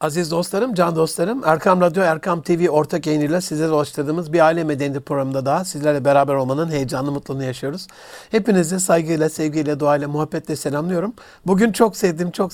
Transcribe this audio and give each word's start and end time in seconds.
Aziz 0.00 0.30
dostlarım, 0.30 0.74
can 0.74 0.96
dostlarım, 0.96 1.42
Erkam 1.44 1.80
Radyo, 1.80 2.02
Erkam 2.02 2.42
TV 2.42 2.68
ortak 2.68 3.06
yayınıyla 3.06 3.40
sizlere 3.40 3.70
ulaştırdığımız 3.70 4.32
bir 4.32 4.40
aile 4.40 4.64
medeniyeti 4.64 5.00
programında 5.00 5.46
daha 5.46 5.64
sizlerle 5.64 6.04
beraber 6.04 6.34
olmanın 6.34 6.70
heyecanlı 6.70 7.12
mutluluğunu 7.12 7.44
yaşıyoruz. 7.44 7.86
Hepinizi 8.30 8.80
saygıyla, 8.80 9.28
sevgiyle, 9.28 9.80
duayla, 9.80 10.08
muhabbetle 10.08 10.56
selamlıyorum. 10.56 11.14
Bugün 11.46 11.72
çok 11.72 11.96
sevdiğim, 11.96 12.30
çok 12.30 12.50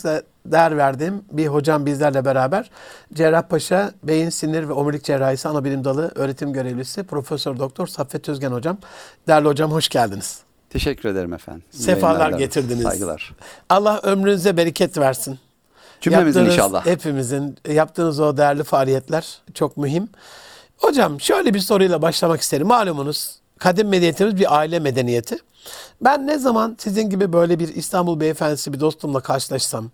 değer 0.47 0.77
verdiğim 0.77 1.25
bir 1.33 1.47
hocam 1.47 1.87
bizlerle 1.87 2.25
beraber. 2.25 2.71
Cerrahpaşa 3.15 3.93
Beyin 4.03 4.31
Sinir 4.31 4.69
ve 4.69 4.73
Omurilik 4.73 5.05
Cerrahisi 5.05 5.49
Anabilim 5.49 5.85
Dalı 5.85 6.13
öğretim 6.15 6.53
görevlisi 6.53 7.03
Profesör 7.03 7.59
Doktor 7.59 7.87
Saffet 7.87 8.29
Özgen 8.29 8.53
hocam. 8.53 8.79
Değerli 9.29 9.49
hocam 9.49 9.73
hoş 9.73 9.89
geldiniz. 9.89 10.41
Teşekkür 10.71 11.09
ederim 11.09 11.33
efendim. 11.33 11.63
Sefalar 11.71 12.31
getirdiniz. 12.31 12.83
Saygılar. 12.83 13.33
Allah 13.69 14.01
ömrünüze 14.03 14.57
bereket 14.57 14.99
versin. 14.99 15.39
Cümlemizin 16.03 16.45
inşallah. 16.45 16.87
Hepimizin 16.87 17.57
yaptığınız 17.69 18.21
o 18.21 18.37
değerli 18.37 18.65
faaliyetler 18.65 19.39
çok 19.55 19.77
mühim. 19.77 20.09
Hocam 20.79 21.21
şöyle 21.21 21.55
bir 21.55 21.61
soruyla 21.61 22.03
başlamak 22.03 22.41
isterim. 22.41 22.67
Malumunuz 22.67 23.37
kadim 23.59 23.89
medeniyetimiz 23.89 24.37
bir 24.37 24.59
aile 24.59 24.81
medeniyeti. 24.81 25.37
Ben 26.01 26.27
ne 26.27 26.39
zaman 26.39 26.77
sizin 26.79 27.11
gibi 27.11 27.33
böyle 27.33 27.59
bir 27.59 27.75
İstanbul 27.75 28.21
beyefendisi 28.21 28.73
bir 28.73 28.81
dostumla 28.81 29.21
karşılaşsam 29.21 29.91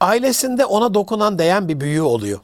ailesinde 0.00 0.64
ona 0.64 0.94
dokunan 0.94 1.38
değen 1.38 1.68
bir 1.68 1.80
büyüğü 1.80 2.02
oluyor. 2.02 2.40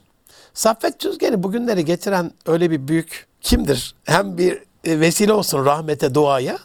Saffet 0.54 0.98
Tüzgen'i 0.98 1.42
bugünleri 1.42 1.84
getiren 1.84 2.30
öyle 2.46 2.70
bir 2.70 2.88
büyük 2.88 3.26
kimdir? 3.40 3.94
Hem 4.04 4.38
bir 4.38 4.58
vesile 4.86 5.32
olsun 5.32 5.64
rahmete, 5.64 6.14
duaya 6.14 6.58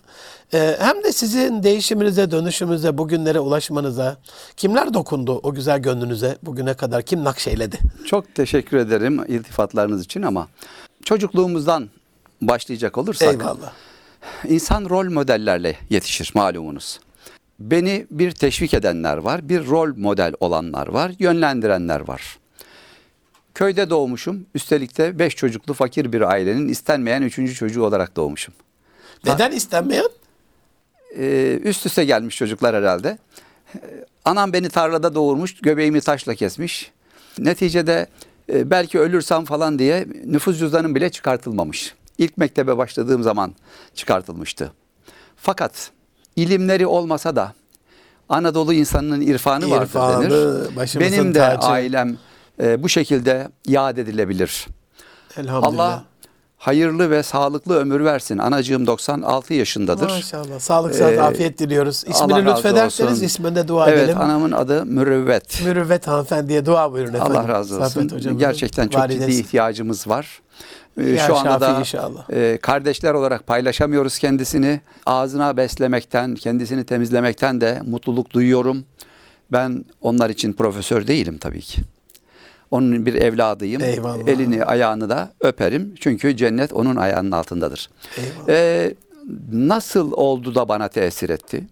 ee, 0.53 0.77
hem 0.79 1.03
de 1.03 1.11
sizin 1.11 1.63
değişiminize, 1.63 2.31
dönüşümüze, 2.31 2.97
bugünlere 2.97 3.39
ulaşmanıza 3.39 4.17
kimler 4.57 4.93
dokundu 4.93 5.39
o 5.43 5.53
güzel 5.53 5.79
gönlünüze 5.79 6.37
bugüne 6.43 6.73
kadar? 6.73 7.01
Kim 7.03 7.23
nakşeyledi? 7.23 7.79
Çok 8.05 8.35
teşekkür 8.35 8.77
ederim 8.77 9.23
iltifatlarınız 9.27 10.05
için 10.05 10.21
ama 10.21 10.47
çocukluğumuzdan 11.03 11.89
başlayacak 12.41 12.97
olursak 12.97 13.33
Eyvallah. 13.33 13.73
insan 14.47 14.89
rol 14.89 15.11
modellerle 15.11 15.77
yetişir 15.89 16.31
malumunuz. 16.35 16.99
Beni 17.59 18.07
bir 18.11 18.31
teşvik 18.31 18.73
edenler 18.73 19.17
var, 19.17 19.49
bir 19.49 19.67
rol 19.67 19.95
model 19.97 20.33
olanlar 20.39 20.87
var, 20.87 21.11
yönlendirenler 21.19 21.99
var. 21.99 22.37
Köyde 23.55 23.89
doğmuşum. 23.89 24.45
Üstelik 24.55 24.97
de 24.97 25.19
beş 25.19 25.35
çocuklu 25.35 25.73
fakir 25.73 26.13
bir 26.13 26.21
ailenin 26.21 26.67
istenmeyen 26.67 27.21
üçüncü 27.21 27.53
çocuğu 27.53 27.83
olarak 27.83 28.15
doğmuşum. 28.15 28.53
Neden 29.25 29.51
istenmeyen? 29.51 30.09
E, 31.17 31.59
üst 31.63 31.85
üste 31.85 32.05
gelmiş 32.05 32.37
çocuklar 32.37 32.75
herhalde. 32.75 33.17
Anam 34.25 34.53
beni 34.53 34.69
tarlada 34.69 35.15
doğurmuş, 35.15 35.55
göbeğimi 35.55 36.01
taşla 36.01 36.35
kesmiş. 36.35 36.91
Neticede 37.39 38.07
e, 38.49 38.69
belki 38.69 38.99
ölürsem 38.99 39.45
falan 39.45 39.79
diye 39.79 40.07
nüfus 40.25 40.59
cüzdanım 40.59 40.95
bile 40.95 41.09
çıkartılmamış. 41.09 41.93
İlk 42.17 42.37
mektebe 42.37 42.77
başladığım 42.77 43.23
zaman 43.23 43.55
çıkartılmıştı. 43.95 44.71
Fakat 45.35 45.91
ilimleri 46.35 46.87
olmasa 46.87 47.35
da 47.35 47.53
Anadolu 48.29 48.73
insanının 48.73 49.21
irfanı, 49.21 49.65
irfanı 49.65 49.71
vardır 49.71 50.29
denir. 50.29 50.99
Benim 50.99 51.33
de 51.33 51.39
tacı. 51.39 51.67
ailem 51.67 52.17
e, 52.61 52.83
bu 52.83 52.89
şekilde 52.89 53.49
yad 53.67 53.97
edilebilir. 53.97 54.67
Elhamdülillah. 55.37 55.85
Allah 55.85 56.10
hayırlı 56.61 57.09
ve 57.09 57.23
sağlıklı 57.23 57.79
ömür 57.79 58.03
versin. 58.03 58.37
Anacığım 58.37 58.87
96 58.87 59.53
yaşındadır. 59.53 60.09
Maşallah. 60.09 60.59
Sağlık, 60.59 60.95
sıhhat, 60.95 61.13
ee, 61.13 61.21
afiyet 61.21 61.59
diliyoruz. 61.59 62.03
İsmini 62.07 62.45
lütfederseniz 62.45 63.23
isminde 63.23 63.67
dua 63.67 63.89
evet, 63.89 63.97
edelim. 63.97 64.17
Evet, 64.17 64.29
anamın 64.29 64.51
adı 64.51 64.85
Mürüvvet. 64.85 65.61
Mürüvvet 65.65 66.07
hanımefendiye 66.07 66.65
dua 66.65 66.91
buyurun 66.91 67.13
efendim. 67.13 67.37
Allah 67.37 67.47
razı 67.47 67.81
olsun. 67.81 68.37
Gerçekten 68.37 68.87
çok 68.87 69.09
ciddi 69.09 69.31
ihtiyacımız 69.31 70.07
var. 70.07 70.41
Ee, 70.97 71.17
Şu 71.27 71.37
anda 71.37 71.61
da 71.61 71.79
inşallah. 71.79 72.29
E, 72.29 72.57
kardeşler 72.61 73.13
olarak 73.13 73.47
paylaşamıyoruz 73.47 74.19
kendisini. 74.19 74.81
Ağzına 75.05 75.57
beslemekten, 75.57 76.35
kendisini 76.35 76.83
temizlemekten 76.83 77.61
de 77.61 77.81
mutluluk 77.85 78.31
duyuyorum. 78.31 78.85
Ben 79.51 79.85
onlar 80.01 80.29
için 80.29 80.53
profesör 80.53 81.07
değilim 81.07 81.37
tabii 81.37 81.61
ki. 81.61 81.81
Onun 82.71 83.05
bir 83.05 83.13
evladıyım. 83.13 83.81
Eyvallah. 83.81 84.27
Elini 84.27 84.65
ayağını 84.65 85.09
da 85.09 85.33
öperim. 85.39 85.95
Çünkü 85.99 86.37
cennet 86.37 86.73
onun 86.73 86.95
ayağının 86.95 87.31
altındadır. 87.31 87.89
Ee, 88.49 88.93
nasıl 89.51 90.11
oldu 90.11 90.55
da 90.55 90.67
bana 90.69 90.87
tesir 90.87 91.29
etti? 91.29 91.67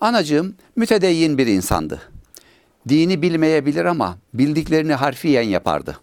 Anacığım 0.00 0.54
mütedeyyin 0.76 1.38
bir 1.38 1.46
insandı. 1.46 2.00
Dini 2.88 3.22
bilmeyebilir 3.22 3.84
ama 3.84 4.18
bildiklerini 4.34 4.94
harfiyen 4.94 5.42
yapardı. 5.42 5.96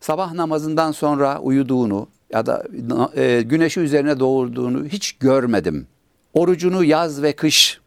Sabah 0.00 0.32
namazından 0.32 0.92
sonra 0.92 1.38
uyuduğunu 1.40 2.08
ya 2.32 2.46
da 2.46 2.64
e, 3.16 3.42
güneşi 3.42 3.80
üzerine 3.80 4.20
doğurduğunu 4.20 4.84
hiç 4.86 5.12
görmedim. 5.12 5.86
Orucunu 6.34 6.84
yaz 6.84 7.22
ve 7.22 7.32
kış 7.32 7.80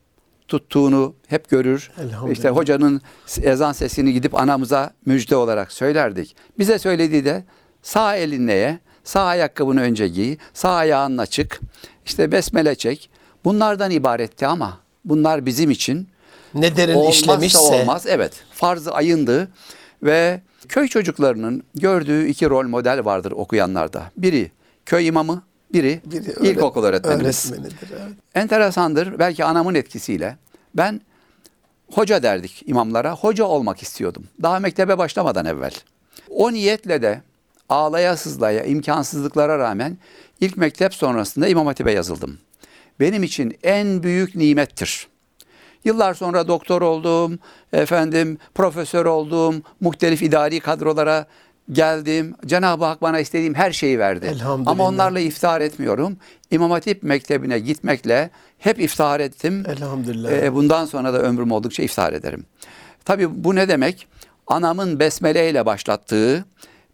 tuttuğunu 0.48 1.16
hep 1.28 1.50
görür. 1.50 1.92
İşte 2.32 2.50
hocanın 2.50 3.02
ezan 3.42 3.72
sesini 3.72 4.14
gidip 4.14 4.36
anamıza 4.36 4.94
müjde 5.06 5.36
olarak 5.36 5.72
söylerdik. 5.72 6.36
Bize 6.60 6.80
söylediği 6.80 7.26
de 7.26 7.44
sağ 7.82 8.16
elin 8.16 8.48
neye? 8.48 8.80
Sağ 9.04 9.24
ayakkabını 9.24 9.82
önce 9.82 10.08
giy, 10.08 10.38
sağ 10.54 10.72
ayağın 10.72 11.18
açık, 11.18 11.62
işte 12.06 12.32
besmele 12.32 12.76
çek. 12.76 13.10
Bunlardan 13.46 13.92
ibaretti 13.92 14.48
ama 14.48 14.80
bunlar 15.06 15.46
bizim 15.46 15.72
için 15.72 16.08
ne 16.54 16.78
derin 16.78 17.10
işlemişse 17.10 17.58
olmaz. 17.60 18.06
Evet, 18.08 18.34
farzı 18.52 18.94
ayındı 18.94 19.52
ve 20.04 20.42
köy 20.70 20.88
çocuklarının 20.88 21.64
gördüğü 21.76 22.28
iki 22.28 22.50
rol 22.50 22.68
model 22.68 23.06
vardır 23.06 23.32
okuyanlarda. 23.32 24.12
Biri 24.18 24.52
köy 24.86 25.08
imamı, 25.08 25.44
biri, 25.74 26.02
biri 26.06 26.50
ilkokul 26.50 26.84
öğretmenimiz. 26.84 27.54
Evet. 27.60 27.72
Enteresandır. 28.36 29.20
Belki 29.20 29.46
anamın 29.46 29.76
etkisiyle. 29.76 30.38
Ben 30.74 31.02
hoca 31.92 32.24
derdik 32.24 32.64
imamlara. 32.66 33.16
Hoca 33.16 33.44
olmak 33.44 33.82
istiyordum. 33.82 34.24
Daha 34.42 34.60
mektebe 34.60 34.98
başlamadan 34.98 35.46
evvel. 35.46 35.74
O 36.30 36.54
niyetle 36.54 37.02
de 37.02 37.22
ağlaya 37.70 38.18
sızlaya, 38.18 38.64
imkansızlıklara 38.64 39.60
rağmen 39.60 39.98
ilk 40.42 40.58
mektep 40.58 40.94
sonrasında 40.94 41.48
İmam 41.48 41.68
Hatip'e 41.68 41.92
yazıldım. 41.92 42.38
Benim 43.00 43.24
için 43.24 43.58
en 43.64 44.04
büyük 44.04 44.36
nimettir. 44.36 45.08
Yıllar 45.84 46.14
sonra 46.14 46.48
doktor 46.48 46.82
oldum, 46.82 47.40
efendim 47.74 48.38
profesör 48.56 49.06
oldum, 49.06 49.64
muhtelif 49.80 50.22
idari 50.22 50.60
kadrolara 50.60 51.26
geldim. 51.72 52.36
Cenab-ı 52.46 52.86
Hak 52.86 53.02
bana 53.02 53.20
istediğim 53.20 53.54
her 53.54 53.72
şeyi 53.72 54.00
verdi. 54.00 54.26
Ama 54.66 54.88
onlarla 54.88 55.20
iftihar 55.20 55.62
etmiyorum. 55.62 56.18
İmam 56.52 56.72
Hatip 56.72 57.04
Mektebi'ne 57.04 57.60
gitmekle 57.60 58.30
hep 58.58 58.80
iftihar 58.80 59.20
ettim. 59.20 59.64
Elhamdülillah. 59.68 60.32
Ee, 60.32 60.54
bundan 60.54 60.86
sonra 60.86 61.14
da 61.14 61.22
ömrüm 61.22 61.52
oldukça 61.52 61.84
iftihar 61.84 62.14
ederim. 62.14 62.46
Tabii 63.06 63.44
bu 63.44 63.56
ne 63.56 63.68
demek? 63.68 64.08
Anamın 64.48 65.00
besmele 65.00 65.50
ile 65.50 65.66
başlattığı, 65.66 66.46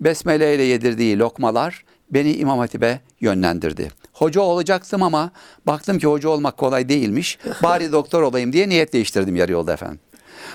besmele 0.02 0.56
ile 0.56 0.64
yedirdiği 0.64 1.20
lokmalar 1.20 1.84
beni 2.12 2.34
İmam 2.34 2.60
Hatip'e 2.60 3.00
yönlendirdi. 3.22 3.90
Hoca 4.14 4.42
olacaktım 4.42 5.04
ama 5.04 5.32
baktım 5.68 6.00
ki 6.00 6.08
hoca 6.08 6.30
olmak 6.30 6.58
kolay 6.58 6.90
değilmiş. 6.90 7.40
Bari 7.64 7.92
doktor 7.92 8.22
olayım 8.22 8.54
diye 8.54 8.70
niyet 8.70 8.94
değiştirdim 8.94 9.36
yarı 9.36 9.52
yolda 9.52 9.74
efendim. 9.74 10.00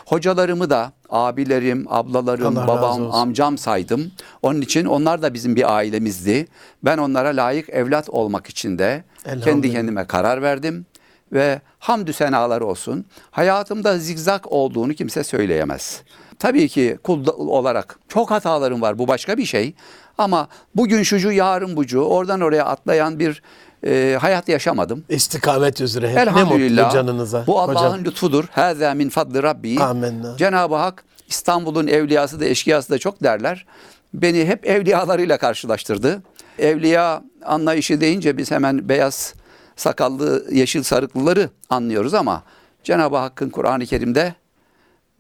Hocalarımı 0.07 0.71
da 0.71 0.93
abilerim, 1.11 1.87
ablalarım, 1.89 2.59
Allah 2.59 2.69
babam, 2.69 3.11
amcam 3.13 3.59
saydım. 3.59 4.11
Onun 4.43 4.61
için 4.61 4.85
onlar 4.85 5.23
da 5.23 5.35
bizim 5.35 5.57
bir 5.57 5.75
ailemizdi. 5.77 6.47
Ben 6.85 6.99
onlara 6.99 7.29
layık 7.29 7.69
evlat 7.69 8.09
olmak 8.11 8.47
için 8.47 8.79
de 8.79 9.05
kendi 9.45 9.73
kendime 9.73 10.05
karar 10.07 10.43
verdim 10.43 10.87
ve 11.33 11.61
hamdü 11.79 12.13
senalar 12.13 12.61
olsun. 12.61 13.05
Hayatımda 13.31 13.99
zigzag 13.99 14.43
olduğunu 14.47 14.95
kimse 14.95 15.25
söyleyemez. 15.25 16.03
Tabii 16.39 16.69
ki 16.69 16.99
kul 17.03 17.27
olarak 17.37 17.99
çok 18.09 18.31
hatalarım 18.31 18.83
var. 18.83 18.99
Bu 18.99 19.09
başka 19.09 19.37
bir 19.39 19.45
şey. 19.45 19.75
Ama 20.19 20.49
bugün 20.75 21.03
şucu, 21.03 21.33
yarın 21.33 21.77
bucu, 21.77 22.01
oradan 22.01 22.41
oraya 22.41 22.65
atlayan 22.65 23.19
bir 23.19 23.43
e, 23.87 24.19
hayat 24.21 24.49
yaşamadım. 24.49 25.05
İstikamet 25.09 25.81
üzere 25.81 26.11
hep 26.11 26.35
ne 26.35 26.45
mutlu 26.45 26.93
canınıza. 26.93 27.47
Bu 27.47 27.61
Allah'ın 27.61 28.05
lütfudur. 28.05 28.45
Hâzâ 28.51 28.95
min 28.95 29.09
fadli 29.09 29.43
Rabbi. 29.43 29.81
Amenna. 29.81 30.37
Cenab-ı 30.37 30.75
Hak 30.75 31.05
İstanbul'un 31.29 31.87
evliyası 31.87 32.41
da 32.41 32.45
eşkıyası 32.45 32.91
da 32.91 32.99
çok 32.99 33.23
derler. 33.23 33.67
Beni 34.15 34.47
hep 34.47 34.67
evliyalarıyla 34.67 35.39
karşılaştırdı. 35.39 36.23
Evliya 36.59 37.23
anlayışı 37.45 38.01
deyince 38.01 38.37
biz 38.37 38.51
hemen 38.51 38.89
beyaz 38.89 39.35
sakallı 39.77 40.45
yeşil 40.53 40.83
sarıklıları 40.83 41.51
anlıyoruz 41.71 42.15
ama 42.15 42.43
Cenab-ı 42.85 43.17
Hakk'ın 43.17 43.51
Kur'an-ı 43.51 43.87
Kerim'de 43.87 44.35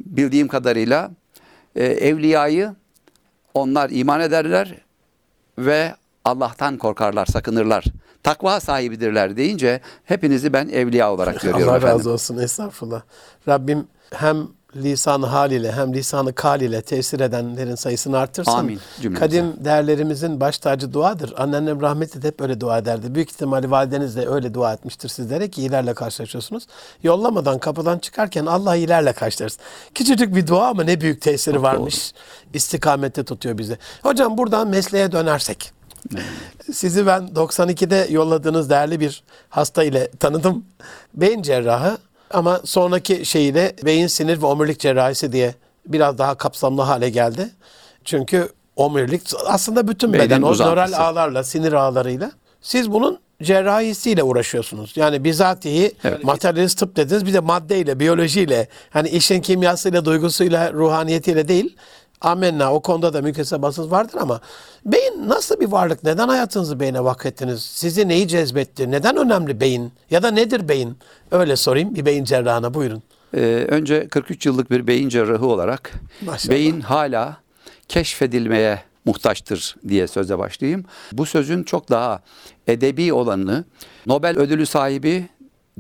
bildiğim 0.01 0.49
kadarıyla 0.49 1.11
e, 1.77 1.85
evliyayı 1.85 2.75
onlar 3.55 3.91
iman 3.91 4.21
ederler 4.21 4.75
ve 5.59 5.95
Allah'tan 6.25 6.79
korkarlar, 6.79 7.27
sakınırlar 7.27 7.85
takva 8.29 8.61
sahibidirler 8.61 9.37
deyince 9.37 9.81
hepinizi 10.05 10.53
ben 10.53 10.69
evliya 10.69 11.13
olarak 11.13 11.41
görüyorum 11.41 11.69
Allah 11.69 11.77
efendim. 11.77 11.99
razı 11.99 12.11
olsun 12.11 12.39
estağfurullah. 12.39 13.03
Rabbim 13.49 13.87
hem 14.15 14.49
lisanı 14.77 15.27
hal 15.27 15.51
ile 15.51 15.73
hem 15.73 15.95
lisanı 15.95 16.33
kal 16.33 16.61
ile 16.61 16.83
tesir 16.83 17.21
edenlerin 17.21 17.75
sayısını 17.75 18.19
artırsan. 18.19 18.59
Amin 18.59 18.81
cümlemize. 19.01 19.27
Kadim 19.27 19.65
değerlerimizin 19.65 20.41
baş 20.41 20.59
tacı 20.59 20.93
duadır. 20.93 21.35
Anneannem 21.37 21.81
rahmetli 21.81 22.23
de 22.23 22.29
hep 22.29 22.41
öyle 22.41 22.61
dua 22.61 22.79
ederdi. 22.79 23.15
Büyük 23.15 23.31
ihtimalle 23.31 23.71
valideniz 23.71 24.17
de 24.17 24.29
öyle 24.29 24.55
dua 24.55 24.73
etmiştir 24.73 25.09
sizlere 25.09 25.51
ki 25.51 25.61
iyilerle 25.61 25.95
karşılaşıyorsunuz. 25.95 26.67
Yollamadan 27.03 27.59
kapıdan 27.59 27.99
çıkarken 27.99 28.47
Allah 28.47 28.77
iyilerle 28.77 29.13
karşılarsın. 29.13 29.61
Küçücük 29.95 30.35
bir 30.35 30.47
dua 30.47 30.69
ama 30.69 30.85
ne 30.85 31.01
büyük 31.01 31.23
tesiri 31.23 31.63
varmış. 31.63 32.13
İstikamette 32.55 33.25
tutuyor 33.25 33.59
bizi. 33.59 33.79
Hocam 34.03 34.39
buradan 34.39 34.69
mesleğe 34.69 35.13
dönersek. 35.13 35.78
Sizi 36.73 37.07
ben 37.07 37.23
92'de 37.35 38.07
yolladığınız 38.11 38.71
değerli 38.71 39.01
bir 39.01 39.23
hasta 39.49 39.85
ile 39.85 40.11
tanıdım. 40.11 40.65
Beyin 41.15 41.43
cerrahı 41.43 41.99
ama 42.31 42.61
sonraki 42.65 43.27
şeyiyle 43.27 43.77
beyin 43.85 44.07
sinir 44.07 44.43
ve 44.43 44.47
omurilik 44.47 44.81
cerrahisi 44.81 45.33
diye 45.33 45.55
biraz 45.87 46.19
daha 46.19 46.35
kapsamlı 46.35 46.83
hale 46.83 47.11
geldi. 47.11 47.51
Çünkü 48.05 48.49
omurilik 48.77 49.23
aslında 49.47 49.89
bütün 49.89 50.13
Beynin 50.13 50.27
beden 50.27 50.43
o 50.43 50.49
uzantısı. 50.49 50.75
nöral 50.77 50.93
ağlarla, 51.09 51.45
sinir 51.45 51.73
ağlarıyla. 51.73 52.31
Siz 52.61 52.93
bunun 52.93 53.19
cerrahisiyle 53.43 54.23
uğraşıyorsunuz. 54.23 54.93
Yani 54.97 55.25
bizatihi 55.25 55.93
Evet. 56.05 56.25
materyalist 56.25 56.79
tıp 56.79 56.97
dediniz 56.97 57.27
bir 57.27 57.33
de 57.35 57.41
maddeyle, 57.41 58.01
biyolojiyle, 58.01 58.69
hani 58.91 59.09
işin 59.09 59.41
kimyasıyla, 59.41 60.05
duygusuyla, 60.05 60.73
ruhaniyetiyle 60.73 61.49
değil. 61.49 61.77
Amenna 62.21 62.73
o 62.75 62.81
konuda 62.83 63.13
da 63.13 63.23
mükesebasınız 63.23 63.91
vardır 63.91 64.19
ama 64.21 64.41
beyin 64.87 65.29
nasıl 65.29 65.61
bir 65.61 65.67
varlık? 65.69 66.05
Neden 66.05 66.29
hayatınızı 66.29 66.81
beyne 66.81 67.05
vakfettiniz? 67.05 67.63
Sizi 67.65 68.09
neyi 68.09 68.29
cezbetti? 68.29 68.91
Neden 68.91 69.17
önemli 69.17 69.61
beyin? 69.61 69.93
Ya 70.11 70.23
da 70.23 70.31
nedir 70.31 70.69
beyin? 70.69 70.99
Öyle 71.31 71.57
sorayım 71.57 71.95
bir 71.95 72.07
beyin 72.07 72.25
cerrahına 72.25 72.75
buyurun. 72.75 73.03
Ee, 73.35 73.41
önce 73.69 74.09
43 74.09 74.47
yıllık 74.47 74.71
bir 74.71 74.87
beyin 74.87 75.09
cerrahı 75.09 75.47
olarak 75.47 75.93
Maşallah. 76.27 76.55
beyin 76.55 76.81
hala 76.81 77.37
keşfedilmeye 77.89 78.83
muhtaçtır 79.05 79.77
diye 79.89 80.07
söze 80.07 80.39
başlayayım. 80.39 80.85
Bu 81.13 81.27
sözün 81.27 81.63
çok 81.63 81.91
daha 81.91 82.23
edebi 82.67 83.13
olanını 83.13 83.65
Nobel 84.07 84.39
ödülü 84.39 84.67
sahibi 84.67 85.29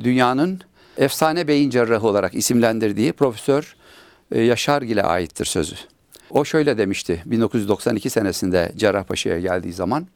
dünyanın 0.00 0.60
efsane 0.98 1.48
beyin 1.48 1.70
cerrahı 1.70 2.06
olarak 2.08 2.34
isimlendirdiği 2.34 3.12
Profesör 3.12 3.76
e, 4.32 4.40
Yaşargil'e 4.42 5.02
aittir 5.02 5.44
sözü. 5.44 5.74
O 6.30 6.44
şöyle 6.44 6.78
demişti 6.78 7.22
1992 7.26 8.10
senesinde 8.10 8.72
Cerrahpaşa'ya 8.76 9.40
geldiği 9.40 9.72
zaman. 9.72 10.06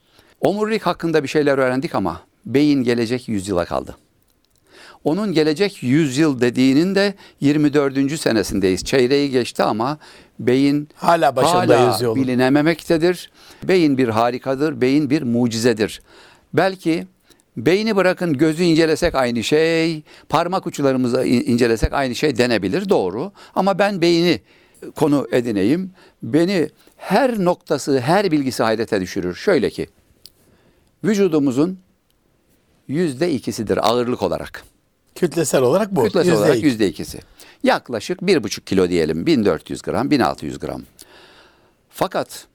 Omurilik 0.41 0.83
hakkında 0.83 1.23
bir 1.23 1.29
şeyler 1.29 1.59
öğrendik 1.59 1.95
ama 1.95 2.21
beyin 2.47 2.83
gelecek 2.83 3.29
yüzyıla 3.29 3.65
kaldı. 3.65 3.97
Onun 5.05 5.33
gelecek 5.33 5.83
yüzyıl 5.83 6.41
dediğinin 6.41 6.95
de 6.95 7.15
24. 7.41 8.19
senesindeyiz. 8.21 8.85
Çeyreği 8.85 9.31
geçti 9.31 9.63
ama 9.63 9.99
beyin 10.39 10.89
Hala 10.95 11.37
başındayız 11.37 11.95
hala 11.95 12.05
yolun. 12.05 12.23
bilinememektedir. 12.23 13.31
Beyin 13.65 13.99
bir 13.99 14.09
harikadır, 14.09 14.81
beyin 14.81 15.11
bir 15.11 15.23
mucizedir. 15.23 16.03
Belki 16.55 17.07
beyni 17.57 17.97
bırakın 17.97 18.33
gözü 18.33 18.63
incelesek 18.63 19.15
aynı 19.15 19.45
şey, 19.45 20.03
parmak 20.29 20.67
uçlarımızı 20.67 21.25
in- 21.25 21.53
incelesek 21.53 21.93
aynı 21.93 22.15
şey 22.15 22.39
denebilir 22.39 22.89
doğru. 22.89 23.33
Ama 23.55 23.79
ben 23.79 24.01
beyni 24.01 24.41
konu 24.97 25.29
edineyim. 25.33 25.91
Beni 26.23 26.69
her 26.97 27.45
noktası, 27.45 28.01
her 28.01 28.31
bilgisi 28.31 28.63
hayrete 28.63 29.01
düşürür. 29.01 29.35
Şöyle 29.35 29.71
ki, 29.71 29.89
vücudumuzun 31.05 31.79
yüzde 32.89 33.33
ikisidir 33.33 33.89
ağırlık 33.89 34.23
olarak. 34.23 34.65
Kütlesel 35.15 35.63
olarak 35.63 35.97
bu. 35.97 36.05
Kütlesi 36.05 36.29
Yüzde 36.29 36.39
olarak 36.39 36.57
iki. 36.57 36.67
yüzde 36.67 36.89
ikisi. 36.89 37.21
Yaklaşık 37.63 38.27
bir 38.27 38.43
buçuk 38.43 38.67
kilo 38.67 38.89
diyelim. 38.89 39.27
1400 39.27 39.83
gram, 39.83 40.11
1600 40.11 40.59
gram. 40.59 40.83
Fakat 41.91 42.47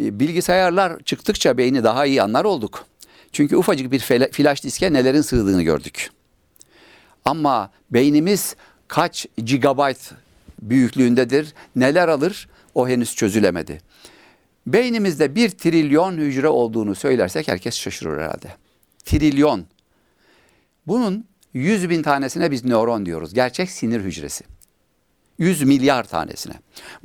e, 0.00 0.20
bilgisayarlar 0.20 1.02
çıktıkça 1.02 1.58
beyni 1.58 1.84
daha 1.84 2.06
iyi 2.06 2.22
anlar 2.22 2.44
olduk. 2.44 2.84
Çünkü 3.32 3.56
ufacık 3.56 3.92
bir 3.92 3.98
flash 4.32 4.64
diske 4.64 4.92
nelerin 4.92 5.20
sığdığını 5.20 5.62
gördük. 5.62 6.10
Ama 7.24 7.70
beynimiz 7.90 8.56
kaç 8.88 9.26
gigabayt 9.44 10.12
büyüklüğündedir, 10.62 11.54
neler 11.76 12.08
alır 12.08 12.48
o 12.74 12.88
henüz 12.88 13.14
çözülemedi. 13.14 13.80
Beynimizde 14.66 15.34
bir 15.34 15.50
trilyon 15.50 16.16
hücre 16.16 16.48
olduğunu 16.48 16.94
söylersek 16.94 17.48
herkes 17.48 17.76
şaşırır 17.78 18.18
herhalde. 18.18 18.48
Trilyon. 19.04 19.66
Bunun 20.86 21.24
100 21.54 21.90
bin 21.90 22.02
tanesine 22.02 22.50
biz 22.50 22.64
nöron 22.64 23.06
diyoruz. 23.06 23.34
Gerçek 23.34 23.70
sinir 23.70 24.00
hücresi. 24.00 24.44
100 25.38 25.62
milyar 25.62 26.04
tanesine. 26.04 26.54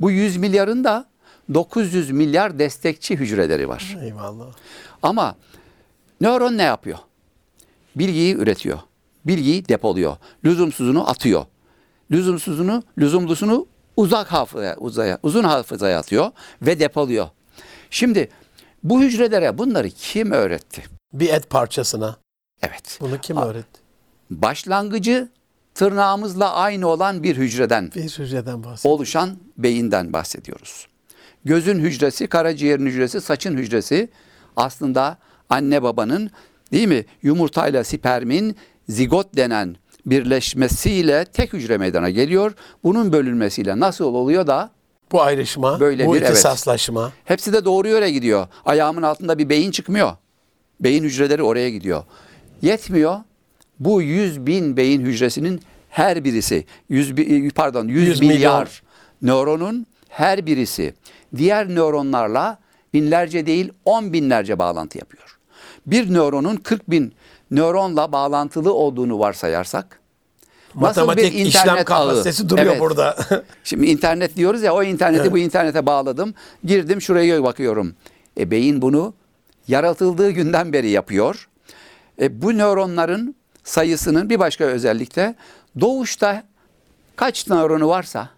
Bu 0.00 0.10
100 0.10 0.36
milyarın 0.36 0.84
da 0.84 1.08
900 1.54 2.10
milyar 2.10 2.58
destekçi 2.58 3.16
hücreleri 3.16 3.68
var. 3.68 3.96
Eyvallah. 4.02 4.46
Ama 5.02 5.36
nöron 6.20 6.58
ne 6.58 6.62
yapıyor? 6.62 6.98
Bilgiyi 7.96 8.34
üretiyor. 8.34 8.78
Bilgiyi 9.26 9.68
depoluyor. 9.68 10.16
Lüzumsuzunu 10.44 11.10
atıyor. 11.10 11.44
Lüzumsuzunu, 12.12 12.82
lüzumlusunu 12.98 13.66
uzak 13.96 14.32
hafızaya, 14.32 14.76
uzaya, 14.76 15.18
uzun 15.22 15.44
hafızaya 15.44 15.98
atıyor 15.98 16.30
ve 16.62 16.80
depoluyor. 16.80 17.28
Şimdi 17.90 18.28
bu 18.82 19.02
hücrelere 19.02 19.58
bunları 19.58 19.90
kim 19.90 20.32
öğretti? 20.32 20.82
Bir 21.12 21.28
et 21.28 21.50
parçasına. 21.50 22.16
Evet. 22.62 22.98
Bunu 23.00 23.18
kim 23.18 23.36
öğretti? 23.36 23.80
Başlangıcı 24.30 25.28
tırnağımızla 25.74 26.54
aynı 26.54 26.88
olan 26.88 27.22
bir 27.22 27.36
hücreden 27.36 27.92
Bir 27.94 28.02
hücreden 28.02 28.64
bahsediyor. 28.64 28.94
oluşan 28.94 29.36
beyinden 29.58 30.12
bahsediyoruz. 30.12 30.86
Gözün 31.44 31.78
hücresi, 31.78 32.26
karaciğerin 32.26 32.86
hücresi, 32.86 33.20
saçın 33.20 33.56
hücresi 33.56 34.08
aslında 34.56 35.18
anne 35.48 35.82
babanın 35.82 36.30
değil 36.72 36.88
mi 36.88 37.04
yumurtayla 37.22 37.84
spermin 37.84 38.56
zigot 38.88 39.36
denen 39.36 39.76
birleşmesiyle 40.06 41.24
tek 41.24 41.52
hücre 41.52 41.78
meydana 41.78 42.10
geliyor. 42.10 42.52
Bunun 42.84 43.12
bölünmesiyle 43.12 43.80
nasıl 43.80 44.04
oluyor 44.04 44.46
da 44.46 44.70
Bu 45.12 45.22
ayrışma, 45.22 45.80
Böyle 45.80 46.06
bu 46.06 46.14
bir- 46.14 46.18
evet. 46.22 46.30
ihtisaslaşma. 46.30 47.12
hepsi 47.24 47.52
de 47.52 47.64
doğru 47.64 47.88
yöne 47.88 48.10
gidiyor. 48.10 48.46
Ayağımın 48.64 49.02
altında 49.02 49.38
bir 49.38 49.48
beyin 49.48 49.70
çıkmıyor. 49.70 50.12
Beyin 50.80 51.04
hücreleri 51.04 51.42
oraya 51.42 51.70
gidiyor. 51.70 52.04
Yetmiyor. 52.62 53.16
Bu 53.80 54.02
100 54.02 54.46
bin 54.46 54.76
beyin 54.76 55.00
hücresinin 55.00 55.60
her 55.90 56.24
birisi 56.24 56.64
100 56.88 57.16
bi- 57.16 57.50
pardon 57.50 57.88
100, 57.88 58.08
100 58.08 58.20
milyon. 58.20 58.34
milyar 58.36 58.82
nöronun 59.22 59.86
her 60.08 60.46
birisi 60.46 60.94
diğer 61.36 61.68
nöronlarla 61.68 62.58
binlerce 62.94 63.46
değil 63.46 63.72
10 63.84 64.12
binlerce 64.12 64.58
bağlantı 64.58 64.98
yapıyor. 64.98 65.38
Bir 65.86 66.14
nöronun 66.14 66.56
40 66.56 66.90
bin 66.90 67.12
nöronla 67.52 68.12
bağlantılı 68.12 68.74
olduğunu 68.74 69.18
varsayarsak 69.18 70.00
nasıl 70.74 71.06
Matematik 71.06 71.46
işlem 71.46 71.84
kapasitesi 71.84 72.48
duruyor 72.48 72.66
Evet. 72.66 72.80
burada. 72.80 73.16
Şimdi 73.64 73.86
internet 73.86 74.36
diyoruz 74.36 74.62
ya 74.62 74.74
o 74.74 74.82
interneti 74.82 75.32
bu 75.32 75.38
internete 75.38 75.86
bağladım. 75.86 76.34
Girdim 76.64 77.00
şuraya 77.00 77.42
bakıyorum. 77.42 77.94
E 78.38 78.50
beyin 78.50 78.82
bunu 78.82 79.14
yaratıldığı 79.68 80.30
günden 80.30 80.72
beri 80.72 80.90
yapıyor. 80.90 81.48
E 82.20 82.42
bu 82.42 82.58
nöronların 82.58 83.34
sayısının 83.64 84.30
bir 84.30 84.38
başka 84.38 84.64
özellikle 84.64 85.34
doğuşta 85.80 86.44
kaç 87.16 87.48
nöronu 87.48 87.88
varsa 87.88 88.28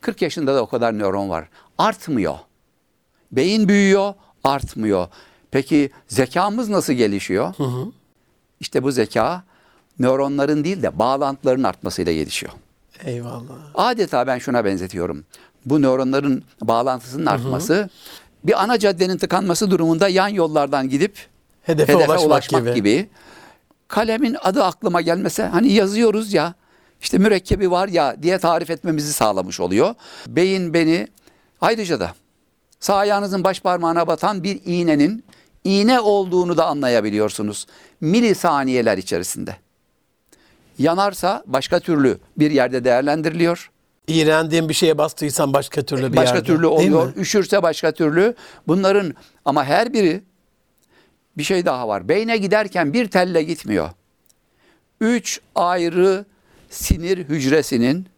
40 0.00 0.22
yaşında 0.22 0.54
da 0.54 0.62
o 0.62 0.66
kadar 0.66 0.98
nöron 0.98 1.30
var. 1.30 1.48
Artmıyor. 1.78 2.34
Beyin 3.32 3.68
büyüyor, 3.68 4.14
artmıyor. 4.44 5.08
Peki 5.50 5.90
zekamız 6.08 6.68
nasıl 6.68 6.92
gelişiyor? 6.92 7.54
İşte 8.60 8.82
bu 8.82 8.92
zeka 8.92 9.42
nöronların 9.98 10.64
değil 10.64 10.82
de 10.82 10.98
bağlantıların 10.98 11.62
artmasıyla 11.62 12.12
gelişiyor. 12.12 12.52
Eyvallah. 13.04 13.54
Adeta 13.74 14.26
ben 14.26 14.38
şuna 14.38 14.64
benzetiyorum. 14.64 15.24
Bu 15.66 15.82
nöronların 15.82 16.44
bağlantısının 16.62 17.26
artması 17.26 17.88
bir 18.44 18.62
ana 18.62 18.78
caddenin 18.78 19.18
tıkanması 19.18 19.70
durumunda 19.70 20.08
yan 20.08 20.28
yollardan 20.28 20.88
gidip 20.88 21.26
Hedefe, 21.62 21.92
hedefe 21.92 22.08
ulaşmak, 22.08 22.26
ulaşmak, 22.26 22.62
gibi. 22.62 22.74
gibi. 22.74 23.08
Kalemin 23.88 24.36
adı 24.42 24.64
aklıma 24.64 25.00
gelmese 25.00 25.42
hani 25.46 25.72
yazıyoruz 25.72 26.32
ya 26.32 26.54
işte 27.00 27.18
mürekkebi 27.18 27.70
var 27.70 27.88
ya 27.88 28.22
diye 28.22 28.38
tarif 28.38 28.70
etmemizi 28.70 29.12
sağlamış 29.12 29.60
oluyor. 29.60 29.94
Beyin 30.26 30.74
beni 30.74 31.08
ayrıca 31.60 32.00
da 32.00 32.12
sağ 32.80 32.96
ayağınızın 32.96 33.44
baş 33.44 33.60
parmağına 33.60 34.06
batan 34.06 34.42
bir 34.42 34.60
iğnenin 34.64 35.24
iğne 35.66 36.00
olduğunu 36.00 36.56
da 36.56 36.66
anlayabiliyorsunuz. 36.66 37.66
Milisaniyeler 38.00 38.98
içerisinde. 38.98 39.56
Yanarsa 40.78 41.44
başka 41.46 41.80
türlü 41.80 42.18
bir 42.36 42.50
yerde 42.50 42.84
değerlendiriliyor. 42.84 43.70
İğrendiğin 44.08 44.68
bir 44.68 44.74
şeye 44.74 44.98
bastıysan 44.98 45.52
başka 45.52 45.82
türlü 45.82 46.12
bir 46.12 46.16
başka 46.16 46.36
yerde. 46.36 46.46
türlü 46.46 46.66
oluyor. 46.66 47.16
Üşürse 47.16 47.62
başka 47.62 47.92
türlü. 47.92 48.34
Bunların 48.66 49.14
ama 49.44 49.64
her 49.64 49.92
biri 49.92 50.22
bir 51.36 51.42
şey 51.42 51.66
daha 51.66 51.88
var. 51.88 52.08
Beyne 52.08 52.36
giderken 52.36 52.92
bir 52.92 53.08
telle 53.08 53.42
gitmiyor. 53.42 53.90
Üç 55.00 55.40
ayrı 55.54 56.24
sinir 56.70 57.18
hücresinin 57.18 58.08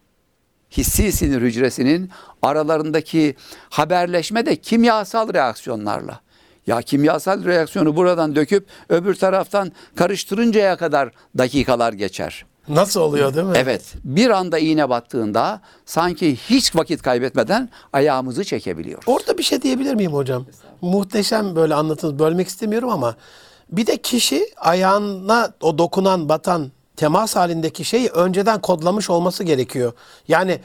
hissi 0.71 1.13
sinir 1.13 1.43
hücresinin 1.43 2.11
aralarındaki 2.43 3.37
haberleşme 3.71 4.47
de 4.47 4.57
kimyasal 4.57 5.35
reaksiyonlarla. 5.35 6.21
Ya 6.69 6.83
kimyasal 6.83 7.45
reaksiyonu 7.45 7.97
buradan 7.97 8.37
döküp 8.37 8.67
öbür 8.89 9.15
taraftan 9.15 9.73
karıştırıncaya 9.97 10.77
kadar 10.77 11.11
dakikalar 11.39 11.93
geçer. 11.93 12.45
Nasıl 12.69 13.01
oluyor 13.01 13.35
değil 13.35 13.47
mi? 13.47 13.53
Evet, 13.57 13.83
bir 14.05 14.31
anda 14.31 14.59
iğne 14.59 14.89
battığında 14.89 15.61
sanki 15.87 16.37
hiç 16.37 16.77
vakit 16.77 17.03
kaybetmeden 17.03 17.69
ayağımızı 17.93 18.45
çekebiliyor. 18.45 19.03
Orada 19.07 19.39
bir 19.39 19.43
şey 19.43 19.63
diyebilir 19.63 19.95
miyim 19.95 20.13
hocam? 20.13 20.47
Muhteşem 20.81 21.57
böyle 21.57 21.75
anlatınız. 21.75 22.19
Bölmek 22.19 22.49
istemiyorum 22.49 22.91
ama 22.91 23.17
bir 23.73 23.87
de 23.87 23.97
kişi 23.97 24.47
ayağına 24.57 25.53
o 25.61 25.79
dokunan, 25.79 26.29
batan 26.29 26.71
temas 26.97 27.37
halindeki 27.37 27.85
şeyi 27.85 28.09
önceden 28.09 28.61
kodlamış 28.61 29.11
olması 29.11 29.45
gerekiyor. 29.45 29.93
Yani 30.29 30.61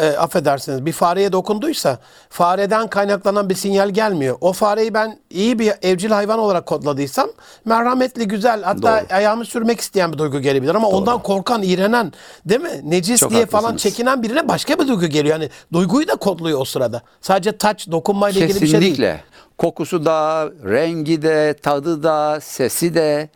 e, 0.00 0.08
affedersiniz 0.08 0.86
bir 0.86 0.92
fareye 0.92 1.32
dokunduysa 1.32 1.98
fareden 2.30 2.88
kaynaklanan 2.88 3.50
bir 3.50 3.54
sinyal 3.54 3.90
gelmiyor. 3.90 4.36
O 4.40 4.52
fareyi 4.52 4.94
ben 4.94 5.18
iyi 5.30 5.58
bir 5.58 5.72
evcil 5.82 6.10
hayvan 6.10 6.38
olarak 6.38 6.66
kodladıysam 6.66 7.28
merhametli, 7.64 8.28
güzel 8.28 8.62
hatta 8.62 8.82
Doğru. 9.00 9.16
ayağımı 9.16 9.44
sürmek 9.44 9.80
isteyen 9.80 10.12
bir 10.12 10.18
duygu 10.18 10.40
gelebilir 10.40 10.74
ama 10.74 10.88
ondan 10.88 11.22
korkan, 11.22 11.62
iğrenen 11.62 12.12
değil 12.44 12.60
mi? 12.60 12.80
Necis 12.84 13.20
Çok 13.20 13.30
diye 13.30 13.46
falan 13.46 13.62
haklısınız. 13.62 13.82
çekinen 13.94 14.22
birine 14.22 14.48
başka 14.48 14.78
bir 14.78 14.88
duygu 14.88 15.06
geliyor. 15.06 15.40
Yani 15.40 15.50
duyguyu 15.72 16.08
da 16.08 16.16
kodluyor 16.16 16.60
o 16.60 16.64
sırada. 16.64 17.02
Sadece 17.20 17.58
taç, 17.58 17.90
dokunmayla 17.90 18.40
ilgili 18.44 18.60
bir 18.60 18.66
şey 18.66 18.80
değil. 18.80 18.92
Kesinlikle. 18.92 19.20
Kokusu 19.58 20.04
da, 20.04 20.48
rengi 20.64 21.22
de, 21.22 21.54
tadı 21.62 22.02
da, 22.02 22.38
sesi 22.40 22.94
de, 22.94 23.28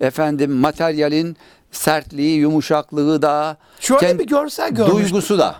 efendim 0.00 0.52
materyalin 0.52 1.36
sertliği, 1.72 2.38
yumuşaklığı 2.38 3.22
da, 3.22 3.56
Şöyle 3.80 4.18
bir 4.18 4.26
görsel 4.26 4.70
görmüştüm. 4.70 5.04
duygusu 5.04 5.38
da. 5.38 5.56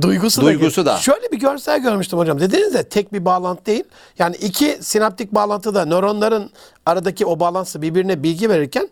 Duygusu, 0.00 0.42
Duygusu 0.42 0.86
da. 0.86 0.96
Şöyle 0.96 1.32
bir 1.32 1.40
görsel 1.40 1.82
görmüştüm 1.82 2.18
hocam. 2.18 2.40
Dediniz 2.40 2.74
de 2.74 2.82
tek 2.82 3.12
bir 3.12 3.24
bağlantı 3.24 3.66
değil. 3.66 3.84
Yani 4.18 4.36
iki 4.36 4.78
sinaptik 4.80 5.34
bağlantıda 5.34 5.84
nöronların 5.86 6.50
aradaki 6.86 7.26
o 7.26 7.40
bağlantısı 7.40 7.82
birbirine 7.82 8.22
bilgi 8.22 8.50
verirken 8.50 8.88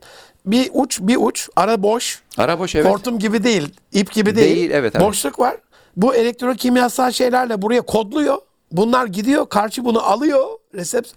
bir 0.46 0.70
uç 0.74 0.98
bir 1.00 1.16
uç 1.20 1.48
ara 1.56 1.82
boş. 1.82 2.22
Ara 2.38 2.58
boş 2.58 2.74
evet. 2.74 2.86
Hortum 2.92 3.18
gibi 3.18 3.44
değil, 3.44 3.68
ip 3.92 4.12
gibi 4.12 4.36
değil. 4.36 4.56
Değil, 4.56 4.70
evet, 4.70 4.92
evet. 4.96 5.06
Boşluk 5.06 5.38
var. 5.38 5.56
Bu 5.96 6.14
elektrokimyasal 6.14 7.10
şeylerle 7.10 7.62
buraya 7.62 7.80
kodluyor. 7.80 8.38
Bunlar 8.72 9.06
gidiyor, 9.06 9.48
karşı 9.48 9.84
bunu 9.84 10.02
alıyor. 10.02 10.44
Resept 10.74 11.08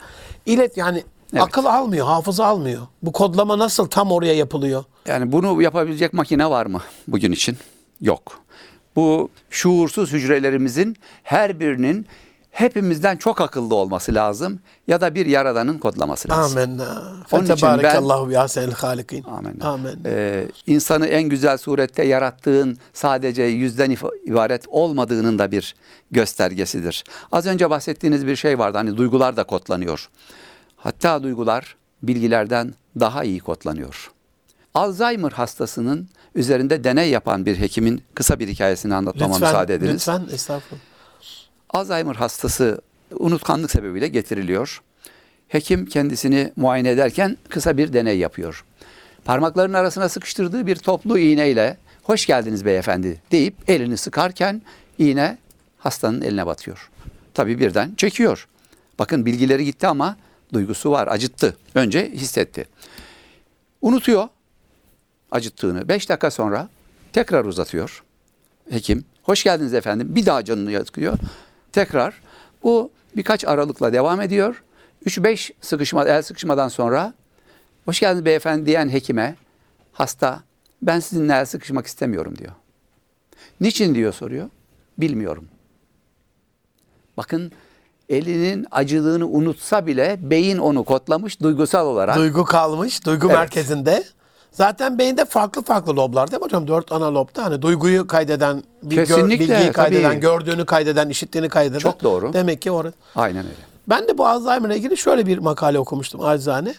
ilet 0.46 0.78
yani 0.78 1.04
Evet. 1.34 1.44
akıl 1.44 1.66
almıyor, 1.66 2.08
hafıza 2.08 2.46
almıyor. 2.46 2.82
Bu 3.02 3.12
kodlama 3.12 3.58
nasıl 3.58 3.88
tam 3.88 4.12
oraya 4.12 4.34
yapılıyor? 4.34 4.84
Yani 5.08 5.32
bunu 5.32 5.62
yapabilecek 5.62 6.14
makine 6.14 6.50
var 6.50 6.66
mı 6.66 6.82
bugün 7.08 7.32
için? 7.32 7.58
Yok. 8.02 8.43
Bu 8.96 9.30
şuursuz 9.50 10.12
hücrelerimizin 10.14 10.98
her 11.24 11.60
birinin 11.60 12.08
hepimizden 12.54 13.18
çok 13.18 13.42
akıllı 13.42 13.76
olması 13.76 14.14
lazım 14.14 14.60
ya 14.88 15.02
da 15.02 15.16
bir 15.16 15.26
yaradanın 15.26 15.78
kodlaması 15.78 16.30
lazım. 16.30 16.58
Amenna. 16.58 17.04
Onun 17.32 17.44
için 17.44 17.56
Fetebarakallahu 17.56 18.30
bi 18.30 18.40
ahsenil 18.40 18.72
halikin. 18.72 19.24
Amin. 19.24 19.60
Amin. 19.60 20.00
Ee, 20.06 20.48
insanı 20.68 21.08
en 21.08 21.24
güzel 21.24 21.58
surette 21.58 22.06
yarattığın 22.06 22.78
sadece 22.94 23.44
yüzden 23.44 23.98
ibaret 24.26 24.66
olmadığının 24.68 25.40
da 25.40 25.52
bir 25.52 25.76
göstergesidir. 26.12 27.04
Az 27.32 27.46
önce 27.46 27.70
bahsettiğiniz 27.70 28.28
bir 28.28 28.36
şey 28.36 28.60
vardı. 28.60 28.78
Hani 28.78 28.98
duygular 28.98 29.38
da 29.38 29.44
kodlanıyor. 29.44 30.10
Hatta 30.76 31.24
duygular 31.24 31.76
bilgilerden 32.04 32.74
daha 33.00 33.24
iyi 33.24 33.40
kodlanıyor. 33.40 34.12
Alzheimer 34.74 35.32
hastasının 35.32 36.10
üzerinde 36.36 36.84
deney 36.84 37.10
yapan 37.10 37.46
bir 37.46 37.60
hekimin 37.60 38.04
kısa 38.16 38.40
bir 38.40 38.48
hikayesini 38.48 38.96
anlatmama 38.96 39.40
müsaade 39.40 39.74
ediniz. 39.74 39.94
Lütfen, 39.94 40.28
estağfurullah. 40.32 40.82
Alzheimer 41.70 42.16
hastası 42.16 42.82
unutkanlık 43.12 43.72
sebebiyle 43.72 44.08
getiriliyor. 44.08 44.82
Hekim 45.48 45.86
kendisini 45.86 46.54
muayene 46.56 46.90
ederken 46.90 47.38
kısa 47.50 47.78
bir 47.78 47.94
deney 47.94 48.18
yapıyor. 48.18 48.66
Parmaklarının 49.26 49.74
arasına 49.74 50.10
sıkıştırdığı 50.10 50.68
bir 50.68 50.76
toplu 50.76 51.20
iğneyle 51.20 51.78
hoş 52.04 52.26
geldiniz 52.26 52.66
beyefendi 52.66 53.22
deyip 53.32 53.56
elini 53.68 53.98
sıkarken 53.98 54.62
iğne 54.98 55.38
hastanın 55.78 56.22
eline 56.22 56.46
batıyor. 56.46 56.90
Tabii 57.34 57.60
birden 57.60 57.94
çekiyor. 57.98 58.48
Bakın 59.00 59.26
bilgileri 59.26 59.66
gitti 59.66 59.88
ama 59.88 60.18
duygusu 60.54 60.92
var, 60.92 61.08
acıttı. 61.08 61.58
Önce 61.76 62.12
hissetti. 62.12 62.66
Unutuyor 63.82 64.28
acıttığını. 65.34 65.88
Beş 65.90 66.10
dakika 66.10 66.32
sonra 66.32 66.70
tekrar 67.14 67.46
uzatıyor. 67.46 68.04
Hekim, 68.70 69.06
hoş 69.24 69.44
geldiniz 69.44 69.74
efendim. 69.74 70.16
Bir 70.16 70.26
daha 70.26 70.46
canını 70.46 70.72
yakıyor. 70.72 71.18
Tekrar 71.72 72.22
bu 72.64 72.92
birkaç 73.16 73.46
aralıkla 73.46 73.94
devam 73.94 74.22
ediyor. 74.22 74.64
3-5 75.06 75.52
sıkışma, 75.62 76.06
el 76.06 76.22
sıkışmadan 76.22 76.68
sonra 76.68 77.14
hoş 77.86 78.00
geldiniz 78.00 78.26
beyefendi 78.26 78.66
diyen 78.66 78.90
hekime 78.90 79.36
hasta 79.94 80.44
ben 80.82 81.00
sizinle 81.00 81.34
el 81.34 81.46
sıkışmak 81.46 81.88
istemiyorum 81.88 82.38
diyor. 82.38 82.52
Niçin 83.62 83.96
diyor 83.96 84.14
soruyor. 84.14 84.50
Bilmiyorum. 84.98 85.48
Bakın 87.18 87.52
elinin 88.10 88.68
acılığını 88.72 89.28
unutsa 89.28 89.88
bile 89.88 90.18
beyin 90.22 90.58
onu 90.58 90.84
kodlamış 90.84 91.42
duygusal 91.42 91.88
olarak. 91.88 92.16
Duygu 92.16 92.46
kalmış, 92.46 93.06
duygu 93.06 93.28
Evet. 93.28 93.38
merkezinde. 93.38 94.04
Zaten 94.54 94.98
beyinde 94.98 95.26
farklı 95.26 95.62
farklı 95.62 95.96
loblar 95.96 96.32
değil 96.32 96.42
mi 96.42 96.46
hocam? 96.46 96.68
Dört 96.68 96.92
ana 96.92 97.14
lobda 97.14 97.44
hani 97.46 97.62
duyguyu 97.62 98.08
kaydeden, 98.08 98.64
bir 98.84 98.96
gör- 98.96 99.06
Kesinlikle, 99.06 99.40
bilgiyi 99.56 99.72
kaydeden, 99.72 100.10
tabii. 100.12 100.20
gördüğünü 100.20 100.66
kaydeden, 100.66 101.10
işittiğini 101.10 101.50
kaydeden. 101.50 101.80
Çok 101.80 102.04
doğru. 102.04 102.34
Demek 102.34 102.62
ki 102.62 102.72
orada. 102.72 102.94
Aynen 103.16 103.46
öyle. 103.46 103.56
Ben 103.90 104.08
de 104.08 104.18
bu 104.18 104.28
Alzheimer'la 104.28 104.76
ilgili 104.76 104.98
şöyle 104.98 105.26
bir 105.26 105.38
makale 105.38 105.80
okumuştum 105.80 106.22
acizane. 106.26 106.74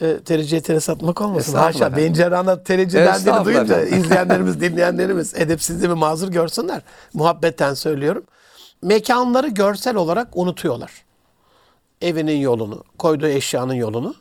E, 0.00 0.18
tericiye 0.18 0.60
tere 0.62 0.80
satmak 0.80 1.20
olmasın. 1.20 1.38
Estağfurullah 1.52 1.86
Haşa. 1.86 1.96
Beyin 1.96 2.12
cerrahına 2.12 2.62
terici 2.62 2.96
dendiğini 2.96 3.44
duyunca 3.44 3.80
izleyenlerimiz, 3.84 4.60
dinleyenlerimiz 4.60 5.34
edepsizliğimi 5.34 5.94
mazur 5.94 6.28
görsünler. 6.28 6.82
Muhabbetten 7.14 7.74
söylüyorum. 7.74 8.24
Mekanları 8.82 9.48
görsel 9.48 9.96
olarak 9.96 10.28
unutuyorlar. 10.34 10.90
Evinin 12.00 12.36
yolunu, 12.36 12.84
koyduğu 12.98 13.26
eşyanın 13.26 13.74
yolunu. 13.74 14.14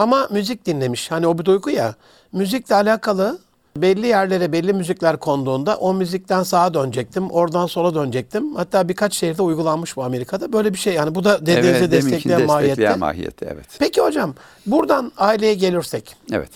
Ama 0.00 0.28
müzik 0.30 0.66
dinlemiş. 0.66 1.10
Hani 1.10 1.26
o 1.26 1.38
bir 1.38 1.44
duygu 1.44 1.70
ya. 1.70 1.94
Müzikle 2.32 2.74
alakalı 2.74 3.38
belli 3.76 4.06
yerlere 4.06 4.52
belli 4.52 4.72
müzikler 4.72 5.16
konduğunda 5.16 5.76
o 5.76 5.94
müzikten 5.94 6.42
sağa 6.42 6.74
dönecektim. 6.74 7.30
Oradan 7.30 7.66
sola 7.66 7.94
dönecektim. 7.94 8.54
Hatta 8.56 8.88
birkaç 8.88 9.14
şehirde 9.14 9.42
uygulanmış 9.42 9.96
bu 9.96 10.04
Amerika'da. 10.04 10.52
Böyle 10.52 10.72
bir 10.72 10.78
şey 10.78 10.94
yani 10.94 11.14
bu 11.14 11.24
da 11.24 11.46
dediğinizi 11.46 11.84
evet, 11.84 11.92
destekleyen 11.92 12.46
mahiyette. 12.46 12.94
mahiyette. 12.94 13.46
Evet. 13.52 13.66
Peki 13.78 14.00
hocam 14.00 14.34
buradan 14.66 15.12
aileye 15.16 15.54
gelirsek 15.54 16.16
Evet. 16.32 16.50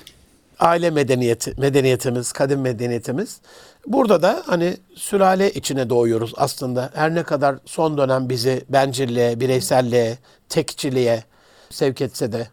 aile 0.59 0.91
medeniyeti, 0.91 1.55
medeniyetimiz, 1.59 2.33
kadim 2.33 2.61
medeniyetimiz. 2.61 3.41
Burada 3.87 4.23
da 4.23 4.43
hani 4.47 4.77
sülale 4.95 5.51
içine 5.51 5.91
doğuyoruz 5.91 6.33
aslında. 6.37 6.91
Her 6.95 7.15
ne 7.15 7.23
kadar 7.23 7.57
son 7.65 7.99
dönem 7.99 8.29
bizi 8.29 8.65
bencilliğe, 8.69 9.41
bireyselliğe, 9.41 10.19
tekçiliğe 10.49 11.25
sevk 11.71 12.01
etse 12.01 12.33
de 12.33 12.47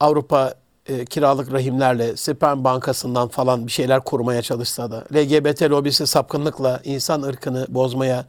Avrupa 0.00 0.54
e, 0.86 1.04
kiralık 1.04 1.52
rahimlerle 1.52 2.16
sperm 2.16 2.64
bankasından 2.64 3.28
falan 3.28 3.66
bir 3.66 3.72
şeyler 3.72 4.00
kurmaya 4.00 4.42
çalışsa 4.42 4.90
da 4.90 5.04
LGBT 5.14 5.62
lobisi 5.62 6.06
sapkınlıkla 6.06 6.80
insan 6.84 7.22
ırkını 7.22 7.66
bozmaya 7.68 8.24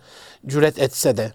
cüret 0.48 0.80
etse 0.80 1.18
de 1.18 1.32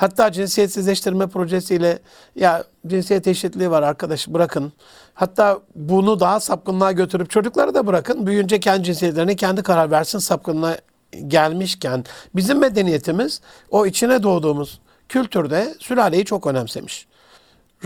Hatta 0.00 0.32
cinsiyetsizleştirme 0.32 1.26
projesiyle 1.26 1.98
ya 2.36 2.64
cinsiyet 2.86 3.26
eşitliği 3.26 3.70
var 3.70 3.82
arkadaş 3.82 4.28
bırakın. 4.28 4.72
Hatta 5.14 5.60
bunu 5.74 6.20
daha 6.20 6.40
sapkınlığa 6.40 6.92
götürüp 6.92 7.30
çocukları 7.30 7.74
da 7.74 7.86
bırakın. 7.86 8.26
Büyüyünce 8.26 8.60
kendi 8.60 8.84
cinsiyetlerine 8.84 9.36
kendi 9.36 9.62
karar 9.62 9.90
versin 9.90 10.18
sapkınlığa 10.18 10.76
gelmişken 11.26 12.04
bizim 12.34 12.58
medeniyetimiz 12.58 13.40
o 13.70 13.86
içine 13.86 14.22
doğduğumuz 14.22 14.80
kültürde 15.08 15.74
sülaleyi 15.78 16.24
çok 16.24 16.46
önemsemiş. 16.46 17.06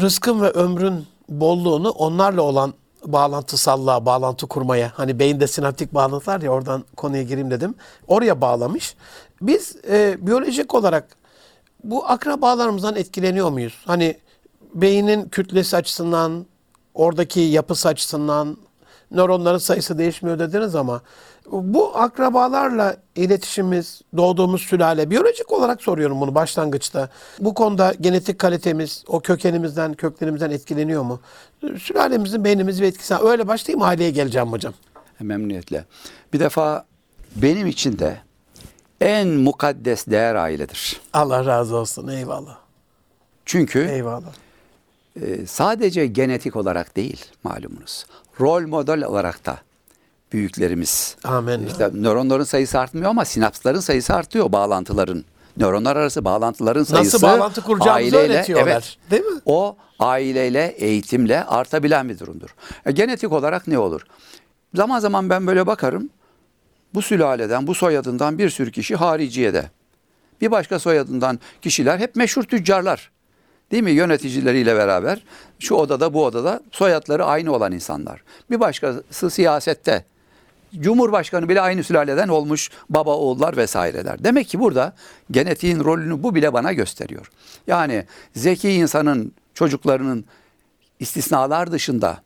Rızkın 0.01 0.43
ve 0.43 0.51
ömrün 0.51 1.07
bolluğunu 1.29 1.91
onlarla 1.91 2.43
olan 2.43 2.75
bağlantısallığa, 3.07 4.07
bağlantı 4.07 4.47
kurmaya, 4.47 4.93
hani 4.95 5.19
beyinde 5.19 5.47
sinaptik 5.47 5.95
bağlantılar 5.95 6.41
ya 6.41 6.51
oradan 6.51 6.85
konuya 6.97 7.23
gireyim 7.23 7.51
dedim. 7.51 7.75
Oraya 8.09 8.41
bağlamış. 8.41 8.97
Biz 9.41 9.77
e, 9.89 10.27
biyolojik 10.27 10.75
olarak 10.75 11.17
bu 11.85 12.07
akrabalarımızdan 12.07 12.97
etkileniyor 12.97 13.51
muyuz? 13.51 13.83
Hani 13.87 14.17
beynin 14.75 15.29
kütlesi 15.29 15.77
açısından, 15.77 16.47
oradaki 16.95 17.41
yapısı 17.41 17.89
açısından 17.89 18.57
nöronların 19.15 19.59
sayısı 19.59 19.99
değişmiyor 19.99 20.39
dediniz 20.39 20.75
ama 20.75 21.03
bu 21.53 21.97
akrabalarla 21.97 22.97
iletişimimiz, 23.17 24.03
doğduğumuz 24.17 24.63
sülale, 24.63 25.11
biyolojik 25.11 25.53
olarak 25.53 25.83
soruyorum 25.83 26.21
bunu 26.21 26.35
başlangıçta. 26.35 27.09
Bu 27.41 27.55
konuda 27.55 27.95
genetik 28.01 28.39
kalitemiz, 28.39 29.05
o 29.09 29.21
kökenimizden, 29.21 29.95
köklerimizden 29.95 30.51
etkileniyor 30.51 31.03
mu? 31.03 31.21
Sülalemizin 31.79 32.45
beynimiz 32.45 32.81
ve 32.81 32.87
etkisi. 32.87 33.15
Öyle 33.15 33.49
başlayayım 33.49 33.83
aileye 33.83 34.11
geleceğim 34.11 34.49
hocam. 34.49 34.75
Memnuniyetle. 35.21 35.85
Bir 36.33 36.41
defa 36.41 36.85
benim 37.37 37.67
için 37.67 37.99
de 37.99 38.17
en 39.01 39.29
mukaddes 39.29 40.07
değer 40.07 40.35
ailedir. 40.35 41.01
Allah 41.13 41.47
razı 41.47 41.77
olsun. 41.77 42.09
Eyvallah. 42.09 42.59
Çünkü 43.45 43.89
Eyvallah. 43.89 44.44
E, 45.21 45.47
sadece 45.47 46.07
genetik 46.07 46.57
olarak 46.57 46.97
değil 46.97 47.25
malumunuz. 47.45 48.07
Rol 48.41 48.67
model 48.67 49.05
olarak 49.05 49.47
da 49.47 49.59
büyüklerimiz. 50.33 51.17
Amin. 51.25 51.67
İşte 51.67 51.91
nöronların 51.95 52.45
sayısı 52.45 52.79
artmıyor 52.79 53.11
ama 53.11 53.25
sinapsların 53.25 53.81
sayısı 53.81 54.15
artıyor 54.15 54.53
bağlantıların. 54.53 55.25
Nöronlar 55.57 55.97
arası 55.97 56.25
bağlantıların 56.25 56.85
sayısı 56.85 57.23
bağlantı 57.23 57.61
kuracağımızı 57.61 58.17
öğretiyorlar, 58.17 58.99
değil 59.11 59.23
mi? 59.23 59.41
O 59.47 59.77
aileyle, 59.99 60.67
eğitimle 60.67 61.45
artabilen 61.45 62.09
bir 62.09 62.19
durumdur. 62.19 62.55
E, 62.87 62.93
genetik 62.93 63.33
olarak 63.33 63.67
ne 63.67 63.79
olur? 63.79 64.01
Zaman 64.75 64.99
zaman 65.01 65.31
ben 65.31 65.47
böyle 65.47 65.67
bakarım. 65.67 66.11
Bu 66.95 67.03
sülaleden, 67.03 67.67
bu 67.67 67.75
soyadından 67.75 68.39
bir 68.39 68.51
sürü 68.51 68.73
kişi 68.73 68.97
hariciyede. 68.97 69.71
Bir 70.41 70.51
başka 70.51 70.79
soyadından 70.79 71.39
kişiler 71.63 71.99
hep 71.99 72.17
meşhur 72.17 72.43
tüccarlar. 72.43 73.11
Değil 73.71 73.83
mi? 73.83 73.91
Yöneticileriyle 73.91 74.77
beraber 74.77 75.25
şu 75.59 75.75
odada 75.75 76.15
bu 76.15 76.25
odada 76.25 76.61
soyadları 76.71 77.25
aynı 77.25 77.53
olan 77.53 77.73
insanlar. 77.73 78.23
Bir 78.51 78.61
başkası 78.61 79.31
siyasette. 79.31 80.05
Cumhurbaşkanı 80.81 81.49
bile 81.49 81.61
aynı 81.61 81.85
sülaleden 81.85 82.29
olmuş 82.29 82.71
baba 82.91 83.17
oğullar 83.17 83.57
vesaireler. 83.57 84.25
Demek 84.25 84.49
ki 84.49 84.61
burada 84.61 84.95
genetiğin 85.31 85.85
rolünü 85.85 86.23
bu 86.23 86.35
bile 86.35 86.53
bana 86.53 86.73
gösteriyor. 86.73 87.31
Yani 87.67 88.05
zeki 88.35 88.71
insanın 88.71 89.33
çocuklarının 89.55 90.25
istisnalar 91.01 91.73
dışında 91.73 92.23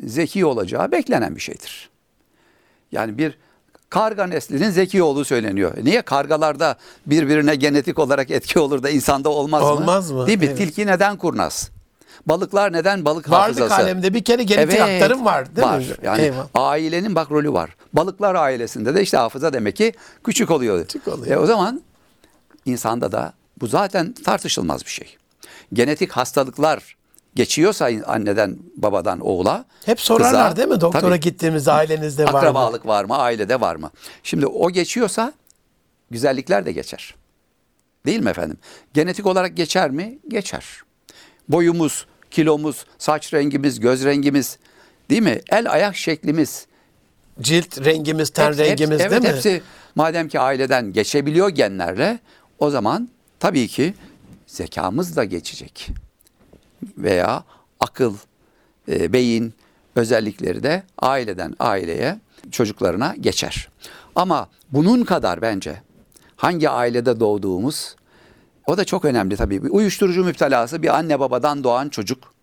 zeki 0.00 0.46
olacağı 0.46 0.92
beklenen 0.92 1.36
bir 1.36 1.40
şeydir. 1.40 1.90
Yani 2.92 3.18
bir 3.18 3.38
karga 3.94 4.26
neslinin 4.26 4.70
zeki 4.70 5.02
olduğu 5.02 5.24
söyleniyor. 5.24 5.72
Niye 5.82 6.02
kargalarda 6.02 6.76
birbirine 7.06 7.54
genetik 7.54 7.98
olarak 7.98 8.30
etki 8.30 8.58
olur 8.58 8.82
da 8.82 8.90
insanda 8.90 9.28
olmaz 9.28 9.62
mı? 9.62 9.68
Olmaz 9.68 10.10
mı? 10.10 10.26
Değil 10.26 10.38
mi? 10.38 10.44
Evet. 10.44 10.56
Tilki 10.58 10.86
neden 10.86 11.16
kurnaz? 11.16 11.70
Balıklar 12.26 12.72
neden 12.72 13.04
balık 13.04 13.30
Varlık 13.30 13.60
hafızası? 13.60 13.82
alemde 13.82 14.14
bir 14.14 14.24
kere 14.24 14.42
genetik 14.42 14.80
aktarım 14.80 15.24
var 15.24 15.56
değil 15.56 15.66
var. 15.68 15.78
mi? 15.78 15.84
Yani 16.02 16.22
Eyvallah. 16.22 16.46
ailenin 16.54 17.14
bak 17.14 17.30
rolü 17.30 17.52
var. 17.52 17.76
Balıklar 17.92 18.34
ailesinde 18.34 18.94
de 18.94 19.02
işte 19.02 19.16
hafıza 19.16 19.52
demek 19.52 19.76
ki 19.76 19.92
küçük 20.24 20.50
oluyor. 20.50 20.82
Küçük 20.82 21.08
oluyor. 21.08 21.36
E 21.36 21.38
o 21.38 21.46
zaman 21.46 21.82
insanda 22.64 23.12
da 23.12 23.32
bu 23.60 23.66
zaten 23.66 24.12
tartışılmaz 24.24 24.84
bir 24.84 24.90
şey. 24.90 25.16
Genetik 25.72 26.12
hastalıklar 26.12 26.96
geçiyorsa 27.34 27.90
anneden 28.06 28.58
babadan 28.76 29.20
oğula 29.20 29.64
Hep 29.84 30.00
sorarlar 30.00 30.50
kıza- 30.50 30.56
değil 30.56 30.68
mi? 30.68 30.80
Doktora 30.80 31.02
Tabii. 31.02 31.20
gittiğimizde 31.20 31.72
ailenizde 31.72 32.24
var 32.24 32.32
mı? 32.32 32.38
Akrabalık 32.38 32.86
var 32.86 33.04
mı? 33.04 33.16
Ailede 33.16 33.60
var 33.60 33.76
mı? 33.76 33.90
Şimdi 34.22 34.46
o 34.46 34.70
geçiyorsa 34.70 35.32
güzellikler 36.10 36.66
de 36.66 36.72
geçer. 36.72 37.14
Değil 38.06 38.20
mi 38.20 38.30
efendim? 38.30 38.56
Genetik 38.94 39.26
olarak 39.26 39.56
geçer 39.56 39.90
mi? 39.90 40.18
Geçer. 40.28 40.64
Boyumuz, 41.48 42.06
kilomuz, 42.30 42.84
saç 42.98 43.34
rengimiz, 43.34 43.80
göz 43.80 44.04
rengimiz, 44.04 44.58
değil 45.10 45.22
mi? 45.22 45.40
El 45.50 45.72
ayak 45.72 45.96
şeklimiz. 45.96 46.66
Cilt 47.40 47.84
rengimiz, 47.84 48.30
ten 48.30 48.46
hepsi- 48.46 48.58
rengimiz 48.58 49.00
hepsi- 49.00 49.10
değil 49.10 49.22
evet, 49.22 49.22
mi? 49.22 49.28
Hepsi 49.36 49.62
madem 49.94 50.28
ki 50.28 50.40
aileden 50.40 50.92
geçebiliyor 50.92 51.48
genlerle 51.48 52.18
o 52.58 52.70
zaman 52.70 53.08
tabii 53.40 53.68
ki 53.68 53.94
zekamız 54.46 55.16
da 55.16 55.24
geçecek. 55.24 55.88
Veya 56.98 57.44
akıl, 57.80 58.14
e, 58.88 59.12
beyin 59.12 59.54
özellikleri 59.96 60.62
de 60.62 60.82
aileden 60.98 61.54
aileye 61.58 62.18
çocuklarına 62.50 63.14
geçer. 63.20 63.68
Ama 64.14 64.48
bunun 64.72 65.04
kadar 65.04 65.42
bence 65.42 65.82
hangi 66.36 66.70
ailede 66.70 67.20
doğduğumuz 67.20 67.96
o 68.66 68.76
da 68.76 68.84
çok 68.84 69.04
önemli 69.04 69.36
tabii. 69.36 69.64
Bir 69.64 69.70
uyuşturucu 69.70 70.24
müptelası 70.24 70.82
bir 70.82 70.98
anne 70.98 71.20
babadan 71.20 71.64
doğan 71.64 71.88
çocuk. 71.88 72.34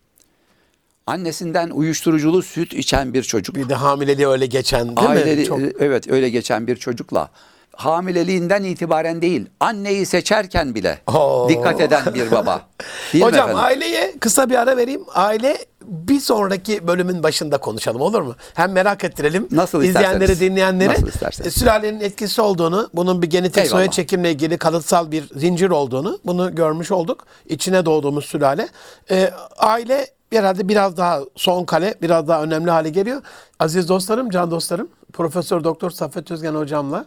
Annesinden 1.06 1.70
uyuşturuculu 1.70 2.42
süt 2.42 2.74
içen 2.74 3.14
bir 3.14 3.22
çocuk. 3.22 3.56
Bir 3.56 3.68
de 3.68 3.74
hamileliği 3.74 4.28
öyle 4.28 4.46
geçen 4.46 4.96
değil 4.96 5.10
Aileli, 5.10 5.40
mi? 5.40 5.46
Çok 5.46 5.60
evet 5.60 6.10
öyle 6.10 6.30
geçen 6.30 6.66
bir 6.66 6.76
çocukla 6.76 7.30
hamileliğinden 7.76 8.62
itibaren 8.62 9.22
değil 9.22 9.46
anneyi 9.60 10.06
seçerken 10.06 10.74
bile 10.74 10.98
Oo. 11.06 11.46
dikkat 11.48 11.80
eden 11.80 12.14
bir 12.14 12.30
baba. 12.30 12.60
Değil 13.12 13.24
mi 13.24 13.28
Hocam 13.30 13.50
efendim? 13.50 13.64
aileye 13.64 14.14
kısa 14.20 14.50
bir 14.50 14.54
ara 14.54 14.76
vereyim. 14.76 15.02
Aile 15.14 15.58
bir 15.82 16.20
sonraki 16.20 16.86
bölümün 16.86 17.22
başında 17.22 17.58
konuşalım 17.58 18.00
olur 18.00 18.22
mu? 18.22 18.34
Hem 18.54 18.72
merak 18.72 19.04
ettirelim. 19.04 19.48
Nasıl 19.50 19.82
izleyenleri, 19.82 20.14
isterseniz. 20.24 20.40
dinleyenleri. 20.40 20.88
Nasıl 20.92 21.06
isterseniz. 21.08 21.54
Sülalenin 21.54 22.00
etkisi 22.00 22.42
olduğunu, 22.42 22.90
bunun 22.94 23.22
bir 23.22 23.30
genetik 23.30 23.58
Eyvallah. 23.58 23.70
soya 23.70 23.90
çekimle 23.90 24.30
ilgili 24.30 24.58
kalıtsal 24.58 25.10
bir 25.10 25.28
zincir 25.36 25.70
olduğunu 25.70 26.18
bunu 26.24 26.54
görmüş 26.54 26.90
olduk. 26.92 27.26
İçine 27.46 27.86
doğduğumuz 27.86 28.24
sülale. 28.24 28.68
E, 29.10 29.30
aile 29.58 30.06
herhalde 30.32 30.68
biraz 30.68 30.96
daha 30.96 31.20
son 31.36 31.64
kale, 31.64 31.94
biraz 32.02 32.28
daha 32.28 32.42
önemli 32.42 32.70
hale 32.70 32.88
geliyor. 32.88 33.22
Aziz 33.60 33.88
dostlarım, 33.88 34.30
can 34.30 34.50
dostlarım, 34.50 34.88
Profesör 35.12 35.64
Doktor 35.64 35.90
Saffet 35.90 36.30
Özgen 36.30 36.54
hocamla 36.54 37.04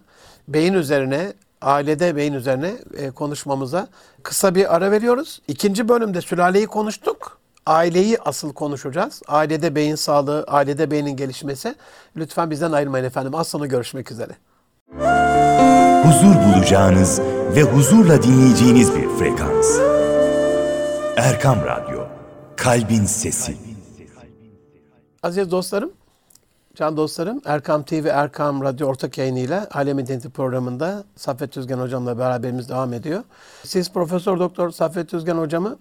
beyin 0.47 0.73
üzerine, 0.73 1.33
ailede 1.61 2.15
beyin 2.15 2.33
üzerine 2.33 2.73
e, 2.97 3.11
konuşmamıza 3.11 3.87
kısa 4.23 4.55
bir 4.55 4.75
ara 4.75 4.91
veriyoruz. 4.91 5.41
İkinci 5.47 5.89
bölümde 5.89 6.21
sülaleyi 6.21 6.67
konuştuk. 6.67 7.37
Aileyi 7.65 8.17
asıl 8.25 8.53
konuşacağız. 8.53 9.21
Ailede 9.27 9.75
beyin 9.75 9.95
sağlığı, 9.95 10.43
ailede 10.47 10.91
beynin 10.91 11.15
gelişmesi. 11.17 11.75
Lütfen 12.17 12.51
bizden 12.51 12.71
ayrılmayın 12.71 13.05
efendim. 13.05 13.35
Az 13.35 13.47
sonra 13.47 13.65
görüşmek 13.65 14.11
üzere. 14.11 14.31
huzur 16.03 16.35
bulacağınız 16.35 17.21
ve 17.55 17.61
huzurla 17.63 18.23
dinleyeceğiniz 18.23 18.95
bir 18.95 19.09
frekans. 19.09 19.79
Erkam 21.17 21.57
Radyo, 21.65 22.03
Kalbin 22.55 23.05
Sesi. 23.05 23.57
Aziz 25.23 25.51
dostlarım, 25.51 25.91
can 26.75 26.97
dostlarım, 26.97 27.41
Erkam 27.45 27.83
TV, 27.83 28.05
Erkam 28.05 28.63
Radyo 28.63 28.87
ortak 28.87 29.17
yayınıyla 29.17 29.67
Alem 29.71 29.99
İnterneti 29.99 30.29
programında 30.29 31.03
Saffet 31.15 31.57
Üzgen 31.57 31.77
hocamla 31.77 32.19
beraberimiz 32.19 32.69
devam 32.69 32.93
ediyor. 32.93 33.23
Siz 33.63 33.91
Profesör 33.91 34.39
Doktor 34.39 34.71
Saffet 34.71 35.13
Üzgen 35.13 35.37
hocamı 35.37 35.77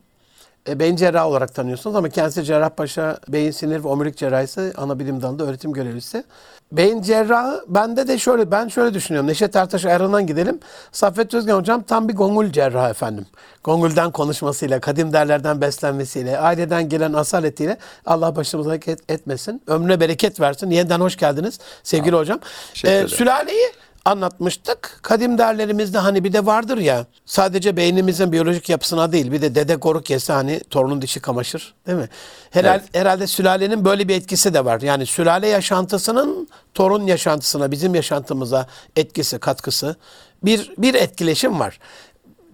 e, 0.68 0.78
beyin 0.78 0.96
cerrahı 0.96 1.26
olarak 1.26 1.54
tanıyorsunuz 1.54 1.96
ama 1.96 2.08
kendisi 2.08 2.44
Cerrahpaşa 2.44 3.18
Beyin 3.28 3.50
Sinir 3.50 3.84
ve 3.84 3.88
Omurilik 3.88 4.16
Cerrahisi 4.16 4.72
ana 4.76 4.98
bilim 4.98 5.22
dalında 5.22 5.44
öğretim 5.44 5.72
görevlisi. 5.72 6.24
Beyin 6.72 7.02
cerrahı 7.02 7.64
bende 7.68 8.08
de 8.08 8.18
şöyle 8.18 8.50
ben 8.50 8.68
şöyle 8.68 8.94
düşünüyorum. 8.94 9.30
Neşet 9.30 9.56
Ertaş 9.56 9.84
Erhan'dan 9.84 10.26
gidelim. 10.26 10.60
Saffet 10.92 11.34
Özgen 11.34 11.54
hocam 11.54 11.82
tam 11.82 12.08
bir 12.08 12.14
gongul 12.14 12.50
cerrahı 12.50 12.90
efendim. 12.90 13.26
Gongulden 13.64 14.10
konuşmasıyla, 14.10 14.80
kadim 14.80 15.12
derlerden 15.12 15.60
beslenmesiyle, 15.60 16.38
aileden 16.38 16.88
gelen 16.88 17.12
asaletiyle 17.12 17.78
Allah 18.06 18.36
başımıza 18.36 18.74
et, 18.74 18.98
etmesin. 19.08 19.62
Ömrüne 19.66 20.00
bereket 20.00 20.40
versin. 20.40 20.70
Yeniden 20.70 21.00
hoş 21.00 21.16
geldiniz 21.16 21.58
sevgili 21.82 22.16
hocam. 22.16 22.38
Teşekkür 22.74 23.04
Ee, 23.04 23.08
sülaleyi 23.08 23.72
anlatmıştık. 24.04 24.98
Kadim 25.02 25.38
derlerimizde 25.38 25.98
hani 25.98 26.24
bir 26.24 26.32
de 26.32 26.46
vardır 26.46 26.78
ya 26.78 27.06
sadece 27.26 27.76
beynimizin 27.76 28.32
biyolojik 28.32 28.68
yapısına 28.68 29.12
değil 29.12 29.32
bir 29.32 29.42
de 29.42 29.54
dede 29.54 29.76
koruk 29.76 30.10
yese 30.10 30.32
hani 30.32 30.60
torunun 30.60 31.02
dişi 31.02 31.20
kamaşır 31.20 31.74
değil 31.86 31.98
mi? 31.98 32.08
Herhal, 32.50 32.74
Evet. 32.74 32.84
Herhalde 32.92 33.26
sülalenin 33.26 33.84
böyle 33.84 34.08
bir 34.08 34.14
etkisi 34.14 34.54
de 34.54 34.64
var. 34.64 34.80
Yani 34.80 35.06
sülale 35.06 35.48
yaşantısının 35.48 36.48
torun 36.74 37.06
yaşantısına 37.06 37.70
bizim 37.70 37.94
yaşantımıza 37.94 38.66
etkisi 38.96 39.38
katkısı 39.38 39.96
bir, 40.44 40.72
bir 40.78 40.94
etkileşim 40.94 41.60
var. 41.60 41.78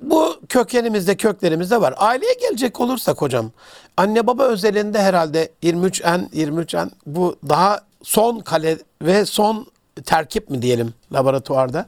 Bu 0.03 0.41
kökenimizde 0.49 1.17
köklerimizde 1.17 1.81
var. 1.81 1.95
Aileye 1.97 2.35
gelecek 2.35 2.81
olursak 2.81 3.23
hocam 3.23 3.51
anne 3.97 4.27
baba 4.27 4.45
özelinde 4.45 5.03
herhalde 5.03 5.53
23N 5.63 6.31
23N 6.31 6.91
bu 7.07 7.37
daha 7.49 7.81
son 8.03 8.39
kale 8.39 8.79
ve 9.03 9.27
son 9.27 9.67
terkip 10.03 10.51
mi 10.51 10.63
diyelim 10.63 10.95
laboratuvarda. 11.13 11.87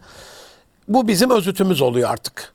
Bu 0.88 1.09
bizim 1.09 1.31
özütümüz 1.31 1.83
oluyor 1.83 2.11
artık. 2.11 2.53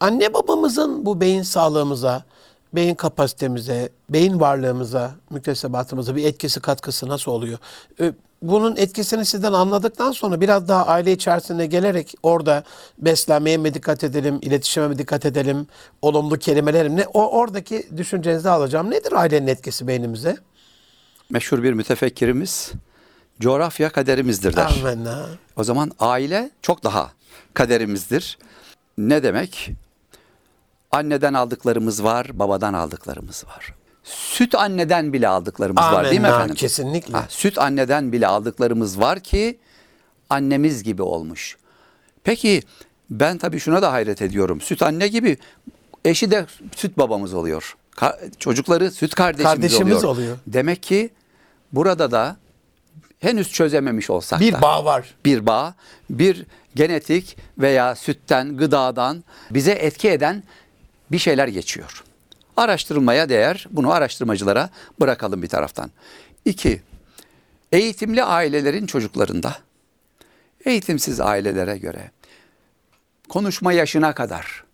Anne 0.00 0.34
babamızın 0.34 1.06
bu 1.06 1.20
beyin 1.20 1.42
sağlığımıza, 1.42 2.24
beyin 2.72 2.94
kapasitemize, 2.94 3.88
beyin 4.10 4.40
varlığımıza, 4.40 5.14
müktesebatımıza 5.30 6.16
bir 6.16 6.24
etkisi 6.24 6.60
katkısı 6.60 7.08
nasıl 7.08 7.32
oluyor? 7.32 7.58
Ee, 8.00 8.12
Bunun 8.42 8.76
etkisini 8.76 9.24
sizden 9.24 9.52
anladıktan 9.52 10.12
sonra 10.12 10.40
biraz 10.40 10.68
daha 10.68 10.86
aile 10.86 11.12
içerisine 11.12 11.66
gelerek 11.66 12.14
orada 12.22 12.64
beslenmeye 12.98 13.56
mi 13.56 13.74
dikkat 13.74 14.04
edelim, 14.04 14.38
iletişime 14.42 14.88
mi 14.88 14.98
dikkat 14.98 15.26
edelim, 15.26 15.66
olumlu 16.02 16.38
kelimelerim 16.38 16.96
ne? 16.96 17.06
O 17.14 17.30
oradaki 17.38 17.88
düşüncenizi 17.96 18.50
alacağım. 18.50 18.90
Nedir 18.90 19.12
ailenin 19.12 19.46
etkisi 19.46 19.86
beynimize? 19.86 20.36
Meşhur 21.30 21.62
bir 21.62 21.72
mütefekkirimiz 21.72 22.72
coğrafya 23.40 23.88
kaderimizdir 23.90 24.56
der. 24.56 24.76
Amenna. 24.80 25.26
O 25.56 25.64
zaman 25.64 25.92
aile 25.98 26.50
çok 26.62 26.84
daha 26.84 27.10
kaderimizdir. 27.54 28.38
Ne 28.98 29.22
demek? 29.22 29.70
Anneden 30.92 31.34
aldıklarımız 31.34 32.04
var, 32.04 32.38
babadan 32.38 32.74
aldıklarımız 32.74 33.44
var. 33.46 33.74
Süt 34.04 34.54
anneden 34.54 35.12
bile 35.12 35.28
aldıklarımız 35.28 35.82
var 35.84 36.04
değil 36.04 36.20
mi 36.20 36.26
Amenna, 36.26 36.36
efendim? 36.36 36.56
kesinlikle. 36.56 37.12
Ha, 37.12 37.24
süt 37.28 37.58
anneden 37.58 38.12
bile 38.12 38.26
aldıklarımız 38.26 39.00
var 39.00 39.20
ki 39.20 39.58
annemiz 40.30 40.82
gibi 40.82 41.02
olmuş. 41.02 41.56
Peki 42.24 42.62
Ben 43.10 43.38
tabii 43.38 43.60
şuna 43.60 43.82
da 43.82 43.92
hayret 43.92 44.22
ediyorum. 44.22 44.60
Süt 44.60 44.82
anne 44.82 45.08
gibi 45.08 45.38
eşi 46.04 46.30
de 46.30 46.46
süt 46.76 46.98
babamız 46.98 47.34
oluyor. 47.34 47.76
Ka- 47.96 48.30
çocukları 48.38 48.90
süt 48.90 49.14
kardeşimiz, 49.14 49.52
Kardeşimiz 49.52 49.96
oluyor. 49.96 50.08
oluyor. 50.12 50.36
Demek 50.46 50.82
ki 50.82 51.10
burada 51.72 52.10
da 52.10 52.36
henüz 53.20 53.52
çözememiş 53.52 54.10
olsak 54.10 54.40
Bir 54.40 54.52
da 54.52 54.62
bağ 54.62 54.84
var. 54.84 55.14
bir 55.24 55.46
bağ, 55.46 55.74
bir 56.10 56.46
genetik 56.74 57.36
veya 57.58 57.94
sütten, 57.94 58.56
gıdadan 58.56 59.24
bize 59.50 59.72
etki 59.72 60.10
eden 60.10 60.42
bir 61.12 61.18
şeyler 61.18 61.48
geçiyor. 61.48 62.04
Araştırılmaya 62.56 63.28
değer. 63.28 63.66
Bunu 63.70 63.92
araştırmacılara 63.92 64.70
bırakalım 65.00 65.42
bir 65.42 65.48
taraftan. 65.48 65.90
İki, 66.44 66.82
eğitimli 67.72 68.24
ailelerin 68.24 68.86
çocuklarında 68.86 69.56
eğitimsiz 70.64 71.20
ailelere 71.20 71.78
göre 71.78 72.10
konuşma 73.28 73.72
yaşına 73.72 74.14
kadar 74.14 74.64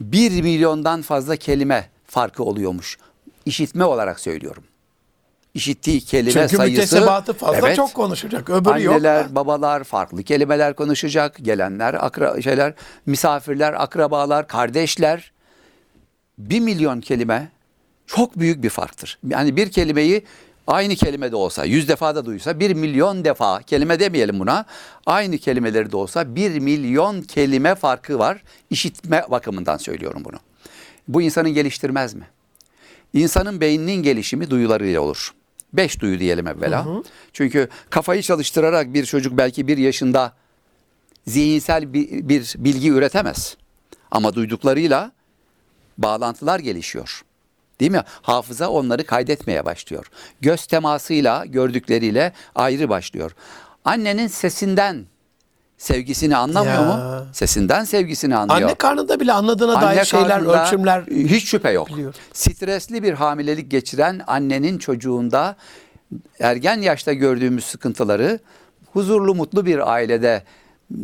bir 0.00 0.42
milyondan 0.42 1.02
fazla 1.02 1.36
kelime 1.36 1.90
farkı 2.06 2.42
oluyormuş. 2.44 2.98
İşitme 3.46 3.84
olarak 3.84 4.20
söylüyorum. 4.20 4.64
İşittiği 5.54 6.00
kelime 6.00 6.32
Çünkü 6.32 6.56
sayısı 6.56 6.80
mütesebatı 6.82 7.32
fazla 7.32 7.58
Evet. 7.58 7.76
çok 7.76 7.94
konuşacak. 7.94 8.50
Öbürü 8.50 8.82
yok. 8.82 8.94
Anneler, 8.94 9.34
babalar 9.34 9.84
farklı 9.84 10.22
kelimeler 10.22 10.74
konuşacak. 10.74 11.36
Gelenler, 11.42 11.94
akra 11.94 12.42
şeyler, 12.42 12.74
misafirler, 13.06 13.72
akrabalar, 13.72 14.48
kardeşler. 14.48 15.32
Bir 16.38 16.60
milyon 16.60 17.00
kelime 17.00 17.48
çok 18.06 18.38
büyük 18.38 18.62
bir 18.62 18.70
farktır. 18.70 19.18
Yani 19.28 19.56
bir 19.56 19.70
kelimeyi 19.70 20.24
aynı 20.66 20.94
kelimede 20.94 21.36
olsa, 21.36 21.64
yüz 21.64 21.88
defa 21.88 22.14
da 22.14 22.26
duysa, 22.26 22.60
bir 22.60 22.74
milyon 22.74 23.24
defa, 23.24 23.62
kelime 23.62 24.00
demeyelim 24.00 24.40
buna, 24.40 24.64
aynı 25.06 25.38
kelimeleri 25.38 25.92
de 25.92 25.96
olsa 25.96 26.34
bir 26.34 26.58
milyon 26.58 27.22
kelime 27.22 27.74
farkı 27.74 28.18
var. 28.18 28.42
İşitme 28.70 29.24
bakımından 29.30 29.76
söylüyorum 29.76 30.22
bunu. 30.24 30.36
Bu 31.08 31.22
insanı 31.22 31.48
geliştirmez 31.48 32.14
mi? 32.14 32.28
İnsanın 33.12 33.60
beyninin 33.60 34.02
gelişimi 34.02 34.50
duyularıyla 34.50 35.00
olur. 35.00 35.34
Beş 35.74 36.00
duyu 36.00 36.20
diyelim 36.20 36.46
evvela. 36.46 36.86
Çünkü 37.32 37.68
kafayı 37.90 38.22
çalıştırarak 38.22 38.94
bir 38.94 39.04
çocuk 39.06 39.36
belki 39.38 39.68
bir 39.68 39.78
yaşında 39.78 40.32
zihinsel 41.26 41.92
bir, 41.92 42.28
bir 42.28 42.54
bilgi 42.58 42.90
üretemez. 42.90 43.56
Ama 44.10 44.34
duyduklarıyla 44.34 45.12
bağlantılar 45.98 46.60
gelişiyor. 46.60 47.24
Değil 47.80 47.90
mi? 47.90 48.02
Hafıza 48.06 48.68
onları 48.68 49.06
kaydetmeye 49.06 49.64
başlıyor. 49.64 50.06
Göz 50.40 50.66
temasıyla, 50.66 51.44
gördükleriyle 51.44 52.32
ayrı 52.54 52.88
başlıyor. 52.88 53.30
Annenin 53.84 54.26
sesinden 54.26 55.06
sevgisini 55.84 56.36
anlamıyor 56.36 56.74
Ya. 56.74 56.82
mu? 56.82 57.26
Sesinden 57.32 57.84
sevgisini 57.84 58.36
anlıyor. 58.36 58.62
Anne 58.62 58.74
karnında 58.74 59.20
bile 59.20 59.32
anladığına 59.32 59.82
dair 59.82 59.96
Anne 59.96 60.04
şeyler, 60.04 60.28
karnında 60.28 60.64
ölçümler 60.66 61.02
hiç 61.06 61.48
şüphe 61.48 61.70
yok. 61.70 61.88
biliyor. 61.88 62.14
Stresli 62.32 63.02
bir 63.02 63.12
hamilelik 63.12 63.70
geçiren 63.70 64.20
annenin 64.26 64.78
çocuğunda 64.78 65.56
ergen 66.40 66.80
yaşta 66.80 67.12
gördüğümüz 67.12 67.64
sıkıntıları 67.64 68.38
huzurlu 68.92 69.34
mutlu 69.34 69.66
bir 69.66 69.92
ailede 69.92 70.42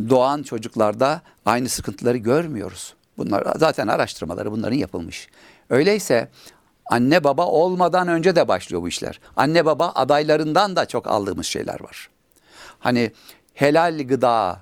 doğan 0.09 0.43
çocuklarda 0.43 1.21
aynı 1.45 1.69
sıkıntıları 1.69 2.17
görmüyoruz. 2.17 2.93
Bunlar 3.17 3.43
zaten 3.55 3.87
araştırmaları 3.87 4.51
bunların 4.51 4.77
yapılmış. 4.77 5.27
Öyleyse 5.69 6.29
anne 6.85 7.23
baba 7.23 7.45
olmadan 7.45 8.07
önce 8.07 8.35
de 8.35 8.47
başlıyor 8.47 8.81
bu 8.81 8.87
işler. 8.87 9.19
Anne 9.37 9.65
baba 9.65 9.91
adaylarından 9.95 10.75
da 10.75 10.85
çok 10.85 11.07
aldığımız 11.07 11.45
şeyler 11.45 11.81
var. 11.83 12.09
Hani 12.79 13.11
helal 13.53 14.07
gıda 14.07 14.59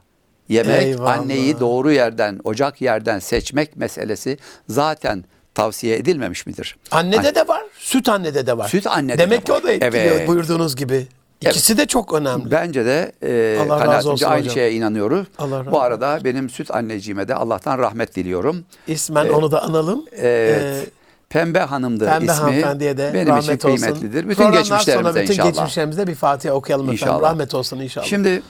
yemek, 0.50 0.82
Eyvallah. 0.84 1.18
anneyi 1.20 1.60
doğru 1.60 1.92
yerden, 1.92 2.40
ocak 2.44 2.82
yerden 2.82 3.20
seçmek 3.20 3.78
meselesi 3.78 4.38
zaten 4.70 5.24
tavsiye 5.56 5.96
edilmemiş 5.98 6.46
midir? 6.46 6.78
Annede 6.92 7.36
de 7.36 7.48
var, 7.48 7.62
süt 7.78 8.10
annede 8.10 8.48
de 8.48 8.58
var. 8.58 8.68
Süt 8.70 8.88
annede 8.88 9.18
Demek 9.18 9.40
de 9.42 9.44
ki 9.46 9.52
var. 9.52 9.60
o 9.60 9.64
da 9.64 9.72
etkiliyor 9.72 10.16
Evet. 10.16 10.28
buyurduğunuz 10.28 10.76
gibi. 10.76 11.08
İkisi 11.42 11.78
de 11.78 11.86
çok 11.86 12.14
önemli. 12.14 12.52
Bence 12.52 12.86
de 12.86 13.12
e, 13.24 13.60
Allah 13.62 13.86
razı 13.88 14.12
olsun 14.12 14.26
aynı 14.26 14.42
hocam. 14.42 14.54
şeye 14.54 14.72
inanıyoruz. 14.72 15.28
Allah 15.38 15.60
razı 15.60 15.72
Bu 15.72 15.82
arada 15.82 16.20
benim 16.24 16.50
süt 16.50 16.72
anneciğime 16.72 17.28
de 17.28 17.36
Allah'tan 17.36 17.78
rahmet 17.78 18.16
diliyorum. 18.16 18.66
İsmen 18.88 19.30
onu 19.30 19.52
da 19.52 19.62
analım. 19.64 20.06
Evet. 20.12 20.62
Ee, 20.64 20.86
Pembe 21.30 21.60
Hanım'dı 21.60 22.06
Pembe 22.06 22.26
ismi. 22.26 22.34
hanımefendiye 22.36 22.98
de 22.98 23.12
benim 23.14 23.28
rahmet 23.28 23.44
için 23.60 23.70
olsun. 23.70 23.84
kıymetlidir. 23.86 24.24
Bütün 24.24 24.36
Programdan 24.36 24.62
geçmişlerimize 24.64 25.10
sonra 25.10 25.22
bütün 25.24 25.34
inşallah. 25.34 25.48
geçmişlerimize 25.54 26.08
bir 26.08 26.16
Fatiha 26.16 26.54
okuyalım 26.54 26.86
efendim. 26.86 27.04
İnşallah. 27.08 27.30
Rahmet 27.30 27.54
olsun 27.56 27.80
inşallah. 27.80 28.06
Şimdi 28.06 28.42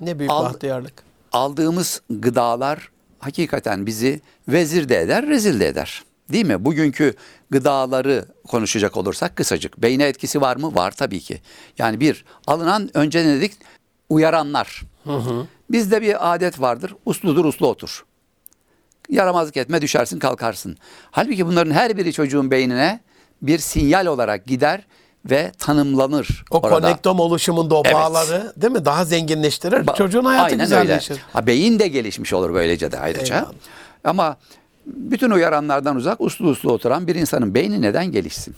ne 0.00 0.18
büyük 0.18 0.30
Al- 0.32 0.44
bahtiyarlık. 0.44 0.92
aldığımız 1.32 2.02
gıdalar 2.10 2.90
hakikaten 3.18 3.86
bizi 3.86 4.20
vezir 4.48 4.88
de 4.88 5.00
eder, 5.00 5.26
rezil 5.26 5.60
de 5.60 5.68
eder. 5.68 6.04
Değil 6.32 6.46
mi? 6.46 6.64
Bugünkü 6.64 7.14
gıdaları 7.50 8.24
konuşacak 8.48 8.96
olursak 8.96 9.36
kısacık. 9.36 9.82
Beyne 9.82 10.04
etkisi 10.04 10.40
var 10.40 10.56
mı? 10.56 10.74
Var 10.74 10.90
tabii 10.90 11.20
ki. 11.20 11.40
Yani 11.78 12.00
bir, 12.00 12.24
alınan 12.46 12.90
önce 12.94 13.24
ne 13.26 13.36
dedik? 13.36 13.52
Uyaranlar. 14.08 14.82
Bizde 15.70 16.02
bir 16.02 16.34
adet 16.34 16.60
vardır. 16.60 16.94
Usludur 17.06 17.44
uslu 17.44 17.66
otur. 17.68 18.04
Yaramazlık 19.08 19.56
etme 19.56 19.82
düşersin 19.82 20.18
kalkarsın. 20.18 20.76
Halbuki 21.10 21.46
bunların 21.46 21.70
her 21.72 21.96
biri 21.96 22.12
çocuğun 22.12 22.50
beynine 22.50 23.00
bir 23.42 23.58
sinyal 23.58 24.06
olarak 24.06 24.46
gider 24.46 24.86
ve 25.30 25.52
tanımlanır 25.58 26.44
O 26.50 26.56
orada. 26.58 26.68
konektom 26.80 27.20
oluşumunda 27.20 27.74
o 27.74 27.82
Evet. 27.84 27.94
bağları 27.94 28.52
değil 28.56 28.72
mi? 28.72 28.84
Daha 28.84 29.04
zenginleştirir. 29.04 29.76
Ba- 29.86 29.96
Çocuğun 29.96 30.24
hayatı 30.24 30.44
Aynen 30.44 30.58
güzelleşir. 30.58 31.10
Öyle. 31.10 31.22
Ha, 31.32 31.46
beyin 31.46 31.78
de 31.78 31.88
gelişmiş 31.88 32.32
olur 32.32 32.54
böylece 32.54 32.92
de 32.92 32.98
ayrıca. 32.98 33.34
Eyvallah. 33.36 33.52
Ama 34.04 34.36
bütün 34.86 35.30
uyaranlardan 35.30 35.96
uzak 35.96 36.20
uslu 36.20 36.48
uslu 36.48 36.72
oturan 36.72 37.06
bir 37.06 37.14
insanın 37.14 37.54
beyni 37.54 37.82
neden 37.82 38.06
gelişsin? 38.12 38.54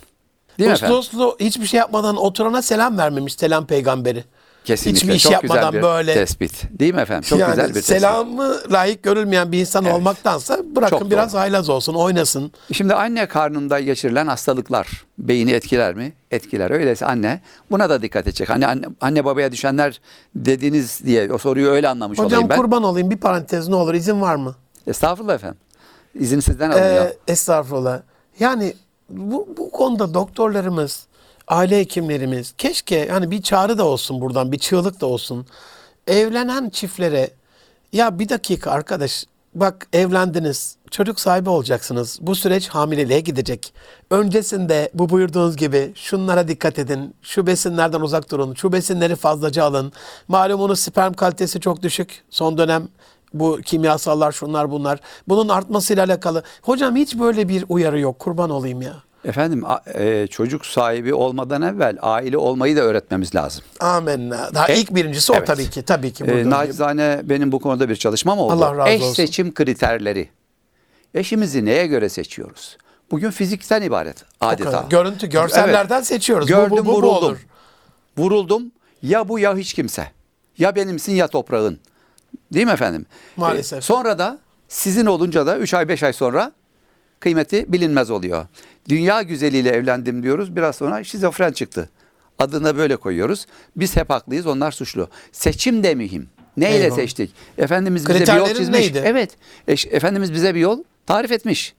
Değil 0.59 0.69
mi 0.71 0.75
Uslu 0.75 0.87
efendim? 0.87 1.01
uslu 1.01 1.37
hiçbir 1.41 1.67
şey 1.67 1.79
yapmadan 1.79 2.17
oturana 2.17 2.63
selam 2.63 2.99
vermemiş 2.99 3.35
selam 3.35 3.67
peygamberi. 3.67 4.25
Kesinlikle. 4.67 5.01
Hiçbir 5.01 5.15
iş 5.15 5.23
Çok 5.23 5.33
yapmadan 5.33 5.71
güzel 5.71 5.73
bir 5.79 5.83
böyle. 5.83 6.15
tespit. 6.15 6.63
Değil 6.79 6.95
mi 6.95 7.01
efendim? 7.01 7.23
Çok 7.29 7.39
yani 7.39 7.51
güzel 7.51 7.69
bir 7.69 7.75
tespit. 7.75 7.97
selamı 7.97 8.57
layık 8.73 9.03
görülmeyen 9.03 9.53
bir 9.53 9.61
insan 9.61 9.85
Evet. 9.85 9.95
olmaktansa 9.95 10.59
bırakın 10.77 10.99
Çok 10.99 11.11
biraz 11.11 11.33
doğru. 11.33 11.41
haylaz 11.41 11.69
olsun, 11.69 11.95
oynasın. 11.95 12.53
Şimdi 12.73 12.95
anne 12.95 13.27
karnında 13.29 13.81
geçirilen 13.81 14.27
hastalıklar 14.27 15.05
beyni 15.19 15.53
etkiler 15.53 15.95
mi? 15.95 16.13
Etkiler. 16.31 16.71
Öyleyse 16.71 17.07
anne 17.07 17.41
buna 17.71 17.91
da 17.91 18.03
dikkat 18.03 18.27
edecek. 18.27 18.49
Hani 18.51 18.67
anne, 18.67 18.87
anne 19.01 19.25
babaya 19.25 19.53
düşenler 19.53 20.01
dediniz 20.35 21.01
diye 21.05 21.33
o 21.33 21.39
soruyu 21.39 21.69
öyle 21.69 21.89
anlamış 21.89 22.19
Hocam 22.19 22.27
olayım 22.33 22.49
ben. 22.51 22.57
kurban 22.57 22.83
olayım 22.83 23.11
bir 23.11 23.17
parantez 23.17 23.69
ne 23.69 23.75
olur 23.75 23.95
izin 23.95 24.21
var 24.21 24.37
mı? 24.37 24.55
Estağfurullah 24.87 25.35
efendim. 25.35 25.59
İzin 26.15 26.41
sizden 26.41 26.71
alınıyor. 26.71 27.05
Ee, 27.05 27.17
estağfurullah. 27.29 28.01
Yani 28.41 28.75
bu, 29.11 29.49
bu 29.57 29.71
konuda 29.71 30.15
doktorlarımız, 30.15 31.07
aile 31.49 31.79
hekimlerimiz 31.79 32.55
keşke 32.59 32.97
yani 32.97 33.31
bir 33.31 33.43
çağrı 33.43 33.79
da 33.79 33.85
olsun 33.85 34.21
buradan, 34.21 34.53
bir 34.53 34.59
çığlık 34.59 35.01
da 35.01 35.07
olsun. 35.07 35.47
Evlenen 36.07 36.71
çiftlere 36.71 37.31
ya 37.93 38.19
bir 38.19 38.29
dakika 38.29 38.71
arkadaş 38.71 39.25
bak 39.55 39.87
evlendiniz, 39.93 40.77
çocuk 40.91 41.21
sahibi 41.21 41.51
olacaksınız. 41.51 42.19
Bu 42.23 42.35
süreç 42.35 42.69
hamileliğe 42.69 43.21
gidecek. 43.21 43.75
Öncesinde 44.11 44.91
bu 44.95 45.09
buyurduğunuz 45.09 45.57
gibi 45.57 45.93
şunlara 45.95 46.49
dikkat 46.49 46.79
edin. 46.79 47.15
Şu 47.23 47.47
besinlerden 47.47 48.01
uzak 48.01 48.31
durun. 48.31 48.55
Şu 48.55 48.73
besinleri 48.73 49.17
fazlaca 49.17 49.65
alın. 49.65 49.93
Malumunuz 50.29 50.81
sperm 50.81 51.13
kalitesi 51.13 51.61
çok 51.61 51.83
düşük. 51.83 52.25
Son 52.31 52.59
dönem 52.59 52.89
bu 53.35 53.61
kimyasallar 53.65 54.33
şunlar 54.33 54.71
bunlar. 54.71 55.01
Bunun 55.29 55.49
artmasıyla 55.49 56.05
alakalı. 56.05 56.43
Hocam 56.63 56.97
hiç 56.97 57.19
böyle 57.19 57.49
bir 57.49 57.65
uyarı 57.69 58.01
yok. 58.01 58.19
Kurban 58.19 58.51
olayım 58.51 58.83
ya. 58.83 59.06
Efendim 59.27 59.65
e, 59.95 60.27
çocuk 60.27 60.67
sahibi 60.67 61.15
olmadan 61.15 61.63
evvel 61.63 61.97
aile 62.03 62.39
olmayı 62.39 62.77
da 62.77 62.81
öğretmemiz 62.81 63.35
lazım. 63.35 63.65
Amenna. 63.81 64.55
Daha 64.55 64.69
E, 64.69 64.79
ilk 64.79 64.95
birincisi 64.95 65.33
o 65.33 65.37
evet. 65.37 65.47
tabii 65.47 65.71
ki. 65.71 65.83
Tabii 65.83 66.13
ki. 66.13 66.25
E, 66.25 66.51
nacizane 66.51 67.21
benim 67.25 67.53
bu 67.53 67.59
konuda 67.59 67.89
bir 67.89 67.97
çalışmam 67.97 68.39
oldu. 68.39 68.53
Allah 68.53 68.77
razı 68.77 68.91
Eş 68.91 69.03
olsun. 69.03 69.15
seçim 69.15 69.55
kriterleri. 69.55 70.29
Eşimizi 71.15 71.65
neye 71.65 71.87
göre 71.87 72.09
seçiyoruz? 72.09 72.77
Bugün 73.11 73.31
fizikten 73.31 73.83
ibaret 73.83 74.25
O 74.41 74.47
adeta. 74.47 74.85
Görüntü, 74.91 75.27
görsellerden 75.27 76.01
seçiyoruz. 76.01 76.47
Bu- 76.47 76.49
Gördüm 76.49 76.71
bu, 76.71 76.77
bu, 76.77 76.87
bu 76.87 76.93
vuruldum. 76.93 77.15
olur. 77.25 77.47
Vuruldum 78.19 78.63
ya 79.03 79.29
bu 79.29 79.39
ya 79.39 79.57
hiç 79.57 79.75
kimse. 79.75 80.11
Ya 80.59 80.77
benimsin 80.77 81.13
ya 81.15 81.29
toprağın. 81.29 81.79
Değil 82.53 82.67
mi 82.67 82.73
efendim? 82.73 83.07
Maalesef. 83.37 83.79
E, 83.79 83.83
sonra 83.83 84.19
da 84.19 84.39
sizin 84.69 85.07
olunca 85.07 85.47
da 85.47 85.59
3 85.59 85.75
ay 85.75 85.89
5 85.89 86.03
ay 86.03 86.13
sonra 86.13 86.53
kıymeti 87.21 87.73
bilinmez 87.73 88.11
oluyor. 88.11 88.47
Dünya 88.89 89.23
güzeliyle 89.23 89.71
evlendim 89.71 90.23
diyoruz. 90.23 90.57
Biraz 90.57 90.77
sonra 90.77 91.05
şizofren 91.05 91.53
çıktı. 91.53 91.89
Adını 92.39 92.77
böyle 92.77 92.97
koyuyoruz. 92.97 93.47
Biz 93.77 93.97
hep 93.97 94.11
haklıyız, 94.11 94.47
onlar 94.47 94.73
suçlu. 94.73 95.09
Seçim 95.33 95.83
de 95.83 95.95
mühim. 95.95 96.29
Neyle 96.57 96.77
Eyvallah. 96.85 96.97
seçtik? 96.97 97.31
Efendimiz 97.59 98.09
bize 98.09 98.15
bir 98.15 98.19
yol 98.19 98.27
Kriterlerin 98.27 98.55
çizmiş. 98.59 98.79
neydi? 98.81 99.03
Evet. 99.05 99.31
Eş- 99.69 99.87
Efendimiz 99.87 100.33
bize 100.33 100.55
bir 100.55 100.61
yol 100.61 100.83
tarif 101.07 101.33
etmiş. 101.33 101.75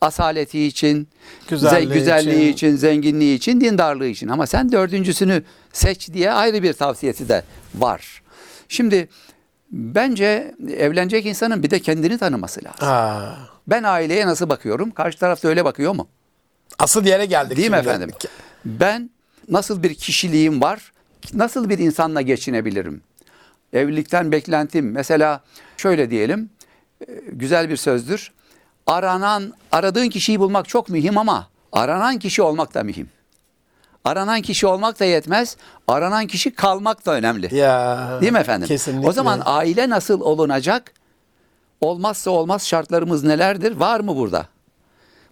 Asaleti 0.00 0.64
için, 0.64 1.08
Güzelliği 1.48 1.88
ze- 1.90 1.94
güzelliği 1.94 2.34
için. 2.48 2.52
için, 2.52 2.76
zenginliği 2.76 3.36
için, 3.36 3.60
dindarlığı 3.60 4.06
için. 4.06 4.28
Ama 4.28 4.46
sen 4.46 4.72
dördüncüsünü 4.72 5.42
seç 5.72 6.12
diye 6.12 6.32
ayrı 6.32 6.62
bir 6.62 6.72
tavsiyesi 6.72 7.28
de 7.28 7.42
var. 7.74 8.22
Şimdi 8.68 9.08
Bence 9.72 10.54
evlenecek 10.76 11.26
insanın 11.26 11.62
bir 11.62 11.70
de 11.70 11.78
kendini 11.80 12.18
tanıması 12.18 12.60
lazım. 12.64 12.88
Aa, 12.88 13.30
Ben 13.66 13.82
aileye 13.82 14.26
nasıl 14.26 14.48
bakıyorum? 14.48 14.90
Karşı 14.90 15.18
taraf 15.18 15.42
da 15.42 15.48
öyle 15.48 15.64
bakıyor 15.64 15.94
mu? 15.94 16.08
Asıl 16.78 17.04
yere 17.04 17.26
geldik 17.26 17.56
Değil 17.56 17.70
mi 17.70 17.76
efendim? 17.76 18.10
Ben 18.64 19.10
nasıl 19.48 19.82
bir 19.82 19.94
kişiliğim 19.94 20.60
var? 20.62 20.92
Nasıl 21.34 21.68
bir 21.68 21.78
insanla 21.78 22.20
geçinebilirim? 22.20 23.00
Evlilikten 23.72 24.32
beklentim 24.32 24.92
mesela 24.92 25.40
şöyle 25.76 26.10
diyelim. 26.10 26.50
e, 27.08 27.12
Güzel 27.32 27.68
bir 27.70 27.76
sözdür. 27.76 28.32
Aranan, 28.86 29.52
aradığın 29.72 30.08
kişiyi 30.08 30.40
bulmak 30.40 30.68
çok 30.68 30.88
mühim 30.88 31.18
ama 31.18 31.48
aranan 31.72 32.18
kişi 32.18 32.42
olmak 32.42 32.74
da 32.74 32.82
mühim. 32.82 33.08
Aranan 34.04 34.42
kişi 34.42 34.66
olmak 34.66 35.00
da 35.00 35.04
yetmez. 35.04 35.56
Aranan 35.88 36.26
kişi 36.26 36.54
kalmak 36.54 37.06
da 37.06 37.12
önemli. 37.14 37.54
Ya, 37.54 38.08
Değil 38.20 38.32
mi 38.32 38.38
efendim? 38.38 38.68
Kesinlikle. 38.68 39.08
O 39.08 39.12
zaman 39.12 39.42
aile 39.44 39.88
nasıl 39.88 40.20
olunacak? 40.20 40.92
Olmazsa 41.80 42.30
olmaz 42.30 42.66
şartlarımız 42.66 43.24
nelerdir? 43.24 43.76
Var 43.76 44.00
mı 44.00 44.16
burada? 44.16 44.46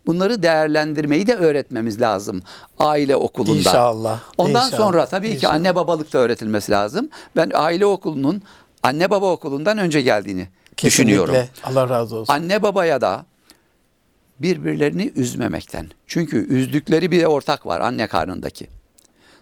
Bunları 0.07 0.43
değerlendirmeyi 0.43 1.27
de 1.27 1.35
öğretmemiz 1.35 2.01
lazım 2.01 2.43
aile 2.79 3.17
okulunda. 3.17 3.59
İnşallah, 3.59 4.21
Ondan 4.39 4.67
inşallah, 4.67 4.85
sonra 4.85 5.07
tabii 5.07 5.29
ki 5.29 5.35
inşallah. 5.35 5.55
anne 5.55 5.75
babalık 5.75 6.13
da 6.13 6.19
öğretilmesi 6.19 6.73
lazım. 6.73 7.09
Ben 7.37 7.51
aile 7.55 7.87
okulunun 7.87 8.43
anne 8.83 9.11
baba 9.11 9.31
okulundan 9.33 9.79
önce 9.79 10.01
geldiğini 10.01 10.49
Kesinlikle. 10.77 10.87
düşünüyorum. 10.89 11.49
Allah 11.65 11.89
razı 11.89 12.17
olsun. 12.17 12.33
Anne 12.33 12.63
babaya 12.63 13.01
da 13.01 13.25
birbirlerini 14.41 15.13
üzmemekten. 15.17 15.87
Çünkü 16.07 16.47
üzdükleri 16.49 17.11
bir 17.11 17.25
ortak 17.25 17.67
var 17.67 17.81
anne 17.81 18.07
karnındaki. 18.07 18.67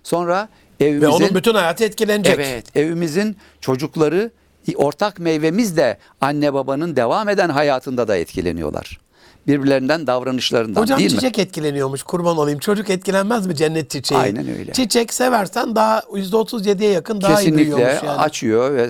Sonra 0.02 0.48
evimizin 0.80 1.02
Ve 1.02 1.08
onun 1.08 1.34
bütün 1.34 1.54
hayatı 1.54 1.84
etkilenecek. 1.84 2.34
Evet, 2.34 2.76
evimizin 2.76 3.36
çocukları 3.60 4.30
ortak 4.76 5.18
meyvemiz 5.18 5.76
de 5.76 5.98
anne 6.20 6.54
babanın 6.54 6.96
devam 6.96 7.28
eden 7.28 7.48
hayatında 7.48 8.08
da 8.08 8.16
etkileniyorlar. 8.16 9.00
Birbirlerinden 9.46 10.06
davranışlarından 10.06 10.80
Hocam 10.80 10.98
değil 10.98 11.10
çiçek 11.10 11.38
etkileniyormuş 11.38 12.02
kurban 12.02 12.36
olayım. 12.36 12.58
Çocuk 12.58 12.90
etkilenmez 12.90 13.46
mi 13.46 13.56
cennet 13.56 13.90
çiçeği? 13.90 14.20
Aynen 14.20 14.58
öyle. 14.58 14.72
Çiçek 14.72 15.14
seversen 15.14 15.76
daha 15.76 15.98
%37'ye 16.00 16.90
yakın 16.90 17.16
mi? 17.16 17.22
daha 17.22 17.32
iyi 17.32 17.36
Kesinlikle 17.36 17.60
büyüyormuş 17.76 18.02
yani. 18.02 18.10
açıyor 18.10 18.74
ve 18.74 18.88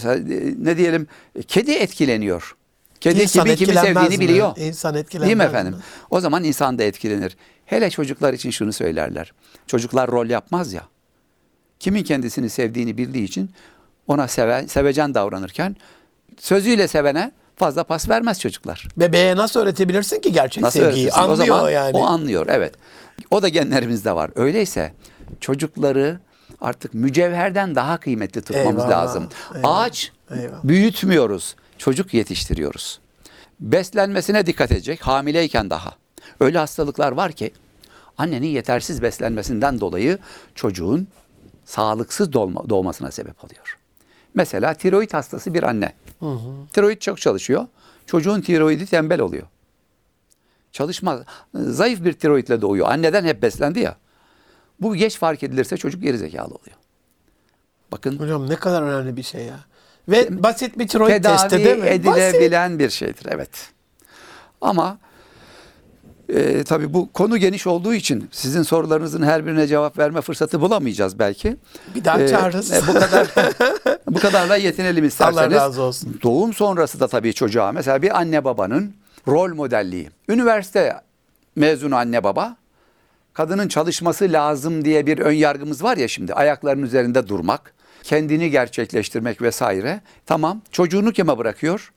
ne 0.58 0.76
diyelim 0.76 1.06
kedi 1.48 1.70
etkileniyor. 1.70 2.56
Kedi 3.00 3.22
İnsan 3.22 3.44
kimi 3.44 3.56
kimi 3.56 3.74
sevdiğini 3.74 4.08
mi? 4.18 4.20
biliyor. 4.20 4.56
İnsan 4.56 4.94
etkilenmez 4.94 5.26
Değil 5.28 5.36
mi 5.36 5.42
mi? 5.42 5.48
efendim? 5.48 5.76
O 6.10 6.20
zaman 6.20 6.44
insan 6.44 6.78
da 6.78 6.82
etkilenir. 6.82 7.36
Hele 7.66 7.90
çocuklar 7.90 8.32
için 8.34 8.50
şunu 8.50 8.72
söylerler. 8.72 9.32
Çocuklar 9.66 10.10
rol 10.10 10.26
yapmaz 10.26 10.72
ya. 10.72 10.82
Kimin 11.80 12.02
kendisini 12.02 12.50
sevdiğini 12.50 12.98
bildiği 12.98 13.24
için 13.24 13.50
ona 14.06 14.28
seve, 14.28 14.68
sevecen 14.68 15.14
davranırken 15.14 15.76
sözüyle 16.38 16.88
sevene 16.88 17.32
fazla 17.64 17.84
pas 17.84 18.08
vermez 18.08 18.40
çocuklar. 18.40 18.88
Bebeğe 18.96 19.36
nasıl 19.36 19.60
öğretebilirsin 19.60 20.20
ki 20.20 20.32
gerçek 20.32 20.62
Nasıl 20.62 20.80
sevgiyi? 20.80 21.12
Anlıyor 21.12 21.32
o 21.32 21.36
zaman 21.36 21.70
yani. 21.70 21.96
o 21.96 22.02
anlıyor 22.04 22.46
evet. 22.50 22.74
O 23.30 23.42
da 23.42 23.48
genlerimizde 23.48 24.12
var. 24.14 24.30
Öyleyse 24.34 24.92
çocukları 25.40 26.20
artık 26.60 26.94
mücevherden 26.94 27.74
daha 27.74 27.96
kıymetli 28.00 28.42
tutmamız 28.42 28.84
Eyvallah, 28.84 28.90
lazım. 28.90 29.28
eyvallah, 29.56 29.80
Ağaç 29.80 30.12
eyvallah. 30.30 30.64
büyütmüyoruz. 30.64 31.56
Çocuk 31.78 32.14
yetiştiriyoruz. 32.14 33.00
Beslenmesine 33.60 34.46
dikkat 34.46 34.72
edecek 34.72 35.02
hamileyken 35.06 35.70
daha. 35.70 35.90
Öyle 36.40 36.58
hastalıklar 36.58 37.12
var 37.12 37.32
ki 37.32 37.52
annenin 38.18 38.46
yetersiz 38.46 39.02
beslenmesinden 39.02 39.80
dolayı 39.80 40.18
çocuğun 40.54 41.08
sağlıksız 41.64 42.32
doğma, 42.32 42.68
doğmasına 42.68 43.10
sebep 43.10 43.44
oluyor. 43.44 43.78
Mesela 44.34 44.74
tiroid 44.74 45.12
hastası 45.14 45.54
bir 45.54 45.62
anne. 45.62 45.92
Tiroid 46.72 46.98
çok 46.98 47.20
çalışıyor. 47.20 47.66
Çocuğun 48.06 48.40
tiroidi 48.40 48.86
tembel 48.86 49.20
oluyor. 49.20 49.46
Çalışmaz. 50.72 51.20
Zayıf 51.54 52.04
bir 52.04 52.12
tiroidle 52.12 52.60
doğuyor. 52.60 52.88
Anneden 52.88 53.24
hep 53.24 53.42
beslendi 53.42 53.80
ya. 53.80 53.96
Bu 54.80 54.96
geç 54.96 55.18
fark 55.18 55.42
edilirse 55.42 55.76
çocuk 55.76 56.02
gerizekalı 56.02 56.54
oluyor. 56.54 56.76
Bakın 57.92 58.18
Hocam 58.18 58.50
ne 58.50 58.56
kadar 58.56 58.82
önemli 58.82 59.16
bir 59.16 59.22
şey 59.22 59.44
ya. 59.44 59.60
Ve 60.08 60.42
basit 60.42 60.78
bir 60.78 60.88
tiroid 60.88 61.12
tedavi 61.12 61.36
testi 61.36 61.64
değil 61.64 61.76
mi? 61.76 62.04
Basit. 62.06 62.22
edilebilen 62.22 62.78
bir 62.78 62.90
şeydir. 62.90 63.26
Evet. 63.30 63.70
Ama 64.60 64.98
e, 66.34 66.64
tabii 66.64 66.94
bu 66.94 67.12
konu 67.12 67.36
geniş 67.36 67.66
olduğu 67.66 67.94
için 67.94 68.28
sizin 68.32 68.62
sorularınızın 68.62 69.22
her 69.22 69.46
birine 69.46 69.66
cevap 69.66 69.98
verme 69.98 70.20
fırsatı 70.20 70.60
bulamayacağız 70.60 71.18
belki. 71.18 71.56
Bir 71.94 72.04
daha 72.04 72.20
E, 72.22 72.28
çağırırız. 72.28 72.72
e, 72.72 72.80
bu 72.88 72.92
kadar 72.94 73.28
bu 74.10 74.18
kadarla 74.18 74.56
yetinelim 74.56 75.04
isterseniz. 75.08 75.38
Allah 75.38 75.50
razı 75.52 75.82
olsun. 75.82 76.18
Doğum 76.22 76.52
sonrası 76.54 77.00
da 77.00 77.08
tabii 77.08 77.34
çocuğa 77.34 77.72
mesela 77.72 78.02
bir 78.02 78.18
anne 78.18 78.44
babanın 78.44 78.94
rol 79.28 79.54
modelliği. 79.54 80.10
Üniversite 80.28 81.00
mezunu 81.56 81.96
anne 81.96 82.24
baba 82.24 82.56
kadının 83.34 83.68
çalışması 83.68 84.24
lazım 84.32 84.84
diye 84.84 85.06
bir 85.06 85.18
ön 85.18 85.32
yargımız 85.32 85.82
var 85.82 85.96
ya 85.96 86.08
şimdi 86.08 86.34
ayaklarının 86.34 86.82
üzerinde 86.86 87.28
durmak, 87.28 87.74
kendini 88.02 88.50
gerçekleştirmek 88.50 89.42
vesaire. 89.42 90.00
Tamam 90.26 90.60
çocuğunu 90.72 91.12
kime 91.12 91.38
bırakıyor? 91.38 91.92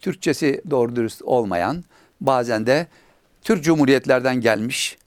Türkçesi 0.00 0.62
doğru 0.70 0.96
dürüst 0.96 1.22
olmayan, 1.22 1.84
bazen 2.20 2.66
de 2.66 2.86
Türk 3.44 3.64
Cumhuriyetlerden 3.64 4.40
gelmiş, 4.40 4.98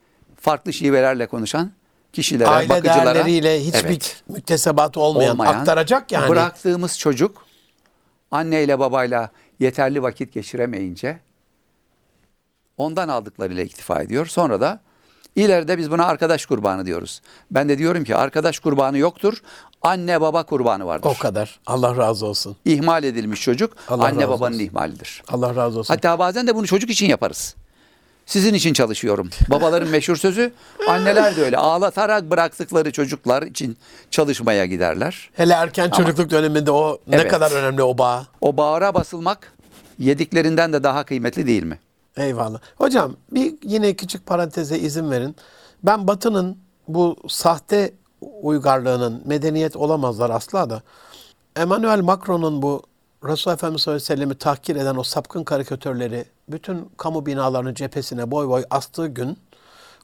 farklı 0.41 0.73
şivelerle 0.73 1.28
konuşan 1.28 1.71
kişilere, 2.13 2.50
Aile 2.50 2.69
bakıcılara. 2.69 3.15
değerleriyle 3.15 3.65
hiçbir 3.65 3.80
Evet, 3.80 4.23
müktesebat 4.30 4.97
olmayan, 4.97 5.32
olmayan, 5.32 5.54
aktaracak 5.54 6.12
yani. 6.12 6.30
Bıraktığımız 6.30 7.00
çocuk 7.00 7.45
anneyle 8.32 8.80
babayla 8.80 9.30
yeterli 9.60 10.02
vakit 10.04 10.34
geçiremeyince 10.34 11.19
ondan 12.78 13.08
aldıklarıyla 13.08 13.63
iktifa 13.63 14.02
ediyor. 14.02 14.26
Sonra 14.26 14.62
da 14.62 14.80
ileride 15.36 15.78
biz 15.78 15.91
buna 15.91 16.06
arkadaş 16.06 16.45
kurbanı 16.45 16.86
diyoruz. 16.86 17.21
Ben 17.52 17.69
de 17.69 17.78
diyorum 17.78 18.04
ki 18.04 18.15
arkadaş 18.15 18.60
kurbanı 18.60 18.97
yoktur. 18.97 19.41
Anne 19.82 20.21
baba 20.21 20.43
kurbanı 20.43 20.86
vardır. 20.86 21.10
O 21.10 21.19
kadar. 21.19 21.60
Allah 21.67 21.97
razı 21.97 22.26
olsun. 22.26 22.56
İhmal 22.65 23.04
edilmiş 23.04 23.41
çocuk 23.41 23.73
Allah 23.89 24.06
anne 24.06 24.30
babanın 24.30 24.56
olsun. 24.56 24.65
ihmalidir. 24.65 25.23
Allah 25.28 25.56
razı 25.56 25.80
olsun. 25.80 25.93
Hatta 25.93 26.19
bazen 26.19 26.47
de 26.47 26.56
bunu 26.56 26.67
çocuk 26.67 26.89
için 26.89 27.06
yaparız. 27.06 27.56
Sizin 28.27 28.53
için 28.53 28.73
çalışıyorum. 28.73 29.29
Babaların 29.49 29.89
meşhur 29.89 30.15
sözü 30.15 30.53
anneler 30.87 31.35
de 31.35 31.41
öyle 31.43 31.57
ağlatarak 31.57 32.29
bıraktıkları 32.29 32.91
çocuklar 32.91 33.43
için 33.43 33.77
çalışmaya 34.11 34.65
giderler. 34.65 35.29
Hele 35.33 35.53
erken 35.53 35.89
çocukluk 35.89 36.29
döneminde 36.29 36.71
o 36.71 36.99
ne 37.07 37.15
Evet. 37.15 37.31
kadar 37.31 37.51
önemli 37.51 37.83
o 37.83 37.97
bağ. 37.97 38.27
O 38.41 38.57
bağıra 38.57 38.93
basılmak 38.93 39.53
yediklerinden 39.99 40.73
de 40.73 40.83
daha 40.83 41.03
kıymetli 41.03 41.47
değil 41.47 41.63
mi? 41.63 41.79
Eyvallah. 42.17 42.59
Hocam 42.75 43.15
bir 43.31 43.53
yine 43.63 43.93
küçük 43.93 44.25
paranteze 44.25 44.79
izin 44.79 45.11
verin. 45.11 45.35
Ben 45.83 46.07
Batı'nın 46.07 46.57
bu 46.87 47.15
sahte 47.27 47.93
uygarlığının 48.41 49.21
medeniyet 49.25 49.75
olamazlar 49.75 50.29
asla 50.29 50.69
da 50.69 50.81
Emmanuel 51.55 51.99
Macron'un 52.01 52.61
bu 52.61 52.83
Resulullah 53.27 53.57
Efendimiz 53.57 53.81
sallallahu 53.81 53.97
aleyhi 53.97 54.11
ve 54.11 54.15
sellem'i 54.15 54.35
tahkir 54.35 54.75
eden 54.75 54.95
o 54.95 55.03
sapkın 55.03 55.43
karikatörleri 55.43 56.25
bütün 56.49 56.89
kamu 56.97 57.25
binalarının 57.25 57.73
cephesine 57.73 58.31
boy 58.31 58.47
boy 58.47 58.63
astığı 58.69 59.07
gün 59.07 59.37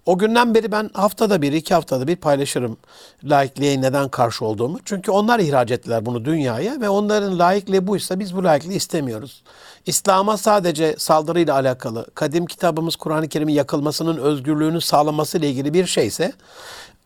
o 0.06 0.18
günden 0.18 0.56
beri 0.56 0.72
ben 0.72 0.90
haftada 0.94 1.42
bir, 1.42 1.54
iki 1.54 1.74
haftada 1.74 2.08
bir 2.08 2.16
paylaşırım 2.16 2.78
laikliğe 3.24 3.82
neden 3.82 4.10
karşı 4.10 4.46
olduğumu. 4.46 4.80
Çünkü 4.86 5.12
onlar 5.12 5.40
ihraç 5.40 5.72
ettiler 5.72 6.06
bunu 6.06 6.26
dünyaya 6.26 6.82
ve 6.82 6.90
onların 6.90 7.40
laikliği 7.40 7.88
buysa 7.88 8.20
biz 8.20 8.36
bu 8.36 8.44
laikliği 8.44 8.78
istemiyoruz. 8.78 9.44
İslam'a 9.86 10.38
sadece 10.38 10.96
saldırıyla 10.98 11.54
alakalı, 11.54 12.06
kadim 12.16 12.46
kitabımız 12.46 12.96
Kur'an-ı 12.96 13.28
Kerim'in 13.28 13.54
yakılmasının 13.54 14.18
özgürlüğünü 14.18 14.82
sağlaması 14.82 15.38
ile 15.38 15.50
ilgili 15.50 15.74
bir 15.74 15.86
şeyse, 15.86 16.34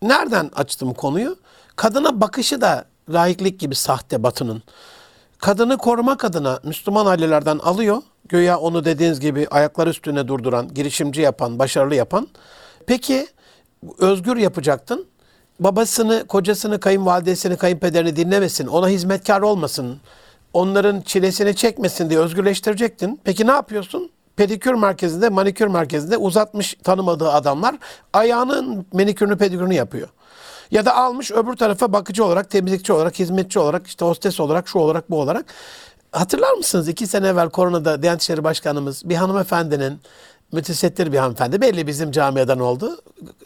nereden 0.01 0.51
açtım 0.56 0.93
konuyu? 0.93 1.38
Kadına 1.75 2.21
bakışı 2.21 2.62
da 2.62 2.86
laiklik 3.10 3.60
gibi 3.60 3.75
sahte 3.75 4.23
batının. 4.23 4.63
Kadını 5.39 5.78
korumak 5.78 6.26
adına 6.26 6.60
Müslüman 6.63 7.06
ailelerden 7.06 7.58
alıyor. 7.58 8.02
Göya 8.30 8.58
onu 8.60 8.86
dediğiniz 8.86 9.19
gibi 9.19 9.47
ayakları 9.52 9.89
üstüne 9.89 10.28
durduran, 10.28 10.73
girişimci 10.73 11.21
yapan, 11.21 11.60
başarılı 11.60 11.95
yapan. 11.95 12.28
Peki 12.88 13.28
özgür 13.97 14.38
yapacaktın. 14.38 15.06
Babasını, 15.60 16.28
kocasını, 16.28 16.80
kayınvalidesini, 16.80 17.58
kayınpederini 17.58 18.15
dinlemesin. 18.15 18.67
Ona 18.67 18.89
hizmetkar 18.89 19.41
olmasın. 19.41 19.97
Onların 20.54 21.02
çilesini 21.02 21.56
çekmesin 21.56 22.10
diye 22.10 22.19
özgürleştirecektin. 22.19 23.19
Peki 23.23 23.47
ne 23.47 23.52
yapıyorsun? 23.52 24.12
Pedikür 24.36 24.73
merkezinde, 24.73 25.30
manikür 25.30 25.67
merkezinde 25.67 26.17
uzatmış 26.17 26.78
tanımadığı 26.84 27.32
adamlar 27.32 27.76
ayağının 28.13 28.86
manikürünü 28.93 29.38
pedikürünü 29.38 29.73
yapıyor. 29.73 30.08
Ya 30.71 30.86
da 30.86 30.95
almış 30.95 31.32
öbür 31.32 31.56
tarafa 31.56 31.93
bakıcı 31.93 32.25
olarak, 32.25 32.49
temizlikçi 32.49 32.93
olarak, 32.93 33.19
hizmetçi 33.19 33.60
olarak, 33.60 33.88
işte 33.88 34.06
hostes 34.06 34.39
olarak, 34.39 34.67
şu 34.67 34.80
olarak, 34.80 35.10
bu 35.10 35.19
olarak. 35.21 35.45
Hatırlar 36.12 36.53
mısınız 36.53 36.88
iki 36.88 37.08
sene 37.08 37.27
evvel 37.27 37.49
koronada 37.49 38.01
Diyanet 38.01 38.21
İşleri 38.21 38.43
Başkanımız 38.43 39.10
bir 39.10 39.15
hanımefendinin 39.15 39.99
mütesettir 40.51 41.12
bir 41.12 41.17
hanımefendi. 41.17 41.62
Belli 41.62 41.88
bizim 41.88 42.12
camiadan 42.12 42.60
oldu. 42.60 43.01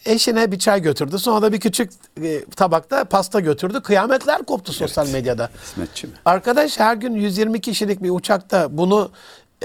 Eşine 0.05 0.51
bir 0.51 0.59
çay 0.59 0.81
götürdü. 0.81 1.19
Sonra 1.19 1.41
da 1.41 1.53
bir 1.53 1.59
küçük 1.59 1.91
e, 2.23 2.45
tabakta 2.45 3.05
pasta 3.05 3.39
götürdü. 3.39 3.81
Kıyametler 3.81 4.43
koptu 4.43 4.73
sosyal 4.73 5.07
medyada. 5.07 5.49
İsmetçi 5.63 6.07
mi? 6.07 6.13
Arkadaş 6.25 6.79
her 6.79 6.95
gün 6.95 7.15
120 7.15 7.61
kişilik 7.61 8.03
bir 8.03 8.09
uçakta 8.09 8.77
bunu 8.77 9.11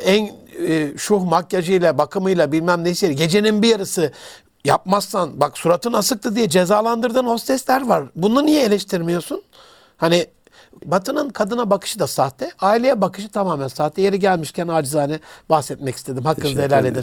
en 0.05 0.31
e, 0.69 0.99
şuh 0.99 1.25
makyajıyla, 1.25 1.99
bakımıyla 1.99 2.53
bilmem 2.53 2.85
nesiyle 2.85 3.13
gecenin 3.13 3.63
bir 3.63 3.69
yarısı 3.69 4.13
yapmazsan 4.67 5.41
bak 5.41 5.59
suratın 5.59 5.93
asıktı 5.93 6.37
diye 6.37 6.49
cezalandırdığın 6.49 7.27
hostesler 7.27 7.87
var. 7.87 8.05
Bunu 8.17 8.47
niye 8.47 8.63
eleştirmiyorsun? 8.63 9.43
Hani 9.97 10.27
Batı'nın 10.85 11.29
kadına 11.31 11.71
bakışı 11.71 11.99
da 11.99 12.07
sahte. 12.07 12.51
Aileye 12.61 13.01
bakışı 13.01 13.29
tamamen 13.29 13.69
sahte. 13.69 14.03
Yeri 14.03 14.19
gelmişken 14.19 14.69
acizane 14.69 15.21
bahsetmek 15.51 15.97
istedim. 15.97 16.25
Hakkınızı 16.25 16.63
helal 16.63 16.85
edin. 16.85 16.95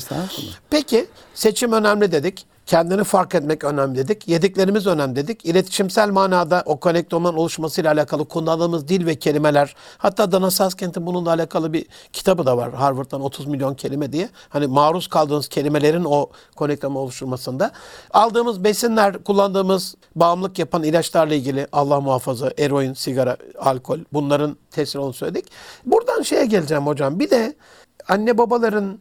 Peki 0.70 1.08
seçim 1.34 1.72
önemli 1.72 2.12
dedik. 2.12 2.46
Kendini 2.66 3.04
fark 3.04 3.36
etmek 3.36 3.64
önemli 3.64 3.98
dedik. 3.98 4.28
Yediklerimiz 4.28 4.88
önemli 4.88 5.16
dedik. 5.16 5.46
İletişimsel 5.46 6.10
manada 6.10 6.64
o 6.66 6.80
konektomun 6.80 7.34
oluşmasıyla 7.34 7.94
alakalı 7.94 8.26
kullandığımız 8.26 8.88
dil 8.88 9.06
ve 9.06 9.16
kelimeler. 9.16 9.76
Hatta 9.98 10.32
Dana 10.32 10.52
Saskent'in 10.52 11.06
bununla 11.06 11.30
alakalı 11.30 11.74
bir 11.74 11.86
kitabı 12.14 12.46
da 12.46 12.58
var. 12.58 12.74
Harvard'dan 12.74 13.22
30 13.22 13.46
milyon 13.46 13.74
kelime 13.74 14.14
diye. 14.14 14.30
Hani 14.50 14.68
maruz 14.68 15.08
kaldığınız 15.08 15.48
kelimelerin 15.48 16.04
o 16.04 16.30
konektomun 16.56 17.00
oluşturmasında. 17.00 17.72
Aldığımız 18.14 18.64
besinler, 18.64 19.24
kullandığımız 19.24 19.96
bağımlılık 20.16 20.60
yapan 20.60 20.84
ilaçlarla 20.84 21.34
ilgili 21.34 21.68
Allah 21.72 22.02
muhafaza, 22.02 22.52
eroin, 22.58 22.94
sigara, 22.94 23.38
alkol 23.60 24.00
bunların 24.14 24.58
tesiri 24.72 25.00
olduğunu 25.00 25.14
söyledik. 25.14 25.46
Buradan 25.86 26.22
şeye 26.22 26.46
geleceğim 26.46 26.88
hocam. 26.88 27.20
Bir 27.20 27.30
de 27.30 27.56
anne 28.08 28.38
babaların 28.38 29.00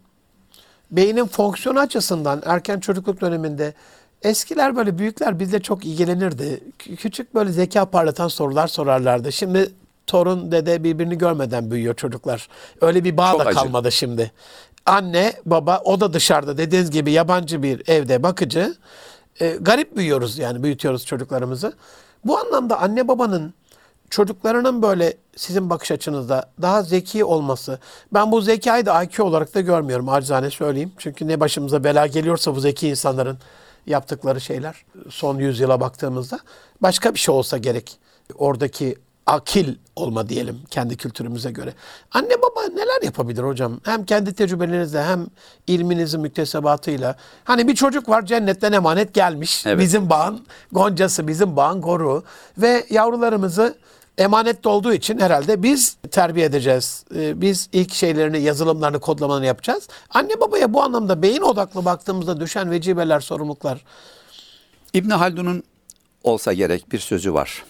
beynin 0.93 1.27
fonksiyonu 1.27 1.81
açısından 1.81 2.43
erken 2.47 2.81
çocukluk 2.81 3.21
döneminde 3.21 3.75
eskiler 4.23 4.77
böyle 4.77 4.99
büyükler 4.99 5.39
bizle 5.39 5.61
çok 5.63 5.85
ilgilenirdi. 5.85 6.61
Kü- 6.79 6.97
Küçük 6.97 7.35
böyle 7.35 7.53
zeka 7.53 7.85
parlatan 7.87 8.29
sorular 8.29 8.67
sorarlardı. 8.67 9.33
Şimdi 9.33 9.71
torun 10.07 10.53
dede 10.53 10.85
birbirini 10.85 11.19
görmeden 11.19 11.71
büyüyor 11.71 11.95
çocuklar. 11.95 12.49
Öyle 12.81 13.05
bir 13.05 13.17
bağ 13.17 13.31
Çok 13.31 13.41
da 13.41 13.45
acı. 13.45 13.55
kalmadı 13.59 13.93
şimdi. 13.93 14.33
Anne, 14.87 15.33
baba 15.47 15.81
o 15.85 16.01
da 16.01 16.13
dışarıda 16.13 16.59
dediğiniz 16.59 16.91
gibi 16.91 17.13
yabancı 17.13 17.63
bir 17.63 17.83
evde 17.91 18.23
bakıcı. 18.23 18.75
E, 19.41 19.57
garip 19.61 19.97
büyüyoruz 19.97 20.39
yani 20.39 20.63
büyütüyoruz 20.63 21.07
çocuklarımızı. 21.07 21.73
Bu 22.25 22.39
anlamda 22.39 22.81
anne 22.81 23.09
babanın 23.09 23.55
çocuklarının 24.13 24.83
böyle 24.83 25.17
sizin 25.37 25.71
bakış 25.71 25.91
açınızda 25.91 26.51
daha 26.63 26.83
zeki 26.83 27.25
olması. 27.25 27.79
Ben 28.15 28.33
bu 28.33 28.41
zekayı 28.41 28.87
da 28.87 29.03
IQ 29.03 29.25
olarak 29.25 29.55
da 29.55 29.61
görmüyorum 29.61 30.09
acizane 30.09 30.51
söyleyeyim. 30.51 30.93
Çünkü 30.99 31.29
ne 31.29 31.41
başımıza 31.41 31.85
bela 31.85 32.07
geliyorsa 32.07 32.57
bu 32.57 32.61
zeki 32.61 32.89
insanların 32.89 33.39
yaptıkları 33.87 34.41
şeyler 34.41 34.85
son 35.09 35.39
yüzyıla 35.39 35.81
baktığımızda 35.81 36.39
başka 36.83 37.15
bir 37.15 37.19
şey 37.19 37.35
olsa 37.35 37.59
gerek. 37.59 37.99
Oradaki 38.39 38.97
akil 39.27 39.75
olma 39.97 40.29
diyelim 40.29 40.61
kendi 40.71 40.97
kültürümüze 40.97 41.51
göre. 41.51 41.75
Anne 42.13 42.43
baba 42.43 42.63
neler 42.75 43.03
yapabilir 43.03 43.43
hocam? 43.43 43.81
Hem 43.85 44.05
kendi 44.05 44.35
tecrübelerinizle 44.35 45.03
hem 45.03 45.27
ilminizin 45.67 46.21
müktesebatıyla. 46.21 47.17
Hani 47.45 47.69
bir 47.69 47.75
çocuk 47.75 48.09
var 48.09 48.27
cennetten 48.27 48.73
emanet 48.73 49.15
gelmiş. 49.15 49.67
Evet. 49.67 49.79
Bizim 49.79 50.11
bağın 50.11 50.47
goncası, 50.73 51.29
bizim 51.29 51.57
bağın 51.57 51.81
goru. 51.81 52.23
Ve 52.59 52.87
yavrularımızı 52.91 53.75
emanette 54.19 54.69
olduğu 54.69 54.93
için 54.95 55.19
herhalde 55.19 55.63
biz 55.63 55.97
terbiye 56.11 56.47
edeceğiz. 56.47 57.05
Ee, 57.15 57.41
Biz 57.41 57.69
ilk 57.73 57.93
şeylerini, 57.95 58.41
yazılımlarını, 58.41 59.01
kodlamalarını 59.01 59.47
yapacağız. 59.47 59.89
Anne 60.11 60.41
babaya 60.41 60.73
bu 60.73 60.83
anlamda 60.83 61.23
beyin 61.23 61.43
odaklı 61.43 61.85
baktığımızda 61.85 62.41
düşen 62.41 62.71
vecibeler, 62.71 63.21
sorumluluklar. 63.21 63.85
İbn 64.95 65.11
Haldun'un 65.11 65.63
olsa 66.25 66.53
gerek 66.53 66.93
bir 66.93 66.99
sözü 66.99 67.35
var. 67.35 67.65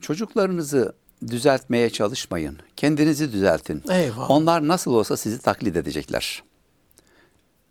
Çocuklarınızı 0.00 0.92
düzeltmeye 1.26 1.90
çalışmayın. 1.90 2.58
Kendinizi 2.76 3.32
düzeltin. 3.32 3.82
Eyvallah. 3.90 4.30
Onlar 4.30 4.68
nasıl 4.68 4.94
olsa 4.94 5.16
sizi 5.16 5.38
taklit 5.38 5.76
edecekler. 5.76 6.42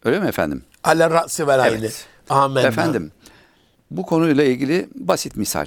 Öyle 0.05 0.19
mi 0.19 0.27
efendim? 0.27 0.63
Ala 0.83 1.09
ra'si 1.11 1.47
vel. 1.47 1.73
Evet. 1.73 2.05
Amen. 2.29 2.65
Efendim, 2.65 3.11
bu 3.91 4.05
konuyla 4.05 4.43
ilgili 4.43 4.89
basit 4.95 5.35
misal. 5.35 5.65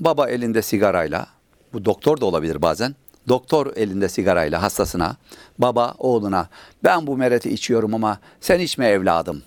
Baba 0.00 0.28
elinde 0.28 0.62
sigarayla, 0.62 1.26
bu 1.72 1.84
doktor 1.84 2.20
da 2.20 2.26
olabilir 2.26 2.62
bazen. 2.62 2.94
Doktor 3.28 3.76
elinde 3.76 4.08
sigarayla 4.08 4.62
hastasına, 4.62 5.16
baba 5.58 5.94
oğluna 5.98 6.48
ben 6.84 7.06
bu 7.06 7.16
mereti 7.16 7.50
içiyorum 7.50 7.94
ama 7.94 8.18
sen 8.40 8.60
içme 8.60 8.86
evladım. 8.86 9.42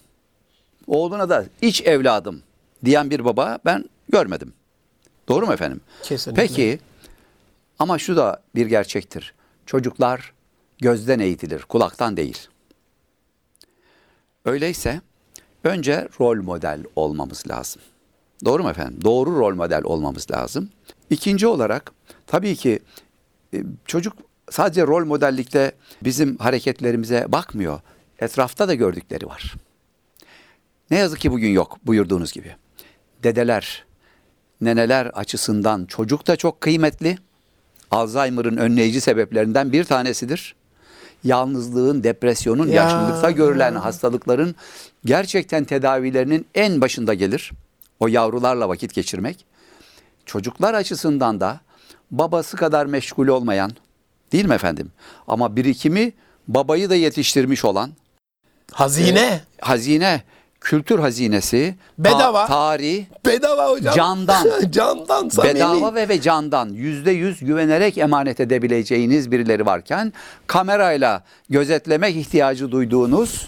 Oğluna 0.87 1.29
da 1.29 1.45
iç 1.61 1.81
evladım 1.81 2.43
diyen 2.85 3.09
bir 3.09 3.25
baba 3.25 3.59
ben 3.65 3.85
görmedim. 4.09 4.53
Doğru 5.27 5.45
mu 5.45 5.53
efendim? 5.53 5.81
Kesinlikle. 6.03 6.41
Peki 6.47 6.79
ama 7.79 7.97
şu 7.97 8.17
da 8.17 8.41
bir 8.55 8.65
gerçektir. 8.65 9.33
Çocuklar 9.65 10.33
gözden 10.77 11.19
eğitilir, 11.19 11.61
kulaktan 11.61 12.17
değil. 12.17 12.47
Öyleyse 14.45 15.01
önce 15.63 16.07
rol 16.19 16.43
model 16.43 16.83
olmamız 16.95 17.43
lazım. 17.47 17.81
Doğru 18.45 18.63
mu 18.63 18.69
efendim? 18.69 18.99
Doğru 19.03 19.39
rol 19.39 19.55
model 19.55 19.81
olmamız 19.83 20.31
lazım. 20.31 20.69
İkinci 21.09 21.47
olarak 21.47 21.91
tabii 22.27 22.55
ki 22.55 22.79
e, 23.53 23.63
çocuk 23.85 24.13
sadece 24.49 24.87
rol 24.87 25.05
modellikte 25.05 25.71
bizim 26.03 26.37
hareketlerimize 26.37 27.25
bakmıyor. 27.29 27.79
Etrafta 28.19 28.67
da 28.67 28.73
gördükleri 28.73 29.25
var. 29.27 29.55
Ne 30.91 30.97
yazık 30.97 31.19
ki 31.19 31.31
bugün 31.31 31.49
yok 31.49 31.77
buyurduğunuz 31.85 32.31
gibi. 32.31 32.55
Dedeler, 33.23 33.85
neneler 34.61 35.05
açısından 35.05 35.85
çocuk 35.85 36.27
da 36.27 36.35
çok 36.35 36.61
kıymetli. 36.61 37.17
Alzheimer'ın 37.91 38.57
önleyici 38.57 39.01
sebeplerinden 39.01 39.71
bir 39.71 39.83
tanesidir. 39.83 40.55
Yalnızlığın, 41.23 42.03
depresyonun, 42.03 42.67
Ya. 42.67 42.83
yaşlılıkta 42.83 43.31
görülen 43.31 43.75
hastalıkların 43.75 44.55
gerçekten 45.05 45.63
tedavilerinin 45.63 46.45
en 46.55 46.81
başında 46.81 47.13
gelir. 47.13 47.51
O 47.99 48.07
yavrularla 48.07 48.69
vakit 48.69 48.93
geçirmek. 48.93 49.45
Çocuklar 50.25 50.73
açısından 50.73 51.39
da 51.39 51.59
babası 52.11 52.57
kadar 52.57 52.85
meşgul 52.85 53.27
olmayan, 53.27 53.71
değil 54.31 54.45
mi 54.45 54.53
efendim? 54.53 54.91
Ama 55.27 55.55
birikimi 55.55 56.13
babayı 56.47 56.89
da 56.89 56.95
yetiştirmiş 56.95 57.65
olan, 57.65 57.91
Hazine. 58.71 59.41
hazine, 59.61 60.21
kültür 60.61 60.99
hazinesi, 60.99 61.75
ta- 61.97 62.03
Bedava. 62.03 62.45
tarih, 62.45 63.05
Bedava 63.25 63.69
hocam. 63.69 63.95
Candan. 63.95 64.47
Candan. 64.71 65.29
samimi. 65.29 65.55
bedava 65.55 65.95
ve 65.95 66.09
ve 66.09 66.21
candan 66.21 66.69
yüzde 66.69 67.11
yüz 67.11 67.39
güvenerek 67.39 67.97
emanet 67.97 68.39
edebileceğiniz 68.39 69.31
birileri 69.31 69.65
varken 69.65 70.13
kamerayla 70.47 71.23
gözetlemek 71.49 72.15
ihtiyacı 72.15 72.71
duyduğunuz 72.71 73.47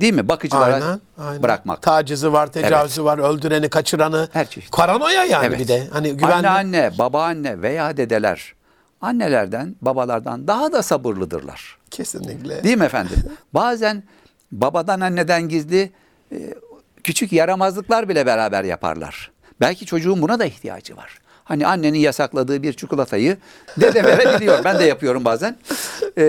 değil 0.00 0.14
mi 0.14 0.28
bakıcılara 0.28 0.74
Aynen, 0.74 1.00
aynen. 1.18 1.42
bırakmak. 1.42 1.82
Tacizi 1.82 2.32
var, 2.32 2.52
tecavüzü 2.52 3.04
var, 3.04 3.18
öldüreni, 3.18 3.68
kaçıranı. 3.68 4.28
Her 4.32 4.50
çeşit. 4.50 4.72
Paranoya 4.72 5.24
yani 5.24 5.46
Evet. 5.46 5.58
bir 5.60 5.68
de. 5.68 5.86
Hani 5.92 6.16
güvenli. 6.16 6.34
Anneanne, 6.34 6.90
babaanne 6.98 7.62
veya 7.62 7.96
dedeler 7.96 8.54
annelerden, 9.00 9.76
babalardan 9.82 10.46
daha 10.48 10.72
da 10.72 10.82
sabırlıdırlar. 10.82 11.78
Kesinlikle. 11.90 12.64
Değil 12.64 12.78
mi 12.78 12.84
efendim? 12.84 13.16
Bazen 13.54 14.02
babadan 14.52 15.00
anneden 15.00 15.48
gizli 15.48 15.90
e, 16.32 16.36
küçük 17.04 17.32
yaramazlıklar 17.32 18.08
bile 18.08 18.26
beraber 18.26 18.64
yaparlar. 18.64 19.30
Belki 19.60 19.86
çocuğun 19.86 20.22
buna 20.22 20.38
da 20.38 20.44
ihtiyacı 20.44 20.96
var. 20.96 21.18
Hani 21.44 21.66
annenin 21.66 21.98
yasakladığı 21.98 22.62
bir 22.62 22.72
çikolatayı 22.72 23.36
dede 23.80 24.04
verebiliyor. 24.04 24.64
ben 24.64 24.78
de 24.78 24.84
yapıyorum 24.84 25.24
bazen. 25.24 25.56
E, 26.18 26.22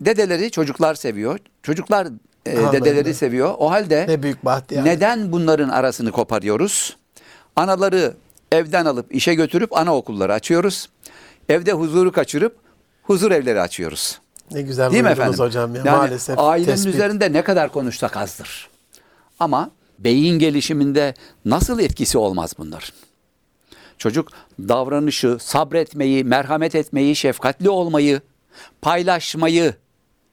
dedeleri 0.00 0.50
çocuklar 0.50 0.94
seviyor. 0.94 1.38
Çocuklar 1.62 2.08
e, 2.46 2.58
Amin. 2.58 2.72
dedeleri 2.72 3.14
seviyor. 3.14 3.54
O 3.58 3.70
halde 3.70 4.04
Ne 4.08 4.22
büyük 4.22 4.44
bahtiyar. 4.44 4.84
neden 4.84 5.32
bunların 5.32 5.68
arasını 5.68 6.12
koparıyoruz? 6.12 6.96
Anaları 7.56 8.14
evden 8.52 8.86
alıp 8.86 9.14
işe 9.14 9.34
götürüp 9.34 9.76
anaokulları 9.76 10.32
açıyoruz. 10.32 10.88
Evde 11.48 11.72
huzuru 11.72 12.12
kaçırıp 12.12 12.56
huzur 13.02 13.30
evleri 13.30 13.60
açıyoruz. 13.60 14.18
Ne 14.50 14.62
güzel 14.62 14.92
Değil 14.92 15.02
mi 15.02 15.08
efendim? 15.10 15.38
hocam 15.38 15.74
ya 15.74 15.82
yani 15.84 15.96
maalesef. 15.96 16.38
ailenin 16.38 16.66
Tespit. 16.72 16.94
üzerinde 16.94 17.32
ne 17.32 17.42
kadar 17.42 17.72
konuşsak 17.72 18.16
azdır. 18.16 18.68
Ama 19.40 19.70
beyin 19.98 20.38
gelişiminde 20.38 21.14
nasıl 21.44 21.78
etkisi 21.80 22.18
olmaz 22.18 22.54
bunların? 22.58 22.88
Çocuk 23.98 24.28
davranışı, 24.58 25.36
sabretmeyi, 25.40 26.24
merhamet 26.24 26.74
etmeyi, 26.74 27.16
şefkatli 27.16 27.70
olmayı, 27.70 28.20
paylaşmayı 28.82 29.74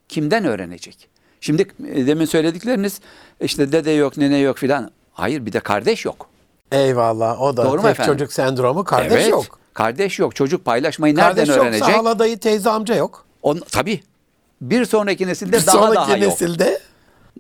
kimden 0.10 0.46
öğrenecek? 0.46 1.10
Şimdi 1.42 1.68
e, 1.94 2.08
demin 2.08 2.26
söyledikleriniz 2.26 3.02
işte 3.42 3.72
dede 3.72 3.92
yok, 3.92 4.18
nene 4.18 4.38
yok 4.38 4.58
filan. 4.58 4.92
Hayır 5.14 5.46
bir 5.46 5.54
de 5.54 5.60
kardeş 5.60 6.06
yok. 6.06 6.30
Eyvallah 6.72 7.42
o 7.42 7.58
da 7.58 7.66
Doğru 7.66 7.82
tek 7.82 7.92
efendim? 7.92 8.14
çocuk 8.14 8.34
sendromu. 8.34 8.84
Kardeş 8.84 9.12
evet, 9.12 9.30
yok. 9.30 9.60
Kardeş 9.74 10.20
yok. 10.20 10.36
Çocuk 10.36 10.66
paylaşmayı 10.66 11.16
nereden 11.16 11.46
Kardeş 11.46 11.50
öğrenecek? 11.50 11.82
yoksa 11.82 11.98
hala 11.98 12.20
dayı 12.20 12.40
teyze 12.40 12.70
amca 12.70 12.96
yok. 12.96 13.26
On, 13.42 13.62
tabii. 13.72 14.02
Bir 14.62 14.86
sonraki 14.86 15.28
nesilde 15.28 15.58
Bir 15.58 15.66
daha 15.66 15.78
sonraki 15.78 15.96
daha 15.96 16.18
yok. 16.18 16.28
nesilde 16.32 16.80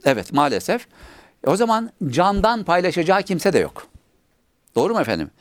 Evet 0.06 0.34
maalesef. 0.34 0.88
O 1.47 1.56
zaman 1.56 1.91
candan 2.08 2.64
paylaşacağı 2.64 3.24
kimse 3.24 3.54
de 3.54 3.60
yok. 3.60 3.88
Doğru 4.76 4.93
mu 4.93 5.02
efendim? 5.02 5.32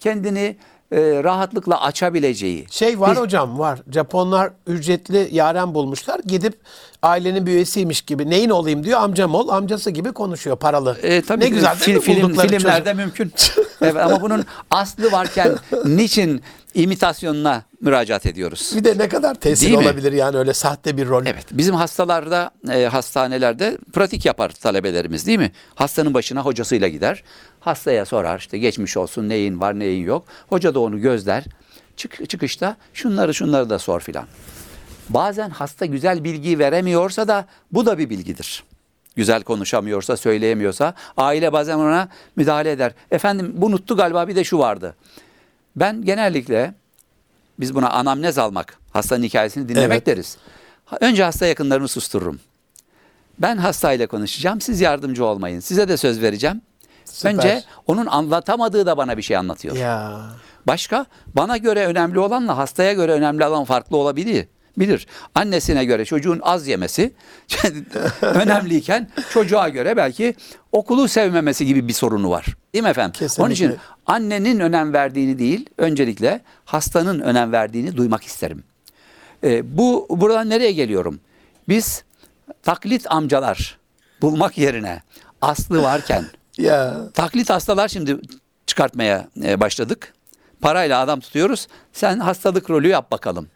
Kendini 0.00 0.56
e, 0.92 1.00
rahatlıkla 1.24 1.82
açabileceği. 1.82 2.66
Şey 2.70 3.00
var 3.00 3.10
Biz- 3.10 3.18
hocam 3.18 3.58
var. 3.58 3.78
Japonlar 3.92 4.50
ücretli 4.66 5.28
yaren 5.32 5.74
bulmuşlar. 5.74 6.20
Gidip 6.26 6.58
ailenin 7.02 7.46
bir 7.46 7.52
üyesiymiş 7.52 8.02
gibi 8.02 8.30
neyin 8.30 8.50
olayım 8.50 8.84
diyor 8.84 9.00
amcam 9.00 9.34
ol. 9.34 9.48
Amcası 9.48 9.90
gibi 9.90 10.12
konuşuyor 10.12 10.56
paralı. 10.56 10.96
E, 11.02 11.22
tabii 11.22 11.44
ne 11.44 11.48
güzel 11.48 11.76
değil 11.86 11.96
mi 11.96 12.02
film, 12.02 12.34
filmlerde 12.34 12.58
çocuk? 12.58 12.96
mümkün. 12.96 13.32
evet, 13.82 13.96
ama 13.96 14.20
bunun 14.20 14.44
aslı 14.70 15.12
varken 15.12 15.56
niçin 15.84 16.42
imitasyonuna 16.74 17.62
müracaat 17.80 18.26
ediyoruz? 18.26 18.72
Bir 18.76 18.84
de 18.84 18.98
ne 18.98 19.08
kadar 19.08 19.34
tesir 19.34 19.66
Değil 19.66 19.78
mi? 19.78 19.84
olabilir 19.84 20.12
yani 20.12 20.36
öyle 20.36 20.54
sahte 20.54 20.96
bir 20.96 21.08
rol. 21.08 21.26
Evet, 21.26 21.46
bizim 21.52 21.74
hastalarda, 21.74 22.50
e, 22.72 22.84
hastanelerde 22.86 23.78
pratik 23.92 24.24
yapar 24.26 24.48
talebelerimiz 24.50 25.26
değil 25.26 25.38
mi? 25.38 25.52
Hastanın 25.74 26.14
başına 26.14 26.44
hocasıyla 26.44 26.88
gider. 26.88 27.22
Hastaya 27.68 28.04
sorar 28.04 28.38
işte 28.38 28.58
geçmiş 28.58 28.96
olsun 28.96 29.28
neyin 29.28 29.60
var 29.60 29.78
neyin 29.78 30.04
yok. 30.04 30.24
Hoca 30.48 30.74
da 30.74 30.80
onu 30.80 31.00
gözler. 31.00 31.44
Çık, 31.96 32.30
çıkışta 32.30 32.76
şunları 32.94 33.34
şunları 33.34 33.70
da 33.70 33.78
sor 33.78 34.00
filan. 34.00 34.26
Bazen 35.08 35.50
hasta 35.50 35.86
güzel 35.86 36.24
bilgiyi 36.24 36.58
veremiyorsa 36.58 37.28
da 37.28 37.46
bu 37.72 37.86
da 37.86 37.98
bir 37.98 38.10
bilgidir. 38.10 38.64
Güzel 39.16 39.42
konuşamıyorsa, 39.42 40.16
söyleyemiyorsa 40.16 40.94
aile 41.16 41.52
bazen 41.52 41.78
ona 41.78 42.08
müdahale 42.36 42.70
eder. 42.70 42.92
Efendim 43.10 43.52
bu 43.56 43.66
unuttu 43.66 43.96
galiba 43.96 44.28
bir 44.28 44.36
de 44.36 44.44
şu 44.44 44.58
vardı. 44.58 44.96
Ben 45.76 46.02
genellikle 46.02 46.74
biz 47.60 47.74
buna 47.74 47.90
anamnez 47.90 48.38
almak, 48.38 48.78
hastanın 48.92 49.22
hikayesini 49.22 49.68
dinlemek 49.68 49.96
Evet. 49.96 50.06
deriz. 50.06 50.36
Önce 51.00 51.24
hasta 51.24 51.46
yakınlarını 51.46 51.88
sustururum. 51.88 52.40
Ben 53.38 53.56
hastayla 53.56 54.06
konuşacağım, 54.06 54.60
siz 54.60 54.80
yardımcı 54.80 55.24
olmayın. 55.24 55.60
Size 55.60 55.88
de 55.88 55.96
söz 55.96 56.22
vereceğim. 56.22 56.62
Süper. 57.12 57.34
Önce 57.34 57.62
onun 57.86 58.06
anlatamadığı 58.06 58.86
da 58.86 58.96
bana 58.96 59.16
bir 59.16 59.22
şey 59.22 59.36
anlatıyor. 59.36 59.76
Ya. 59.76 60.20
Başka 60.66 61.06
bana 61.26 61.56
göre 61.56 61.86
önemli 61.86 62.18
olanla 62.18 62.56
hastaya 62.56 62.92
göre 62.92 63.12
önemli 63.12 63.44
olan 63.44 63.64
farklı 63.64 63.96
olabilir. 63.96 64.48
Bilir. 64.76 65.06
Annesine 65.34 65.84
göre 65.84 66.04
çocuğun 66.04 66.40
az 66.42 66.66
yemesi 66.66 67.12
önemliyken 68.22 69.08
çocuğa 69.30 69.68
göre 69.68 69.96
belki 69.96 70.34
okulu 70.72 71.08
sevmemesi 71.08 71.66
gibi 71.66 71.88
bir 71.88 71.92
sorunu 71.92 72.30
var. 72.30 72.46
Değil 72.74 72.84
mi 72.84 72.90
efendim? 72.90 73.12
Kesinlikle. 73.12 73.42
Onun 73.42 73.52
için 73.52 73.76
annenin 74.06 74.60
önem 74.60 74.92
verdiğini 74.92 75.38
değil, 75.38 75.66
öncelikle 75.78 76.40
hastanın 76.64 77.20
önem 77.20 77.52
verdiğini 77.52 77.96
duymak 77.96 78.24
isterim. 78.24 78.64
Ee, 79.44 79.78
bu 79.78 80.06
buradan 80.10 80.50
nereye 80.50 80.72
geliyorum? 80.72 81.20
Biz 81.68 82.04
taklit 82.62 83.06
amcalar 83.10 83.78
bulmak 84.22 84.58
yerine 84.58 85.02
aslı 85.40 85.82
varken 85.82 86.24
Ya. 86.58 86.96
Taklit 87.14 87.50
hastalar 87.50 87.88
şimdi 87.88 88.18
çıkartmaya 88.66 89.28
e, 89.44 89.60
başladık. 89.60 90.14
Parayla 90.60 91.00
adam 91.00 91.20
tutuyoruz. 91.20 91.68
Sen 91.92 92.18
hastalık 92.18 92.70
rolü 92.70 92.88
yap 92.88 93.10
bakalım. 93.10 93.48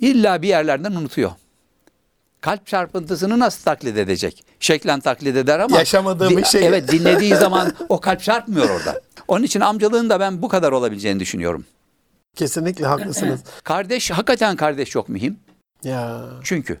İlla 0.00 0.42
bir 0.42 0.48
yerlerden 0.48 0.92
unutuyor. 0.92 1.30
Kalp 2.40 2.66
çarpıntısını 2.66 3.38
nasıl 3.38 3.62
taklit 3.64 3.96
edecek? 3.98 4.44
Şeklen 4.60 5.00
taklit 5.00 5.36
eder 5.36 5.58
ama 5.58 5.78
Yaşamadığı 5.78 6.30
bir 6.30 6.44
şeyi. 6.44 6.64
Evet 6.64 6.92
dinlediği 6.92 7.36
zaman 7.36 7.72
o 7.88 8.00
kalp 8.00 8.22
çarpmıyor 8.22 8.70
orada. 8.70 9.00
Onun 9.28 9.44
için 9.44 9.60
amcalığın 9.60 10.10
da 10.10 10.20
ben 10.20 10.42
bu 10.42 10.48
kadar 10.48 10.72
olabileceğini 10.72 11.20
düşünüyorum. 11.20 11.64
Kesinlikle 12.36 12.86
haklısınız. 12.86 13.40
Kardeş 13.64 14.10
hakikaten 14.10 14.56
kardeş 14.56 14.88
çok 14.90 15.08
mühim. 15.08 15.38
ya. 15.84 16.24
Çünkü 16.42 16.80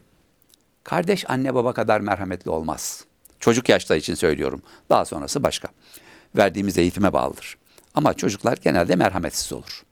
kardeş 0.84 1.30
anne 1.30 1.54
baba 1.54 1.72
kadar 1.72 2.00
merhametli 2.00 2.50
olmaz. 2.50 3.04
Çocuk 3.40 3.68
yaşta 3.68 3.96
için 3.96 4.14
söylüyorum. 4.14 4.62
Daha 4.90 5.04
sonrası 5.04 5.42
başka. 5.42 5.68
Verdiğimiz 6.36 6.78
eğitime 6.78 7.12
bağlıdır. 7.12 7.56
Ama 7.94 8.14
çocuklar 8.14 8.56
genelde 8.64 8.96
merhametsiz 8.96 9.52
olur. 9.52 9.82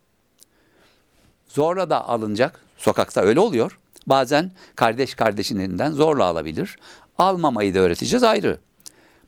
Zorla 1.49 1.91
da 1.91 2.09
alınacak. 2.09 2.61
Sokakta 2.79 3.21
öyle 3.21 3.41
oluyor. 3.41 3.79
Bazen 4.07 4.51
kardeş 4.77 5.15
kardeşin 5.15 5.59
elinden 5.61 5.93
zorla 5.93 6.25
alabilir. 6.25 6.77
Almamayı 7.19 7.75
da 7.75 7.79
öğreteceğiz 7.79 8.23
ayrı. 8.23 8.59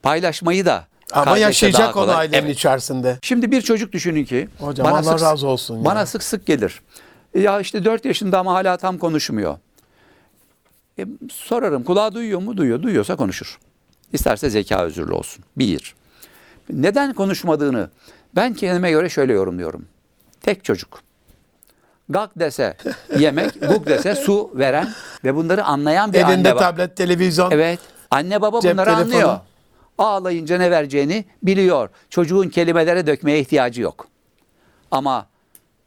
Paylaşmayı 0.02 0.66
da 0.66 0.86
Ama 1.12 1.38
yaşayacak 1.38 1.94
kolay. 1.94 2.16
ailenin 2.16 2.46
Evet. 2.46 2.56
içerisinde. 2.56 3.18
Şimdi 3.22 3.50
bir 3.50 3.62
çocuk 3.62 3.92
düşünün 3.92 4.24
ki 4.24 4.48
Hocam 4.58 4.86
Allah 4.86 5.20
razı 5.20 5.46
olsun 5.46 5.78
ya. 5.78 5.84
Bana 5.84 6.06
sık 6.06 6.22
sık 6.22 6.46
gelir. 6.46 6.80
Ya 7.34 7.60
işte 7.60 7.84
4 7.84 8.04
yaşında 8.04 8.38
ama 8.38 8.54
hala 8.54 8.76
tam 8.76 8.98
konuşmuyor. 8.98 9.58
E, 10.98 11.06
sorarım 11.32 11.82
kulağı 11.84 12.14
duyuyor 12.14 12.40
mu? 12.40 12.56
Duyuyor. 12.56 12.82
Duyuyorsa 12.82 13.16
konuşur. 13.16 13.58
İsterse 14.14 14.50
zeka 14.50 14.84
özürlü 14.84 15.12
olsun. 15.12 15.44
Bir. 15.56 15.94
Neden 16.70 17.12
konuşmadığını 17.14 17.90
ben 18.36 18.54
kendime 18.54 18.90
göre 18.90 19.08
şöyle 19.08 19.32
yorumluyorum. 19.32 19.86
Tek 20.40 20.64
çocuk. 20.64 21.00
Gak 22.08 22.30
dese 22.38 22.76
yemek, 23.18 23.60
guk 23.68 23.86
dese 23.86 24.14
su 24.14 24.50
veren 24.54 24.88
ve 25.24 25.34
bunları 25.34 25.64
anlayan 25.64 26.12
bir 26.12 26.18
Elinde 26.18 26.32
anne 26.32 26.50
baba. 26.50 26.60
tablet, 26.60 26.96
televizyon. 26.96 27.50
Evet. 27.50 27.78
Anne 28.10 28.40
baba 28.42 28.60
Cep 28.60 28.72
bunları 28.72 28.90
telefonu. 28.90 29.14
anlıyor. 29.14 29.38
Ağlayınca 29.98 30.58
ne 30.58 30.70
vereceğini 30.70 31.24
biliyor. 31.42 31.88
Çocuğun 32.10 32.48
kelimelere 32.48 33.06
dökmeye 33.06 33.40
ihtiyacı 33.40 33.82
yok. 33.82 34.06
Ama 34.90 35.26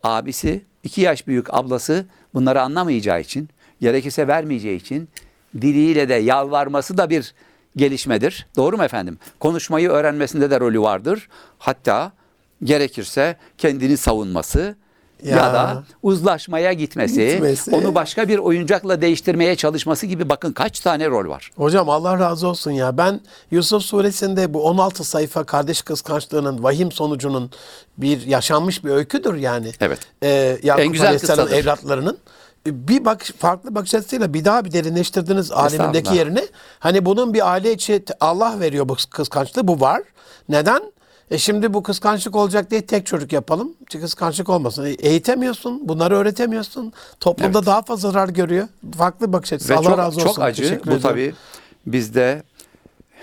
abisi, 0.03 0.65
iki 0.83 1.01
yaş 1.01 1.27
büyük 1.27 1.53
ablası 1.53 2.05
bunları 2.33 2.61
anlamayacağı 2.61 3.21
için, 3.21 3.49
gerekirse 3.81 4.27
vermeyeceği 4.27 4.79
için 4.79 5.09
diliyle 5.61 6.09
de 6.09 6.13
yalvarması 6.13 6.97
da 6.97 7.09
bir 7.09 7.33
gelişmedir. 7.77 8.47
Doğru 8.55 8.77
mu 8.77 8.83
efendim? 8.83 9.17
Konuşmayı 9.39 9.89
öğrenmesinde 9.89 10.49
de 10.51 10.59
rolü 10.59 10.81
vardır. 10.81 11.29
Hatta 11.59 12.11
gerekirse 12.63 13.35
kendini 13.57 13.97
savunması 13.97 14.75
ya, 15.23 15.35
Ya. 15.37 15.53
da 15.53 15.83
uzlaşmaya 16.03 16.73
gitmesi, 16.73 17.27
Gitmesi. 17.27 17.75
onu 17.75 17.95
başka 17.95 18.27
bir 18.29 18.37
oyuncakla 18.37 19.01
değiştirmeye 19.01 19.55
çalışması 19.55 20.05
gibi 20.05 20.29
bakın 20.29 20.51
kaç 20.51 20.79
tane 20.79 21.07
rol 21.09 21.29
var. 21.29 21.51
Hocam 21.55 21.89
Allah 21.89 22.19
razı 22.19 22.47
olsun 22.47 22.71
ya. 22.71 22.97
Ben 22.97 23.19
Yusuf 23.51 23.83
suresinde 23.83 24.53
bu 24.53 24.63
16 24.67 25.03
sayfa 25.03 25.43
kardeş 25.43 25.81
kıskançlığının 25.81 26.63
vahim 26.63 26.91
sonucunun 26.91 27.51
bir 27.97 28.25
yaşanmış 28.27 28.83
bir 28.85 28.89
öyküdür 28.89 29.35
yani. 29.35 29.71
Evet. 29.79 29.99
Ee, 30.23 30.57
Yakup 30.63 30.83
En 30.85 30.91
güzel 30.91 31.07
Aleyhisselam'ın 31.07 31.43
kıssadır. 31.45 31.63
evlatlarının 31.63 32.17
bir 32.71 33.05
bak 33.05 33.25
farklı 33.37 33.75
bakış 33.75 33.93
açısıyla 33.95 34.33
bir 34.33 34.45
daha 34.45 34.65
bir 34.65 34.71
derinleştirdiniz 34.71 35.51
alemindeki 35.51 36.15
yerini. 36.15 36.47
Hani 36.79 37.05
bunun 37.05 37.33
bir 37.33 37.51
aile 37.51 37.73
içi 37.73 38.03
Allah 38.19 38.59
veriyor 38.59 38.89
bu 38.89 38.95
kıskançlığı 39.11 39.67
bu 39.67 39.81
var. 39.81 40.01
Neden? 40.49 40.81
E 41.31 41.37
şimdi 41.37 41.73
bu 41.73 41.83
kıskançlık 41.83 42.35
olacak 42.35 42.71
diye 42.71 42.85
tek 42.85 43.05
çocuk 43.05 43.33
yapalım. 43.33 43.73
Çünkü 43.89 44.05
kıskançlık 44.05 44.49
olmasın. 44.49 44.85
E, 44.85 44.89
Eğitemiyorsun, 44.89 45.87
bunları 45.89 46.15
öğretemiyorsun. 46.15 46.93
Toplumda 47.19 47.65
daha 47.65 47.81
fazla 47.81 48.11
zarar 48.11 48.29
görüyor. 48.29 48.67
Farklı 48.97 49.33
bakış 49.33 49.53
açısı. 49.53 49.73
Ve 49.73 49.77
Allah 49.77 49.89
çok, 49.89 49.97
razı 49.97 50.17
olsun. 50.17 50.27
çok 50.27 50.39
acı. 50.39 50.61
Teşekkür 50.63 50.91
Bu 50.91 50.95
ediyorum. 50.95 51.01
tabii 51.01 51.33
bizde 51.85 52.43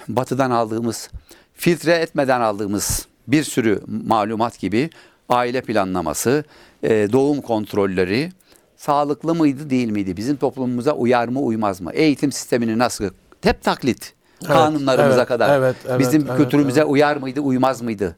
batıdan 0.09 0.51
aldığımız, 0.51 1.11
filtre 1.55 1.93
etmeden 1.93 2.41
aldığımız 2.41 3.07
bir 3.29 3.45
sürü 3.45 3.81
malumat 4.07 4.59
gibi 4.59 4.91
aile 5.29 5.61
planlaması, 5.61 6.45
e, 6.83 7.09
doğum 7.13 7.41
kontrolleri 7.41 8.33
sağlıklı 8.77 9.35
mıydı 9.35 9.71
değil 9.71 9.91
miydi? 9.91 10.17
Bizim 10.17 10.37
toplumumuza 10.37 10.93
uyar 10.93 11.29
mı 11.29 11.41
uymaz 11.41 11.81
mı? 11.81 11.91
Eğitim 11.93 12.33
sistemini 12.33 12.79
nasıl? 12.79 13.11
Hep 13.43 13.63
taklit. 13.63 14.15
kanunlarımıza 14.47 15.19
evet, 15.19 15.29
kadar. 15.29 15.59
evet, 15.59 15.77
evet, 15.89 16.01
Bizim 16.01 16.27
evet, 16.29 16.37
kültürümüze 16.37 16.85
uyar 16.85 17.17
mıydı 17.17 17.41
uymaz 17.41 17.83
mıydı? 17.83 18.17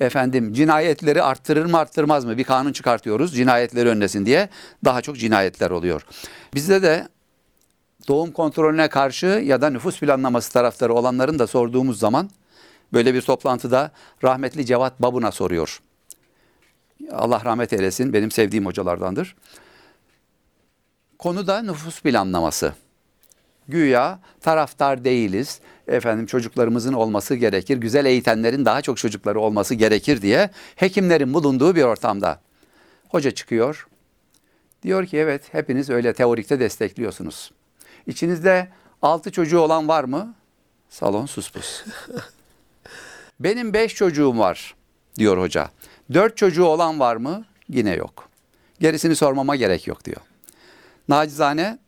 Efendim 0.00 0.52
cinayetleri 0.52 1.22
arttırır 1.22 1.64
mı 1.64 1.78
arttırmaz 1.78 2.24
mı? 2.24 2.38
Bir 2.38 2.44
kanun 2.44 2.72
çıkartıyoruz 2.72 3.34
cinayetleri 3.34 3.88
önlesin 3.88 4.26
diye 4.26 4.48
daha 4.84 5.02
çok 5.02 5.18
cinayetler 5.18 5.70
oluyor. 5.70 6.06
Bizde 6.54 6.82
de 6.82 7.08
doğum 8.08 8.32
kontrolüne 8.32 8.88
karşı 8.88 9.26
ya 9.26 9.60
da 9.60 9.70
nüfus 9.70 10.00
planlaması 10.00 10.52
taraftarı 10.52 10.94
olanların 10.94 11.38
da 11.38 11.46
sorduğumuz 11.46 11.98
zaman 11.98 12.30
böyle 12.92 13.14
bir 13.14 13.22
toplantıda 13.22 13.90
rahmetli 14.24 14.66
Cevat 14.66 15.02
Babun'a 15.02 15.32
soruyor. 15.32 15.80
Allah 17.12 17.42
rahmet 17.44 17.72
eylesin 17.72 18.12
benim 18.12 18.30
sevdiğim 18.30 18.66
hocalardandır. 18.66 19.36
Konu 21.18 21.46
da 21.46 21.62
nüfus 21.62 22.02
planlaması. 22.02 22.74
Güya 23.68 24.20
taraftar 24.40 25.04
değiliz. 25.04 25.60
Efendim 25.88 26.26
çocuklarımızın 26.26 26.92
olması 26.92 27.34
gerekir. 27.34 27.76
Güzel 27.76 28.04
eğitenlerin 28.04 28.64
daha 28.64 28.82
çok 28.82 28.96
çocukları 28.96 29.40
olması 29.40 29.74
gerekir 29.74 30.22
diye 30.22 30.50
hekimlerin 30.76 31.34
bulunduğu 31.34 31.76
bir 31.76 31.82
ortamda. 31.82 32.40
Hoca 33.08 33.30
çıkıyor. 33.30 33.88
Diyor 34.82 35.06
ki 35.06 35.16
evet 35.16 35.54
hepiniz 35.54 35.90
öyle 35.90 36.12
teorikte 36.12 36.60
destekliyorsunuz. 36.60 37.50
İçinizde 38.06 38.68
altı 39.02 39.32
çocuğu 39.32 39.60
olan 39.60 39.88
var 39.88 40.04
mı? 40.04 40.34
Salon 40.88 41.26
suspus. 41.26 41.84
Benim 43.40 43.72
beş 43.72 43.94
çocuğum 43.94 44.38
var 44.38 44.74
diyor 45.18 45.38
hoca. 45.38 45.70
Dört 46.14 46.36
çocuğu 46.36 46.64
olan 46.64 47.00
var 47.00 47.16
mı? 47.16 47.44
Yine 47.68 47.94
yok. 47.94 48.28
Gerisini 48.80 49.16
sormama 49.16 49.56
gerek 49.56 49.86
yok 49.86 50.04
diyor. 50.04 50.20
Nacizane 51.08 51.78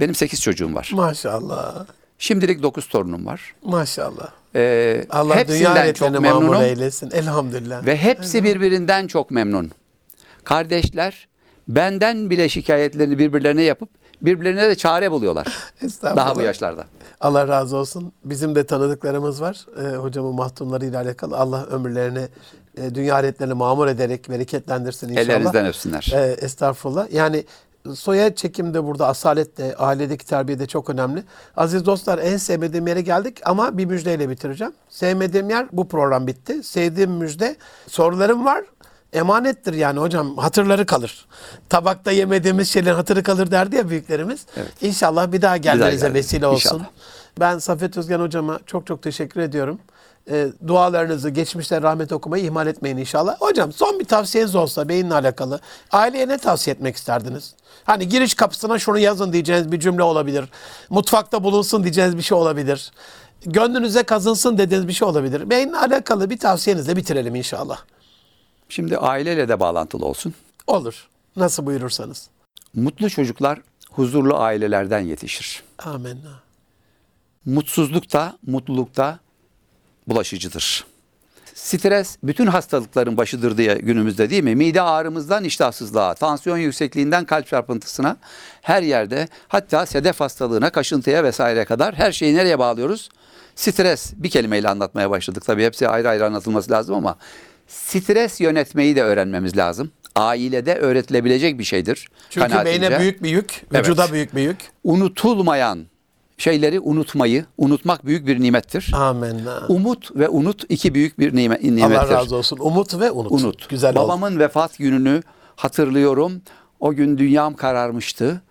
benim 0.00 0.14
sekiz 0.14 0.42
çocuğum 0.42 0.74
var. 0.74 0.90
Maşallah. 0.94 1.86
Şimdilik 2.18 2.62
9 2.62 2.88
torunum 2.88 3.26
var. 3.26 3.54
Maşallah. 3.64 4.30
Ee, 4.54 5.06
Allah 5.10 5.48
dünya 5.48 5.84
hepsinden 5.86 5.92
çok 5.92 6.20
memnunum. 6.22 6.62
eylesin. 6.62 7.10
Elhamdülillah. 7.10 7.86
Ve 7.86 7.96
hepsi 7.96 8.44
birbirinden 8.44 9.06
çok 9.06 9.30
memnun. 9.30 9.70
Kardeşler 10.44 11.28
benden 11.68 12.30
bile 12.30 12.48
şikayetlerini 12.48 13.18
birbirlerine 13.18 13.62
yapıp 13.62 13.88
birbirlerine 14.22 14.68
de 14.68 14.74
çare 14.74 15.10
buluyorlar. 15.10 15.46
Daha 16.02 16.36
bu 16.36 16.40
yaşlarda. 16.40 16.84
Allah 17.20 17.48
razı 17.48 17.76
olsun. 17.76 18.12
Bizim 18.24 18.54
de 18.54 18.66
tanıdıklarımız 18.66 19.40
var. 19.40 19.66
Ee, 19.82 19.96
hocamın 19.96 20.34
mahtumlarıyla 20.34 21.00
alakalı. 21.02 21.36
Allah 21.36 21.66
ömürlerini, 21.66 22.28
e, 22.76 22.94
dünya 22.94 23.14
hayretlerini 23.14 23.54
mamur 23.54 23.86
ederek 23.86 24.30
bereketlendirsin 24.30 25.08
inşallah. 25.08 25.24
Ellerinizden 25.26 25.66
öpsünler. 25.66 26.12
Ee, 26.14 26.36
estağfurullah. 26.40 27.12
Yani 27.12 27.44
soya 27.94 28.34
çekimde 28.34 28.84
burada 28.84 29.06
asalet 29.06 29.58
de, 29.58 29.76
ailedeki 29.76 30.26
terbiye 30.26 30.58
de 30.58 30.66
çok 30.66 30.90
önemli. 30.90 31.24
Aziz 31.56 31.86
dostlar 31.86 32.18
en 32.18 32.36
sevmediğim 32.36 32.86
yere 32.86 33.00
geldik 33.00 33.40
ama 33.44 33.78
bir 33.78 33.84
müjdeyle 33.84 34.28
bitireceğim. 34.28 34.72
Sevmediğim 34.88 35.50
yer 35.50 35.66
bu 35.72 35.88
program 35.88 36.26
bitti. 36.26 36.62
Sevdiğim 36.62 37.10
müjde 37.10 37.56
sorularım 37.88 38.44
var. 38.44 38.64
Emanettir 39.12 39.74
yani 39.74 40.00
hocam 40.00 40.36
hatırları 40.36 40.86
kalır. 40.86 41.26
Tabakta 41.68 42.10
yemediğimiz 42.10 42.68
şeylerin 42.70 42.94
hatırı 42.94 43.22
kalır 43.22 43.50
derdi 43.50 43.76
ya 43.76 43.88
büyüklerimiz. 43.88 44.46
İnşallah 44.80 45.32
bir 45.32 45.42
daha 45.42 45.56
gelmenize 45.56 46.14
vesile 46.14 46.46
olsun. 46.46 46.68
İnşallah. 46.68 46.90
Ben 47.40 47.58
Safet 47.58 47.96
Özgen 47.96 48.20
hocama 48.20 48.60
çok 48.66 48.86
çok 48.86 49.02
teşekkür 49.02 49.40
ediyorum. 49.40 49.78
Ee, 50.30 50.48
dualarınızı, 50.66 51.30
geçmişte 51.30 51.82
rahmet 51.82 52.12
okumayı 52.12 52.44
ihmal 52.44 52.66
etmeyin 52.66 52.96
inşallah. 52.96 53.36
Hocam 53.40 53.72
son 53.72 54.00
bir 54.00 54.04
tavsiyeniz 54.04 54.54
olsa 54.54 54.88
beyinle 54.88 55.14
alakalı. 55.14 55.60
Aileye 55.90 56.28
ne 56.28 56.38
tavsiye 56.38 56.74
etmek 56.74 56.96
isterdiniz? 56.96 57.54
Hani 57.86 58.08
giriş 58.08 58.34
kapısına 58.34 58.78
şunu 58.78 58.98
yazın 58.98 59.32
diyeceğiniz 59.32 59.72
bir 59.72 59.80
cümle 59.80 60.02
olabilir. 60.02 60.44
Mutfakta 60.90 61.44
bulunsun 61.44 61.82
diyeceğiniz 61.82 62.16
bir 62.16 62.22
şey 62.22 62.38
olabilir. 62.38 62.90
Gönlünüze 63.46 64.02
kazınsın 64.02 64.58
dediğiniz 64.58 64.88
bir 64.88 64.92
şey 64.92 65.08
olabilir. 65.08 65.50
Beyinle 65.50 65.76
alakalı 65.76 66.30
bir 66.30 66.38
tavsiyenizle 66.38 66.96
bitirelim 66.96 67.34
inşallah. 67.34 67.78
Şimdi 68.68 68.98
aileyle 68.98 69.48
de 69.48 69.60
bağlantılı 69.60 70.06
olsun. 70.06 70.34
Olur. 70.66 71.08
Nasıl 71.36 71.66
buyurursanız. 71.66 72.28
Mutlu 72.74 73.10
çocuklar 73.10 73.58
huzurlu 73.90 74.36
ailelerden 74.36 75.00
yetişir. 75.00 75.62
Amin. 75.78 76.18
Mutsuzluk 77.44 78.12
da 78.12 78.38
mutluluk 78.46 78.96
da 78.96 79.18
bulaşıcıdır. 80.08 80.84
Stres 81.56 82.16
bütün 82.22 82.46
hastalıkların 82.46 83.16
başıdır 83.16 83.56
diye 83.56 83.74
günümüzde 83.74 84.30
değil 84.30 84.42
mi? 84.44 84.56
Mide 84.56 84.82
ağrımızdan 84.82 85.44
iştahsızlığa, 85.44 86.14
tansiyon 86.14 86.56
yüksekliğinden 86.56 87.24
kalp 87.24 87.46
çarpıntısına 87.46 88.16
her 88.62 88.82
yerde 88.82 89.28
hatta 89.48 89.86
sedef 89.86 90.20
hastalığına, 90.20 90.70
kaşıntıya 90.70 91.24
vesaire 91.24 91.64
kadar 91.64 91.94
her 91.94 92.12
şeyi 92.12 92.34
nereye 92.34 92.58
bağlıyoruz? 92.58 93.08
Stres 93.54 94.12
bir 94.16 94.30
kelimeyle 94.30 94.68
anlatmaya 94.68 95.10
başladık. 95.10 95.44
Tabii 95.46 95.64
hepsi 95.64 95.88
ayrı 95.88 96.08
ayrı 96.08 96.26
anlatılması 96.26 96.70
lazım 96.70 96.94
ama 96.94 97.16
stres 97.68 98.40
yönetmeyi 98.40 98.96
de 98.96 99.02
öğrenmemiz 99.02 99.56
lazım. 99.56 99.90
Ailede 100.16 100.74
öğretilebilecek 100.74 101.58
bir 101.58 101.64
şeydir. 101.64 102.08
Çünkü 102.30 102.64
beyne 102.64 102.98
büyük 102.98 103.22
bir 103.22 103.30
yük, 103.30 103.62
Evet. 103.72 103.84
vücuda 103.84 104.12
büyük 104.12 104.36
bir 104.36 104.42
yük. 104.42 104.56
Unutulmayan 104.84 105.86
şeyleri 106.38 106.80
unutmayı, 106.80 107.44
unutmak 107.58 108.06
büyük 108.06 108.26
bir 108.26 108.40
nimettir. 108.40 108.92
Amin. 108.94 109.40
Umut 109.68 110.16
ve 110.16 110.28
unut 110.28 110.64
iki 110.68 110.94
büyük 110.94 111.18
bir 111.18 111.32
nime- 111.32 111.60
nimettir. 111.62 111.94
Allah 111.96 112.10
razı 112.10 112.36
olsun. 112.36 112.58
Umut 112.60 113.00
ve 113.00 113.10
unut. 113.10 113.32
Unut. 113.32 113.68
Güzel 113.68 113.90
oldu. 113.96 114.04
Babamın 114.08 114.38
vefat 114.38 114.78
gününü 114.78 115.22
hatırlıyorum. 115.56 116.42
O 116.80 116.92
gün 116.94 117.18
dünyam 117.18 117.54
kararmıştı. 117.54 118.42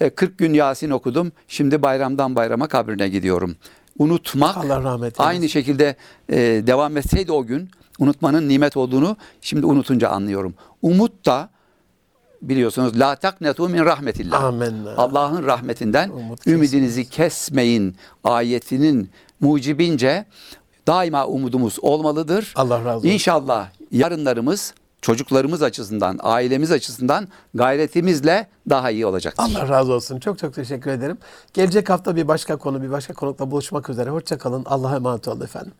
E, 0.00 0.10
40 0.10 0.38
gün 0.38 0.54
Yasin 0.54 0.90
okudum. 0.90 1.32
Şimdi 1.48 1.82
bayramdan 1.82 2.36
bayrama 2.36 2.68
kabrine 2.68 3.08
gidiyorum. 3.08 3.56
Unutmak 3.98 4.56
Allah 4.56 4.82
rahmet 4.82 5.20
eylesin. 5.20 5.22
aynı 5.22 5.48
şekilde 5.48 5.96
e, 6.28 6.36
devam 6.66 6.96
etseydi 6.96 7.32
o 7.32 7.44
gün 7.46 7.70
unutmanın 7.98 8.48
nimet 8.48 8.76
olduğunu 8.76 9.16
şimdi 9.40 9.66
unutunca 9.66 10.08
anlıyorum. 10.08 10.54
Umut 10.82 11.26
da 11.26 11.48
biliyorsunuz 12.42 13.00
la 13.00 13.16
taknetu 13.16 13.68
min 13.68 13.84
rahmetillah. 13.84 14.44
Amin. 14.44 14.86
Allah'ın 14.96 15.44
rahmetinden 15.46 16.08
Umut 16.10 16.46
ümidinizi 16.46 17.08
kesmeyin 17.08 17.96
ayetinin 18.24 19.10
mucibince 19.40 20.24
daima 20.86 21.26
umudumuz 21.26 21.78
olmalıdır. 21.82 22.52
Allah 22.56 22.84
razı 22.84 22.96
olsun. 22.98 23.08
İnşallah 23.08 23.68
yarınlarımız 23.90 24.74
çocuklarımız 25.02 25.62
açısından, 25.62 26.18
ailemiz 26.22 26.72
açısından 26.72 27.28
gayretimizle 27.54 28.48
daha 28.70 28.90
iyi 28.90 29.06
olacaktır. 29.06 29.44
Allah 29.44 29.68
razı 29.68 29.92
olsun. 29.92 30.20
Çok 30.20 30.38
çok 30.38 30.54
teşekkür 30.54 30.90
ederim. 30.90 31.18
Gelecek 31.54 31.90
hafta 31.90 32.16
bir 32.16 32.28
başka 32.28 32.56
konu, 32.56 32.82
bir 32.82 32.90
başka 32.90 33.14
konukla 33.14 33.50
buluşmak 33.50 33.90
üzere. 33.90 34.10
Hoşça 34.10 34.38
kalın. 34.38 34.64
Allah'a 34.66 34.96
emanet 34.96 35.28
olun 35.28 35.40
efendim. 35.40 35.72